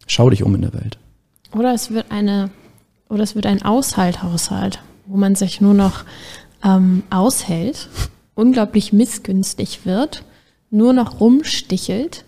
Schau 0.06 0.30
dich 0.30 0.44
um 0.44 0.54
in 0.56 0.62
der 0.62 0.74
Welt. 0.74 0.98
Oder 1.54 1.74
es 1.74 1.92
wird 1.92 2.12
eine, 2.12 2.50
oder 3.08 3.24
es 3.24 3.36
wird 3.36 3.46
ein 3.46 3.62
Aushalthaushalt, 3.62 4.80
wo 5.06 5.18
man 5.18 5.36
sich 5.36 5.62
nur 5.62 5.74
noch 5.74 6.04
ähm, 6.64 7.04
aushält, 7.10 7.88
unglaublich 8.36 8.92
missgünstig 8.92 9.86
wird, 9.86 10.26
nur 10.72 10.94
noch 10.94 11.20
rumstichelt 11.20 12.26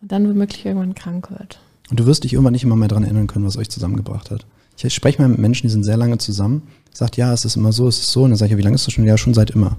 und 0.00 0.10
dann 0.10 0.28
womöglich 0.28 0.64
irgendwann 0.64 0.94
krank 0.94 1.30
wird. 1.30 1.60
Und 1.90 2.00
du 2.00 2.06
wirst 2.06 2.24
dich 2.24 2.32
irgendwann 2.32 2.52
nicht 2.52 2.64
immer 2.64 2.76
mehr 2.76 2.88
daran 2.88 3.04
erinnern 3.04 3.26
können, 3.26 3.46
was 3.46 3.56
euch 3.56 3.68
zusammengebracht 3.68 4.30
hat. 4.30 4.46
Ich 4.86 4.94
spreche 4.94 5.20
mal 5.20 5.28
mit 5.28 5.38
Menschen, 5.38 5.66
die 5.66 5.72
sind 5.72 5.82
sehr 5.82 5.96
lange 5.96 6.18
zusammen, 6.18 6.62
sagt, 6.92 7.16
ja, 7.16 7.32
es 7.32 7.44
ist 7.44 7.56
immer 7.56 7.72
so, 7.72 7.88
es 7.88 7.98
ist 7.98 8.12
so. 8.12 8.22
Und 8.22 8.30
dann 8.30 8.36
sage 8.36 8.48
ich, 8.48 8.52
ja, 8.52 8.58
wie 8.58 8.62
lange 8.62 8.76
ist 8.76 8.86
das 8.86 8.94
schon? 8.94 9.04
Ja, 9.04 9.18
schon 9.18 9.34
seit 9.34 9.50
immer. 9.50 9.76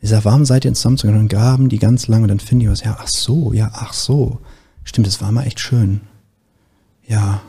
Ich 0.00 0.10
sage, 0.10 0.24
warum 0.24 0.44
seid 0.44 0.64
ihr 0.64 0.74
zusammen? 0.74 1.16
Und 1.16 1.28
gaben 1.28 1.68
die 1.68 1.78
ganz 1.78 2.08
lange. 2.08 2.24
Und 2.24 2.28
dann 2.28 2.40
finde 2.40 2.64
ich 2.64 2.70
was, 2.70 2.82
ja, 2.82 2.96
ach 3.00 3.08
so, 3.08 3.52
ja, 3.52 3.70
ach 3.72 3.92
so. 3.92 4.38
Stimmt, 4.84 5.06
das 5.06 5.20
war 5.20 5.32
mal 5.32 5.44
echt 5.44 5.60
schön. 5.60 6.00
Ja, 7.06 7.40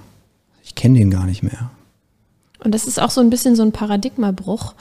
ich 0.64 0.76
kenne 0.76 1.00
den 1.00 1.10
gar 1.10 1.26
nicht 1.26 1.44
mehr. 1.44 1.72
Und 2.64 2.74
das 2.74 2.88
ist 2.88 3.00
auch 3.00 3.12
so 3.12 3.22
ein 3.22 3.30
bisschen 3.30 3.56
so 3.56 3.62
ein 3.62 3.72
Paradigmabruch. 3.72 4.74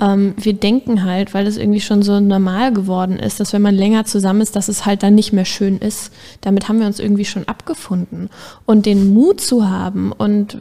Ähm, 0.00 0.34
wir 0.36 0.52
denken 0.52 1.04
halt, 1.04 1.34
weil 1.34 1.44
das 1.44 1.56
irgendwie 1.56 1.80
schon 1.80 2.02
so 2.02 2.20
normal 2.20 2.72
geworden 2.72 3.18
ist, 3.18 3.40
dass 3.40 3.52
wenn 3.52 3.62
man 3.62 3.74
länger 3.74 4.04
zusammen 4.04 4.40
ist, 4.40 4.54
dass 4.54 4.68
es 4.68 4.86
halt 4.86 5.02
dann 5.02 5.16
nicht 5.16 5.32
mehr 5.32 5.44
schön 5.44 5.78
ist. 5.78 6.12
Damit 6.42 6.68
haben 6.68 6.78
wir 6.78 6.86
uns 6.86 7.00
irgendwie 7.00 7.24
schon 7.24 7.48
abgefunden. 7.48 8.30
Und 8.66 8.86
den 8.86 9.12
Mut 9.12 9.40
zu 9.40 9.68
haben 9.68 10.12
und 10.12 10.58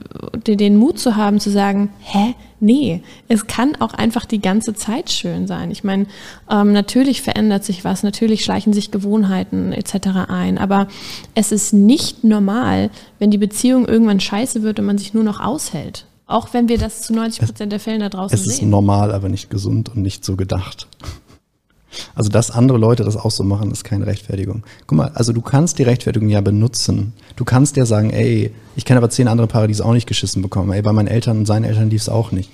den 0.47 0.77
Mut 0.77 0.97
zu 0.97 1.15
haben 1.15 1.39
zu 1.39 1.51
sagen, 1.51 1.89
hä, 1.99 2.33
nee, 2.59 3.03
es 3.27 3.45
kann 3.45 3.75
auch 3.79 3.93
einfach 3.93 4.25
die 4.25 4.41
ganze 4.41 4.73
Zeit 4.73 5.11
schön 5.11 5.45
sein. 5.45 5.69
Ich 5.69 5.83
meine, 5.83 6.07
ähm, 6.49 6.73
natürlich 6.73 7.21
verändert 7.21 7.63
sich 7.63 7.85
was, 7.85 8.01
natürlich 8.01 8.43
schleichen 8.43 8.73
sich 8.73 8.89
Gewohnheiten 8.89 9.73
etc. 9.73 10.27
ein, 10.27 10.57
aber 10.57 10.87
es 11.35 11.51
ist 11.51 11.73
nicht 11.73 12.23
normal, 12.23 12.89
wenn 13.19 13.29
die 13.29 13.37
Beziehung 13.37 13.87
irgendwann 13.87 14.19
scheiße 14.19 14.63
wird 14.63 14.79
und 14.79 14.85
man 14.85 14.97
sich 14.97 15.13
nur 15.13 15.23
noch 15.23 15.39
aushält. 15.39 16.05
Auch 16.33 16.51
wenn 16.51 16.67
wir 16.67 16.79
das 16.79 17.03
zu 17.03 17.13
90 17.13 17.45
Prozent 17.45 17.71
der 17.71 17.79
Fällen 17.79 17.99
da 17.99 18.09
draußen 18.09 18.35
sehen. 18.35 18.47
Es 18.47 18.53
ist 18.53 18.59
sehen. 18.61 18.71
normal, 18.71 19.13
aber 19.13 19.29
nicht 19.29 19.51
gesund 19.51 19.89
und 19.89 20.01
nicht 20.01 20.25
so 20.25 20.35
gedacht. 20.35 20.87
Also, 22.15 22.31
dass 22.31 22.49
andere 22.49 22.79
Leute 22.79 23.03
das 23.03 23.15
auch 23.15 23.29
so 23.29 23.43
machen, 23.43 23.69
ist 23.69 23.83
keine 23.83 24.07
Rechtfertigung. 24.07 24.63
Guck 24.87 24.97
mal, 24.97 25.11
also 25.13 25.31
du 25.31 25.41
kannst 25.41 25.77
die 25.77 25.83
Rechtfertigung 25.83 26.29
ja 26.29 26.41
benutzen. 26.41 27.13
Du 27.35 27.45
kannst 27.45 27.77
ja 27.77 27.85
sagen, 27.85 28.09
ey, 28.09 28.51
ich 28.75 28.83
kenne 28.83 28.97
aber 28.97 29.11
zehn 29.11 29.27
andere 29.27 29.45
Paare, 29.45 29.67
die 29.67 29.73
es 29.73 29.81
auch 29.81 29.93
nicht 29.93 30.07
geschissen 30.07 30.41
bekommen. 30.41 30.71
Ey, 30.71 30.81
bei 30.81 30.91
meinen 30.91 31.07
Eltern 31.07 31.37
und 31.37 31.45
seinen 31.45 31.65
Eltern 31.65 31.91
lief 31.91 32.01
es 32.01 32.09
auch 32.09 32.31
nicht. 32.31 32.49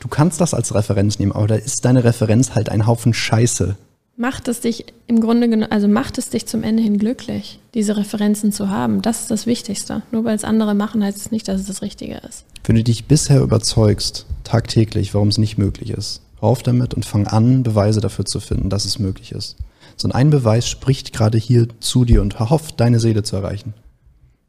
Du 0.00 0.08
kannst 0.08 0.40
das 0.40 0.52
als 0.52 0.74
Referenz 0.74 1.20
nehmen, 1.20 1.30
aber 1.30 1.46
da 1.46 1.54
ist 1.54 1.84
deine 1.84 2.02
Referenz 2.02 2.56
halt 2.56 2.68
ein 2.68 2.88
Haufen 2.88 3.14
Scheiße. 3.14 3.76
Macht 4.20 4.48
es 4.48 4.60
dich 4.60 4.84
im 5.06 5.22
Grunde, 5.22 5.72
also 5.72 5.88
macht 5.88 6.18
es 6.18 6.28
dich 6.28 6.44
zum 6.44 6.62
Ende 6.62 6.82
hin 6.82 6.98
glücklich, 6.98 7.58
diese 7.72 7.96
Referenzen 7.96 8.52
zu 8.52 8.68
haben. 8.68 9.00
Das 9.00 9.22
ist 9.22 9.30
das 9.30 9.46
Wichtigste. 9.46 10.02
Nur 10.12 10.24
weil 10.24 10.36
es 10.36 10.44
andere 10.44 10.74
machen, 10.74 11.02
heißt 11.02 11.16
es 11.16 11.30
nicht, 11.30 11.48
dass 11.48 11.62
es 11.62 11.66
das 11.68 11.80
Richtige 11.80 12.16
ist. 12.28 12.44
Wenn 12.64 12.76
du 12.76 12.84
dich 12.84 13.06
bisher 13.06 13.40
überzeugst, 13.40 14.26
tagtäglich, 14.44 15.14
warum 15.14 15.28
es 15.28 15.38
nicht 15.38 15.56
möglich 15.56 15.88
ist, 15.88 16.20
auf 16.38 16.62
damit 16.62 16.92
und 16.92 17.06
fang 17.06 17.28
an, 17.28 17.62
Beweise 17.62 18.02
dafür 18.02 18.26
zu 18.26 18.40
finden, 18.40 18.68
dass 18.68 18.84
es 18.84 18.98
möglich 18.98 19.32
ist. 19.32 19.56
So 19.96 20.06
ein 20.10 20.28
Beweis 20.28 20.68
spricht 20.68 21.14
gerade 21.14 21.38
hier 21.38 21.68
zu 21.80 22.04
dir 22.04 22.20
und 22.20 22.38
hofft, 22.38 22.78
deine 22.78 23.00
Seele 23.00 23.22
zu 23.22 23.36
erreichen. 23.36 23.72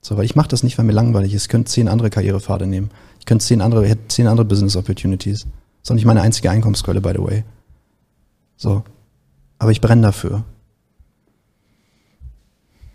So, 0.02 0.18
weil 0.18 0.26
ich 0.26 0.36
mache 0.36 0.50
das 0.50 0.64
nicht, 0.64 0.78
weil 0.80 0.86
mir 0.86 0.92
langweilig 0.92 1.34
ist. 1.34 1.44
Ich 1.44 1.50
könnte 1.50 1.72
zehn 1.72 1.88
andere 1.88 2.10
Karrierepfade 2.10 2.68
nehmen. 2.68 2.90
Ich 3.20 3.26
könnte 3.26 3.46
zehn 3.46 3.62
andere, 3.62 3.88
hätte 3.88 4.10
zehn 4.10 4.28
andere 4.28 4.44
Business 4.44 4.76
Opportunities. 4.76 5.44
Das 5.44 5.50
ist 5.84 5.92
auch 5.92 5.96
nicht 5.96 6.04
meine 6.04 6.24
einzige 6.24 6.52
Einkommensquelle, 6.52 7.00
by 7.00 7.14
the 7.16 7.24
way. 7.24 7.44
So, 8.58 8.84
aber 9.62 9.70
ich 9.70 9.80
brenne 9.80 10.02
dafür. 10.02 10.44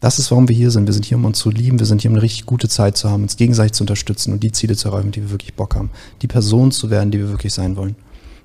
Das 0.01 0.19
ist, 0.19 0.33
warum 0.33 0.49
wir 0.49 0.57
hier 0.57 0.73
sind. 0.73 0.87
Wir 0.87 0.95
sind 0.95 1.05
hier, 1.05 1.17
um 1.17 1.25
uns 1.25 1.39
zu 1.39 1.49
lieben. 1.49 1.79
Wir 1.79 1.87
sind 1.87 2.03
hier, 2.03 2.11
um 2.11 2.17
eine 2.17 2.23
richtig 2.23 2.45
gute 2.45 2.69
Zeit 2.69 2.97
zu 2.97 3.09
haben, 3.09 3.23
uns 3.23 3.37
gegenseitig 3.37 3.75
zu 3.75 3.85
unterstützen 3.85 4.33
und 4.33 4.43
die 4.43 4.51
Ziele 4.51 4.75
zu 4.75 4.89
erreichen, 4.89 5.13
die 5.13 5.23
wir 5.23 5.31
wirklich 5.31 5.55
Bock 5.55 5.77
haben. 5.77 5.91
Die 6.23 6.27
Person 6.27 6.73
zu 6.73 6.91
werden, 6.91 7.13
die 7.13 7.21
wir 7.21 7.29
wirklich 7.29 7.55
sein 7.55 7.77
wollen. 7.77 7.95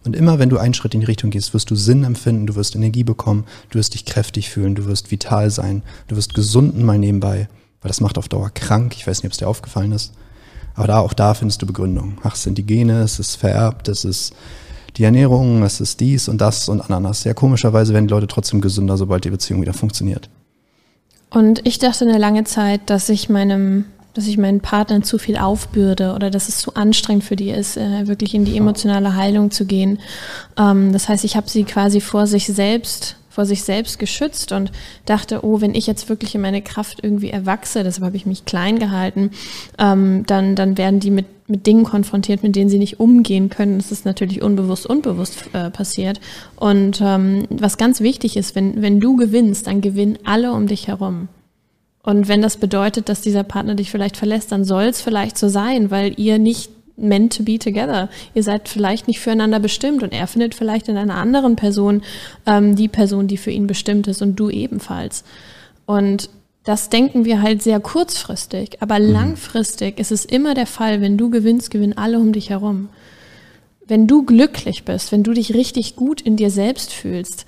Und 0.06 0.16
immer, 0.16 0.38
wenn 0.38 0.50
du 0.50 0.60
einen 0.60 0.76
Schritt 0.76 0.94
in 0.94 1.00
die 1.00 1.08
Richtung 1.08 1.32
gehst, 1.32 1.56
wirst 1.56 1.72
du 1.72 1.76
Sinn 1.76 2.04
empfinden, 2.04 2.46
du 2.46 2.54
wirst 2.54 2.76
Energie 2.76 3.04
bekommen, 3.04 3.46
du 3.72 3.80
wirst 3.80 3.96
dich 3.96 4.06
kräftig 4.06 4.52
fühlen, 4.52 4.76
du 4.76 4.86
wirst 4.86 5.10
vital 5.10 5.50
sein, 5.50 5.82
du 6.08 6.16
wirst 6.16 6.36
gesunden 6.36 6.86
mal 6.86 7.00
nebenbei, 7.00 7.50
weil 7.82 7.90
das 7.90 8.02
macht 8.02 8.20
auf 8.20 8.30
Dauer 8.30 8.52
krank. 8.52 8.94
Ich 8.96 9.08
weiß 9.08 9.24
nicht, 9.24 9.30
ob 9.30 9.32
es 9.32 9.40
dir 9.40 9.48
aufgefallen 9.48 9.94
ist. 9.94 10.14
Aber 10.76 10.86
da, 10.86 11.00
auch 11.00 11.14
da 11.14 11.34
findest 11.34 11.64
du 11.64 11.66
Begründung. 11.66 12.20
Ach, 12.22 12.36
es 12.36 12.44
sind 12.44 12.60
die 12.60 12.68
Gene, 12.68 13.02
es 13.02 13.18
ist 13.18 13.36
vererbt, 13.36 13.88
es 13.88 14.06
ist 14.06 14.36
die 14.98 15.04
Ernährung, 15.04 15.64
es 15.64 15.80
ist 15.80 16.00
dies 16.00 16.28
und 16.28 16.42
das 16.42 16.70
und 16.70 16.82
Ananas. 16.82 17.24
Ja, 17.24 17.34
komischerweise 17.34 17.94
werden 17.94 18.08
die 18.08 18.14
Leute 18.14 18.28
trotzdem 18.28 18.62
gesünder, 18.62 18.98
sobald 18.98 19.26
die 19.26 19.30
Beziehung 19.30 19.62
wieder 19.62 19.74
funktioniert. 19.74 20.30
Und 21.30 21.66
ich 21.66 21.80
dachte 21.80 22.06
eine 22.06 22.18
lange 22.18 22.44
Zeit, 22.44 22.82
dass 22.90 23.08
ich 23.08 23.30
meinem, 23.30 23.86
dass 24.14 24.28
ich 24.28 24.38
meinen 24.38 24.60
Partnern 24.60 25.04
zu 25.04 25.18
viel 25.18 25.38
aufbürde 25.38 26.14
oder 26.14 26.30
dass 26.30 26.50
es 26.50 26.60
zu 26.60 26.76
anstrengend 26.76 27.24
für 27.24 27.38
die 27.38 27.52
ist, 27.52 27.78
äh, 27.78 28.08
wirklich 28.08 28.36
in 28.36 28.44
die 28.44 28.58
emotionale 28.58 29.16
Heilung 29.16 29.50
zu 29.50 29.66
gehen. 29.66 30.00
Ähm, 30.58 30.92
das 30.92 31.08
heißt, 31.08 31.24
ich 31.24 31.38
habe 31.38 31.50
sie 31.50 31.64
quasi 31.64 32.02
vor 32.02 32.28
sich 32.28 32.48
selbst 32.48 33.16
vor 33.32 33.46
sich 33.46 33.64
selbst 33.64 33.98
geschützt 33.98 34.52
und 34.52 34.72
dachte, 35.06 35.44
oh, 35.44 35.62
wenn 35.62 35.74
ich 35.74 35.88
jetzt 35.88 36.10
wirklich 36.10 36.36
in 36.36 36.42
meine 36.42 36.62
Kraft 36.62 37.00
irgendwie 37.02 37.30
erwachse, 37.30 37.84
deshalb 37.84 38.06
habe 38.06 38.18
ich 38.18 38.26
mich 38.26 38.46
klein 38.46 38.78
gehalten, 38.78 39.32
ähm, 39.80 40.26
dann, 40.28 40.56
dann 40.56 40.78
werden 40.78 41.00
die 41.00 41.12
mit, 41.12 41.26
mit 41.48 41.66
Dingen 41.66 41.86
konfrontiert, 41.86 42.44
mit 42.44 42.58
denen 42.58 42.70
sie 42.70 42.78
nicht 42.78 43.00
umgehen 43.00 43.50
können. 43.50 43.78
Das 43.78 43.92
ist 43.92 44.06
natürlich 44.06 44.42
unbewusst, 44.42 44.86
unbewusst 44.86 45.46
äh, 45.54 45.70
passiert. 45.70 46.20
Und 46.58 47.02
ähm, 47.02 47.48
was 47.50 47.78
ganz 47.78 48.02
wichtig 48.02 48.36
ist, 48.36 48.54
wenn, 48.54 48.82
wenn 48.82 49.00
du 49.00 49.16
gewinnst, 49.16 49.66
dann 49.68 49.80
gewinnen 49.80 50.20
alle 50.26 50.52
um 50.52 50.68
dich 50.68 50.90
herum. 50.90 51.30
Und 52.04 52.28
wenn 52.28 52.42
das 52.42 52.58
bedeutet, 52.58 53.08
dass 53.08 53.22
dieser 53.22 53.44
Partner 53.44 53.76
dich 53.76 53.92
vielleicht 53.92 54.18
verlässt, 54.18 54.52
dann 54.52 54.66
soll 54.66 54.84
es 54.84 55.02
vielleicht 55.02 55.38
so 55.38 55.48
sein, 55.48 55.90
weil 55.90 56.20
ihr 56.20 56.38
nicht 56.38 56.72
meant 57.02 57.36
to 57.36 57.44
be 57.44 57.60
together. 57.60 58.10
Ihr 58.34 58.44
seid 58.44 58.70
vielleicht 58.70 59.08
nicht 59.08 59.20
füreinander 59.20 59.60
bestimmt 59.60 60.04
und 60.04 60.14
er 60.14 60.28
findet 60.28 60.56
vielleicht 60.56 60.88
in 60.88 60.98
einer 60.98 61.16
anderen 61.16 61.56
Person 61.56 62.02
ähm, 62.46 62.76
die 62.76 62.88
Person, 62.88 63.28
die 63.28 63.38
für 63.38 63.52
ihn 63.52 63.68
bestimmt 63.68 64.08
ist 64.08 64.22
und 64.22 64.36
du 64.36 64.50
ebenfalls. 64.50 65.24
Und 65.86 66.30
das 66.64 66.90
denken 66.90 67.26
wir 67.26 67.42
halt 67.42 67.64
sehr 67.64 67.80
kurzfristig, 67.80 68.78
aber 68.82 69.00
mhm. 69.00 69.12
langfristig 69.12 70.00
ist 70.00 70.12
es 70.12 70.26
immer 70.26 70.54
der 70.54 70.68
Fall, 70.68 71.02
wenn 71.02 71.18
du 71.18 71.30
gewinnst, 71.30 71.72
gewinnen 71.72 71.98
alle 71.98 72.20
um 72.20 72.34
dich 72.34 72.50
herum. 72.50 72.90
Wenn 73.88 74.08
du 74.08 74.24
glücklich 74.24 74.84
bist, 74.84 75.12
wenn 75.12 75.24
du 75.24 75.34
dich 75.34 75.54
richtig 75.54 75.96
gut 75.96 76.22
in 76.22 76.38
dir 76.38 76.52
selbst 76.52 76.94
fühlst, 76.94 77.46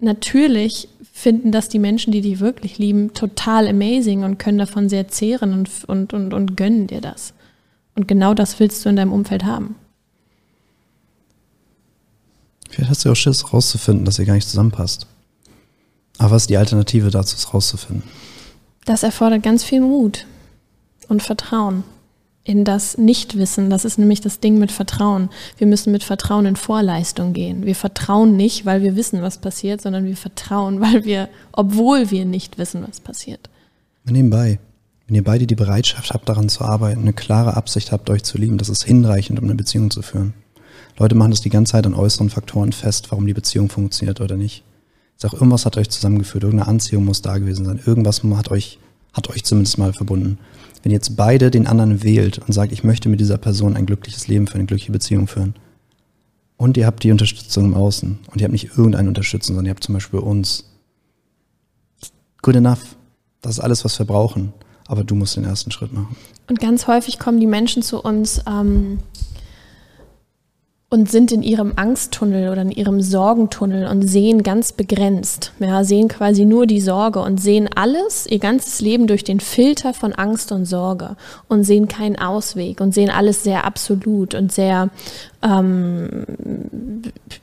natürlich 0.00 0.88
finden 1.12 1.52
das 1.52 1.68
die 1.68 1.78
Menschen, 1.78 2.12
die 2.12 2.22
dich 2.22 2.40
wirklich 2.40 2.78
lieben, 2.78 3.14
total 3.14 3.68
amazing 3.68 4.24
und 4.24 4.38
können 4.38 4.58
davon 4.58 4.88
sehr 4.88 5.08
zehren 5.08 5.52
und, 5.52 5.70
und, 5.86 6.12
und, 6.12 6.34
und 6.34 6.56
gönnen 6.56 6.86
dir 6.86 7.00
das. 7.00 7.34
Und 8.00 8.08
genau 8.08 8.32
das 8.32 8.58
willst 8.58 8.82
du 8.82 8.88
in 8.88 8.96
deinem 8.96 9.12
Umfeld 9.12 9.44
haben. 9.44 9.74
Vielleicht 12.70 12.88
hast 12.88 13.04
du 13.04 13.10
auch 13.10 13.14
Schiss, 13.14 13.52
rauszufinden, 13.52 14.06
dass 14.06 14.18
ihr 14.18 14.24
gar 14.24 14.32
nicht 14.32 14.48
zusammenpasst. 14.48 15.06
Aber 16.16 16.30
was 16.30 16.44
ist 16.44 16.50
die 16.50 16.56
Alternative 16.56 17.10
dazu, 17.10 17.36
es 17.36 17.52
rauszufinden? 17.52 18.04
Das 18.86 19.02
erfordert 19.02 19.42
ganz 19.42 19.64
viel 19.64 19.82
Mut 19.82 20.24
und 21.08 21.22
Vertrauen 21.22 21.84
in 22.42 22.64
das 22.64 22.96
Nichtwissen. 22.96 23.68
Das 23.68 23.84
ist 23.84 23.98
nämlich 23.98 24.22
das 24.22 24.40
Ding 24.40 24.56
mit 24.56 24.72
Vertrauen. 24.72 25.28
Wir 25.58 25.66
müssen 25.66 25.92
mit 25.92 26.02
Vertrauen 26.02 26.46
in 26.46 26.56
Vorleistung 26.56 27.34
gehen. 27.34 27.66
Wir 27.66 27.74
vertrauen 27.74 28.34
nicht, 28.34 28.64
weil 28.64 28.80
wir 28.80 28.96
wissen, 28.96 29.20
was 29.20 29.42
passiert, 29.42 29.82
sondern 29.82 30.06
wir 30.06 30.16
vertrauen, 30.16 30.80
weil 30.80 31.04
wir, 31.04 31.28
obwohl 31.52 32.10
wir 32.10 32.24
nicht 32.24 32.56
wissen, 32.56 32.82
was 32.88 33.00
passiert. 33.00 33.50
Nebenbei, 34.06 34.58
Wenn 35.10 35.16
ihr 35.16 35.24
beide 35.24 35.48
die 35.48 35.56
Bereitschaft 35.56 36.12
habt, 36.12 36.28
daran 36.28 36.48
zu 36.48 36.62
arbeiten, 36.62 37.00
eine 37.00 37.12
klare 37.12 37.56
Absicht 37.56 37.90
habt, 37.90 38.08
euch 38.10 38.22
zu 38.22 38.38
lieben, 38.38 38.58
das 38.58 38.68
ist 38.68 38.84
hinreichend, 38.84 39.40
um 39.40 39.46
eine 39.46 39.56
Beziehung 39.56 39.90
zu 39.90 40.02
führen. 40.02 40.34
Leute 41.00 41.16
machen 41.16 41.32
das 41.32 41.40
die 41.40 41.50
ganze 41.50 41.72
Zeit 41.72 41.84
an 41.84 41.94
äußeren 41.94 42.30
Faktoren 42.30 42.70
fest, 42.70 43.10
warum 43.10 43.26
die 43.26 43.34
Beziehung 43.34 43.68
funktioniert 43.68 44.20
oder 44.20 44.36
nicht. 44.36 44.62
Ich 45.16 45.22
sag, 45.22 45.32
irgendwas 45.32 45.66
hat 45.66 45.76
euch 45.76 45.90
zusammengeführt, 45.90 46.44
irgendeine 46.44 46.70
Anziehung 46.70 47.04
muss 47.04 47.22
da 47.22 47.38
gewesen 47.38 47.64
sein, 47.64 47.80
irgendwas 47.84 48.22
hat 48.22 48.52
euch, 48.52 48.78
hat 49.12 49.28
euch 49.30 49.42
zumindest 49.42 49.78
mal 49.78 49.92
verbunden. 49.92 50.38
Wenn 50.84 50.92
jetzt 50.92 51.16
beide 51.16 51.50
den 51.50 51.66
anderen 51.66 52.04
wählt 52.04 52.38
und 52.38 52.52
sagt, 52.52 52.70
ich 52.70 52.84
möchte 52.84 53.08
mit 53.08 53.18
dieser 53.18 53.38
Person 53.38 53.76
ein 53.76 53.86
glückliches 53.86 54.28
Leben 54.28 54.46
führen, 54.46 54.60
eine 54.60 54.66
glückliche 54.66 54.92
Beziehung 54.92 55.26
führen, 55.26 55.54
und 56.56 56.76
ihr 56.76 56.86
habt 56.86 57.02
die 57.02 57.10
Unterstützung 57.10 57.64
im 57.64 57.74
Außen 57.74 58.20
und 58.30 58.40
ihr 58.40 58.44
habt 58.44 58.52
nicht 58.52 58.78
irgendeine 58.78 59.08
Unterstützung, 59.08 59.56
sondern 59.56 59.66
ihr 59.66 59.74
habt 59.74 59.82
zum 59.82 59.94
Beispiel 59.94 60.20
uns. 60.20 60.70
Good 62.42 62.54
enough. 62.54 62.96
Das 63.40 63.54
ist 63.54 63.60
alles, 63.60 63.84
was 63.84 63.98
wir 63.98 64.06
brauchen. 64.06 64.52
Aber 64.90 65.04
du 65.04 65.14
musst 65.14 65.36
den 65.36 65.44
ersten 65.44 65.70
Schritt 65.70 65.92
machen. 65.92 66.16
Und 66.48 66.58
ganz 66.58 66.88
häufig 66.88 67.20
kommen 67.20 67.38
die 67.38 67.46
Menschen 67.46 67.80
zu 67.80 68.02
uns 68.02 68.42
ähm, 68.44 68.98
und 70.88 71.08
sind 71.08 71.30
in 71.30 71.44
ihrem 71.44 71.74
Angsttunnel 71.76 72.50
oder 72.50 72.62
in 72.62 72.72
ihrem 72.72 73.00
Sorgentunnel 73.00 73.86
und 73.86 74.02
sehen 74.02 74.42
ganz 74.42 74.72
begrenzt, 74.72 75.52
ja, 75.60 75.84
sehen 75.84 76.08
quasi 76.08 76.44
nur 76.44 76.66
die 76.66 76.80
Sorge 76.80 77.20
und 77.20 77.40
sehen 77.40 77.68
alles, 77.72 78.26
ihr 78.26 78.40
ganzes 78.40 78.80
Leben 78.80 79.06
durch 79.06 79.22
den 79.22 79.38
Filter 79.38 79.94
von 79.94 80.12
Angst 80.12 80.50
und 80.50 80.64
Sorge 80.64 81.14
und 81.46 81.62
sehen 81.62 81.86
keinen 81.86 82.18
Ausweg 82.18 82.80
und 82.80 82.92
sehen 82.92 83.10
alles 83.10 83.44
sehr 83.44 83.64
absolut 83.64 84.34
und 84.34 84.50
sehr, 84.50 84.90
ähm, 85.42 86.26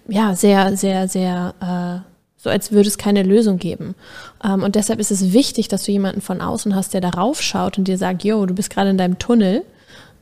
ja, 0.09 0.35
sehr, 0.35 0.75
sehr, 0.75 1.07
sehr, 1.07 2.03
äh, 2.03 2.16
so 2.37 2.49
als 2.49 2.71
würde 2.71 2.87
es 2.87 2.97
keine 2.97 3.23
Lösung 3.23 3.57
geben. 3.57 3.95
Ähm, 4.43 4.63
und 4.63 4.75
deshalb 4.75 4.99
ist 4.99 5.11
es 5.11 5.33
wichtig, 5.33 5.67
dass 5.67 5.83
du 5.83 5.91
jemanden 5.91 6.21
von 6.21 6.41
außen 6.41 6.75
hast, 6.75 6.93
der 6.93 7.01
darauf 7.01 7.41
schaut 7.41 7.77
und 7.77 7.87
dir 7.87 7.97
sagt, 7.97 8.23
yo, 8.23 8.45
du 8.45 8.53
bist 8.53 8.69
gerade 8.69 8.89
in 8.89 8.97
deinem 8.97 9.19
Tunnel 9.19 9.63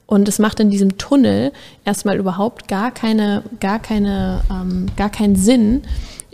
und 0.07 0.27
es 0.27 0.39
macht 0.39 0.59
in 0.59 0.69
diesem 0.69 0.97
Tunnel 0.97 1.51
erstmal 1.83 2.17
überhaupt 2.17 2.67
gar 2.67 2.91
keine, 2.91 3.43
gar 3.59 3.79
keine, 3.79 4.41
ähm, 4.49 4.87
gar 4.95 5.09
keinen 5.09 5.35
Sinn, 5.35 5.83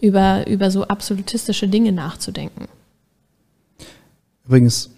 über, 0.02 0.48
über 0.48 0.72
so 0.72 0.84
absolutistische 0.84 1.68
Dinge 1.68 1.92
nachzudenken. 1.92 2.66
Übrigens, 4.46 4.90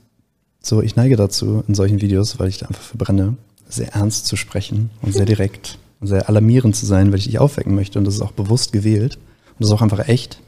so 0.62 0.82
ich 0.82 0.96
neige 0.96 1.18
dazu 1.18 1.64
in 1.68 1.76
solchen 1.76 2.02
Videos, 2.02 2.40
weil 2.40 2.48
ich 2.48 2.58
da 2.58 2.68
einfach 2.68 2.82
verbrenne, 2.82 3.36
sehr 3.68 3.94
ernst 3.94 4.28
zu 4.28 4.38
sprechen 4.38 4.90
und 5.02 5.14
sehr 5.14 5.26
direkt 5.26 5.78
und 6.00 6.08
sehr 6.08 6.30
alarmierend 6.30 6.76
zu 6.76 6.86
sein, 6.86 7.12
weil 7.12 7.20
ich 7.20 7.26
dich 7.26 7.40
aufwecken 7.40 7.76
möchte. 7.76 8.00
Und 8.00 8.06
das 8.06 8.16
ist 8.16 8.22
auch 8.22 8.32
bewusst 8.32 8.72
gewählt. 8.72 9.16
Und 9.16 9.60
das 9.60 9.70
ist 9.70 9.74
auch 9.74 9.82
einfach 9.82 10.08
echt. 10.08 10.40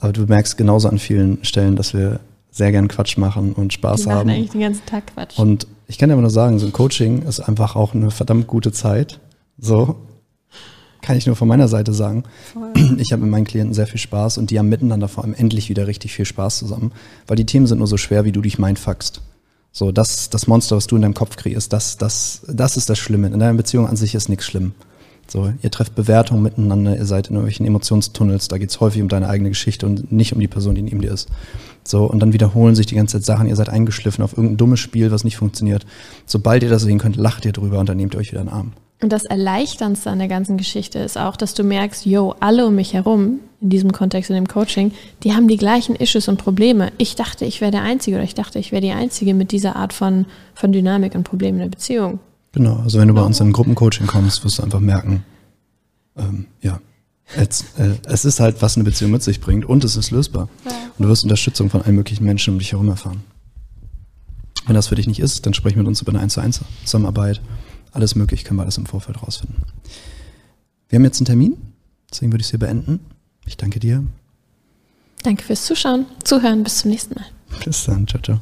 Aber 0.00 0.12
du 0.12 0.22
merkst 0.22 0.56
genauso 0.56 0.88
an 0.88 0.98
vielen 0.98 1.44
Stellen, 1.44 1.76
dass 1.76 1.94
wir 1.94 2.20
sehr 2.50 2.70
gern 2.70 2.88
Quatsch 2.88 3.16
machen 3.16 3.52
und 3.52 3.72
Spaß 3.72 4.06
Wir 4.06 4.14
haben. 4.14 4.30
eigentlich 4.30 4.50
den 4.50 4.60
ganzen 4.60 4.86
Tag 4.86 5.08
Quatsch. 5.08 5.38
Und 5.38 5.66
ich 5.88 5.98
kann 5.98 6.08
dir 6.08 6.14
aber 6.14 6.22
nur 6.22 6.30
sagen, 6.30 6.58
so 6.58 6.66
ein 6.66 6.72
Coaching 6.72 7.22
ist 7.22 7.40
einfach 7.40 7.76
auch 7.76 7.94
eine 7.94 8.10
verdammt 8.10 8.46
gute 8.46 8.72
Zeit. 8.72 9.20
So 9.58 9.96
kann 11.04 11.18
ich 11.18 11.26
nur 11.26 11.36
von 11.36 11.48
meiner 11.48 11.68
Seite 11.68 11.92
sagen. 11.92 12.24
Voll. 12.52 12.72
Ich 12.98 13.12
habe 13.12 13.22
mit 13.22 13.30
meinen 13.30 13.44
Klienten 13.44 13.74
sehr 13.74 13.86
viel 13.86 14.00
Spaß 14.00 14.38
und 14.38 14.50
die 14.50 14.58
haben 14.58 14.68
miteinander 14.68 15.08
vor 15.08 15.24
allem 15.24 15.34
endlich 15.34 15.68
wieder 15.68 15.86
richtig 15.86 16.14
viel 16.14 16.24
Spaß 16.24 16.58
zusammen, 16.58 16.92
weil 17.26 17.36
die 17.36 17.44
Themen 17.44 17.66
sind 17.66 17.78
nur 17.78 17.86
so 17.86 17.98
schwer, 17.98 18.24
wie 18.24 18.32
du 18.32 18.40
dich 18.40 18.58
mindfuckst. 18.58 19.20
So, 19.70 19.92
das, 19.92 20.30
das 20.30 20.46
Monster, 20.46 20.76
was 20.76 20.86
du 20.86 20.96
in 20.96 21.02
deinem 21.02 21.14
Kopf 21.14 21.36
kreierst, 21.36 21.72
das, 21.72 21.98
das, 21.98 22.42
das 22.48 22.76
ist 22.76 22.88
das 22.88 22.98
Schlimme. 22.98 23.26
In 23.26 23.40
deiner 23.40 23.54
Beziehung 23.54 23.88
an 23.88 23.96
sich 23.96 24.14
ist 24.14 24.28
nichts 24.28 24.46
schlimm. 24.46 24.72
So, 25.26 25.52
ihr 25.62 25.70
trefft 25.70 25.94
Bewertungen 25.94 26.42
miteinander, 26.42 26.96
ihr 26.96 27.06
seid 27.06 27.28
in 27.28 27.34
irgendwelchen 27.34 27.66
Emotionstunnels, 27.66 28.48
da 28.48 28.58
geht 28.58 28.70
es 28.70 28.80
häufig 28.80 29.02
um 29.02 29.08
deine 29.08 29.28
eigene 29.28 29.48
Geschichte 29.48 29.86
und 29.86 30.12
nicht 30.12 30.32
um 30.32 30.40
die 30.40 30.48
Person, 30.48 30.74
die 30.74 30.82
neben 30.82 31.00
dir 31.00 31.12
ist. 31.12 31.28
So, 31.82 32.04
und 32.04 32.20
dann 32.20 32.32
wiederholen 32.32 32.74
sich 32.74 32.86
die 32.86 32.94
ganze 32.94 33.18
Zeit 33.18 33.24
Sachen, 33.24 33.48
ihr 33.48 33.56
seid 33.56 33.68
eingeschliffen 33.68 34.24
auf 34.24 34.32
irgendein 34.32 34.56
dummes 34.56 34.80
Spiel, 34.80 35.10
was 35.10 35.24
nicht 35.24 35.36
funktioniert. 35.36 35.86
Sobald 36.26 36.62
ihr 36.62 36.70
das 36.70 36.82
sehen 36.82 36.98
könnt, 36.98 37.16
lacht 37.16 37.44
ihr 37.44 37.52
drüber 37.52 37.78
und 37.78 37.88
dann 37.88 37.96
nehmt 37.96 38.14
ihr 38.14 38.20
euch 38.20 38.32
wieder 38.32 38.40
einen 38.40 38.50
Arm. 38.50 38.72
Und 39.02 39.12
das 39.12 39.24
Erleichterndste 39.24 40.10
an 40.10 40.18
der 40.18 40.28
ganzen 40.28 40.56
Geschichte 40.56 40.98
ist 40.98 41.18
auch, 41.18 41.36
dass 41.36 41.52
du 41.52 41.62
merkst, 41.62 42.06
yo, 42.06 42.34
alle 42.40 42.66
um 42.66 42.74
mich 42.74 42.94
herum, 42.94 43.40
in 43.60 43.70
diesem 43.70 43.92
Kontext, 43.92 44.30
in 44.30 44.36
dem 44.36 44.48
Coaching, 44.48 44.92
die 45.22 45.34
haben 45.34 45.48
die 45.48 45.56
gleichen 45.56 45.96
Issues 45.96 46.28
und 46.28 46.36
Probleme. 46.36 46.92
Ich 46.96 47.16
dachte, 47.16 47.44
ich 47.44 47.60
wäre 47.60 47.70
der 47.70 47.82
Einzige 47.82 48.16
oder 48.16 48.24
ich 48.24 48.34
dachte, 48.34 48.58
ich 48.58 48.72
wäre 48.72 48.82
die 48.82 48.92
Einzige 48.92 49.34
mit 49.34 49.52
dieser 49.52 49.76
Art 49.76 49.92
von, 49.92 50.26
von 50.54 50.72
Dynamik 50.72 51.14
und 51.14 51.24
Problemen 51.24 51.58
in 51.58 51.64
der 51.64 51.76
Beziehung. 51.76 52.18
Genau, 52.54 52.76
also 52.76 53.00
wenn 53.00 53.08
du 53.08 53.14
bei 53.14 53.22
uns 53.22 53.40
in 53.40 53.48
ein 53.48 53.52
Gruppencoaching 53.52 54.06
kommst, 54.06 54.44
wirst 54.44 54.58
du 54.58 54.62
einfach 54.62 54.80
merken, 54.80 55.24
ähm, 56.16 56.46
ja, 56.62 56.80
es, 57.34 57.64
äh, 57.78 57.96
es, 58.04 58.24
ist 58.24 58.38
halt, 58.38 58.62
was 58.62 58.76
eine 58.76 58.84
Beziehung 58.84 59.10
mit 59.10 59.24
sich 59.24 59.40
bringt 59.40 59.64
und 59.64 59.82
es 59.82 59.96
ist 59.96 60.12
lösbar. 60.12 60.48
Ja. 60.64 60.70
Und 60.96 61.02
du 61.04 61.08
wirst 61.08 61.24
Unterstützung 61.24 61.68
von 61.68 61.82
allen 61.82 61.96
möglichen 61.96 62.24
Menschen 62.24 62.54
um 62.54 62.58
dich 62.60 62.72
herum 62.72 62.88
erfahren. 62.88 63.22
Wenn 64.66 64.74
das 64.74 64.86
für 64.86 64.94
dich 64.94 65.08
nicht 65.08 65.18
ist, 65.18 65.44
dann 65.44 65.52
sprich 65.52 65.74
mit 65.74 65.86
uns 65.86 66.00
über 66.00 66.12
eine 66.12 66.20
1 66.20 66.34
zu 66.34 66.40
1 66.40 66.60
Zusammenarbeit. 66.84 67.40
Alles 67.92 68.14
möglich, 68.14 68.44
können 68.44 68.58
wir 68.58 68.62
alles 68.62 68.78
im 68.78 68.86
Vorfeld 68.86 69.20
rausfinden. 69.22 69.56
Wir 70.88 70.98
haben 70.98 71.04
jetzt 71.04 71.18
einen 71.18 71.26
Termin, 71.26 71.56
deswegen 72.10 72.32
würde 72.32 72.42
ich 72.42 72.46
es 72.46 72.50
hier 72.50 72.60
beenden. 72.60 73.00
Ich 73.46 73.56
danke 73.56 73.80
dir. 73.80 74.04
Danke 75.24 75.42
fürs 75.42 75.64
Zuschauen, 75.64 76.06
Zuhören. 76.22 76.62
Bis 76.62 76.78
zum 76.78 76.90
nächsten 76.92 77.14
Mal. 77.14 77.26
Bis 77.64 77.84
dann. 77.84 78.06
Ciao, 78.06 78.22
ciao. 78.22 78.40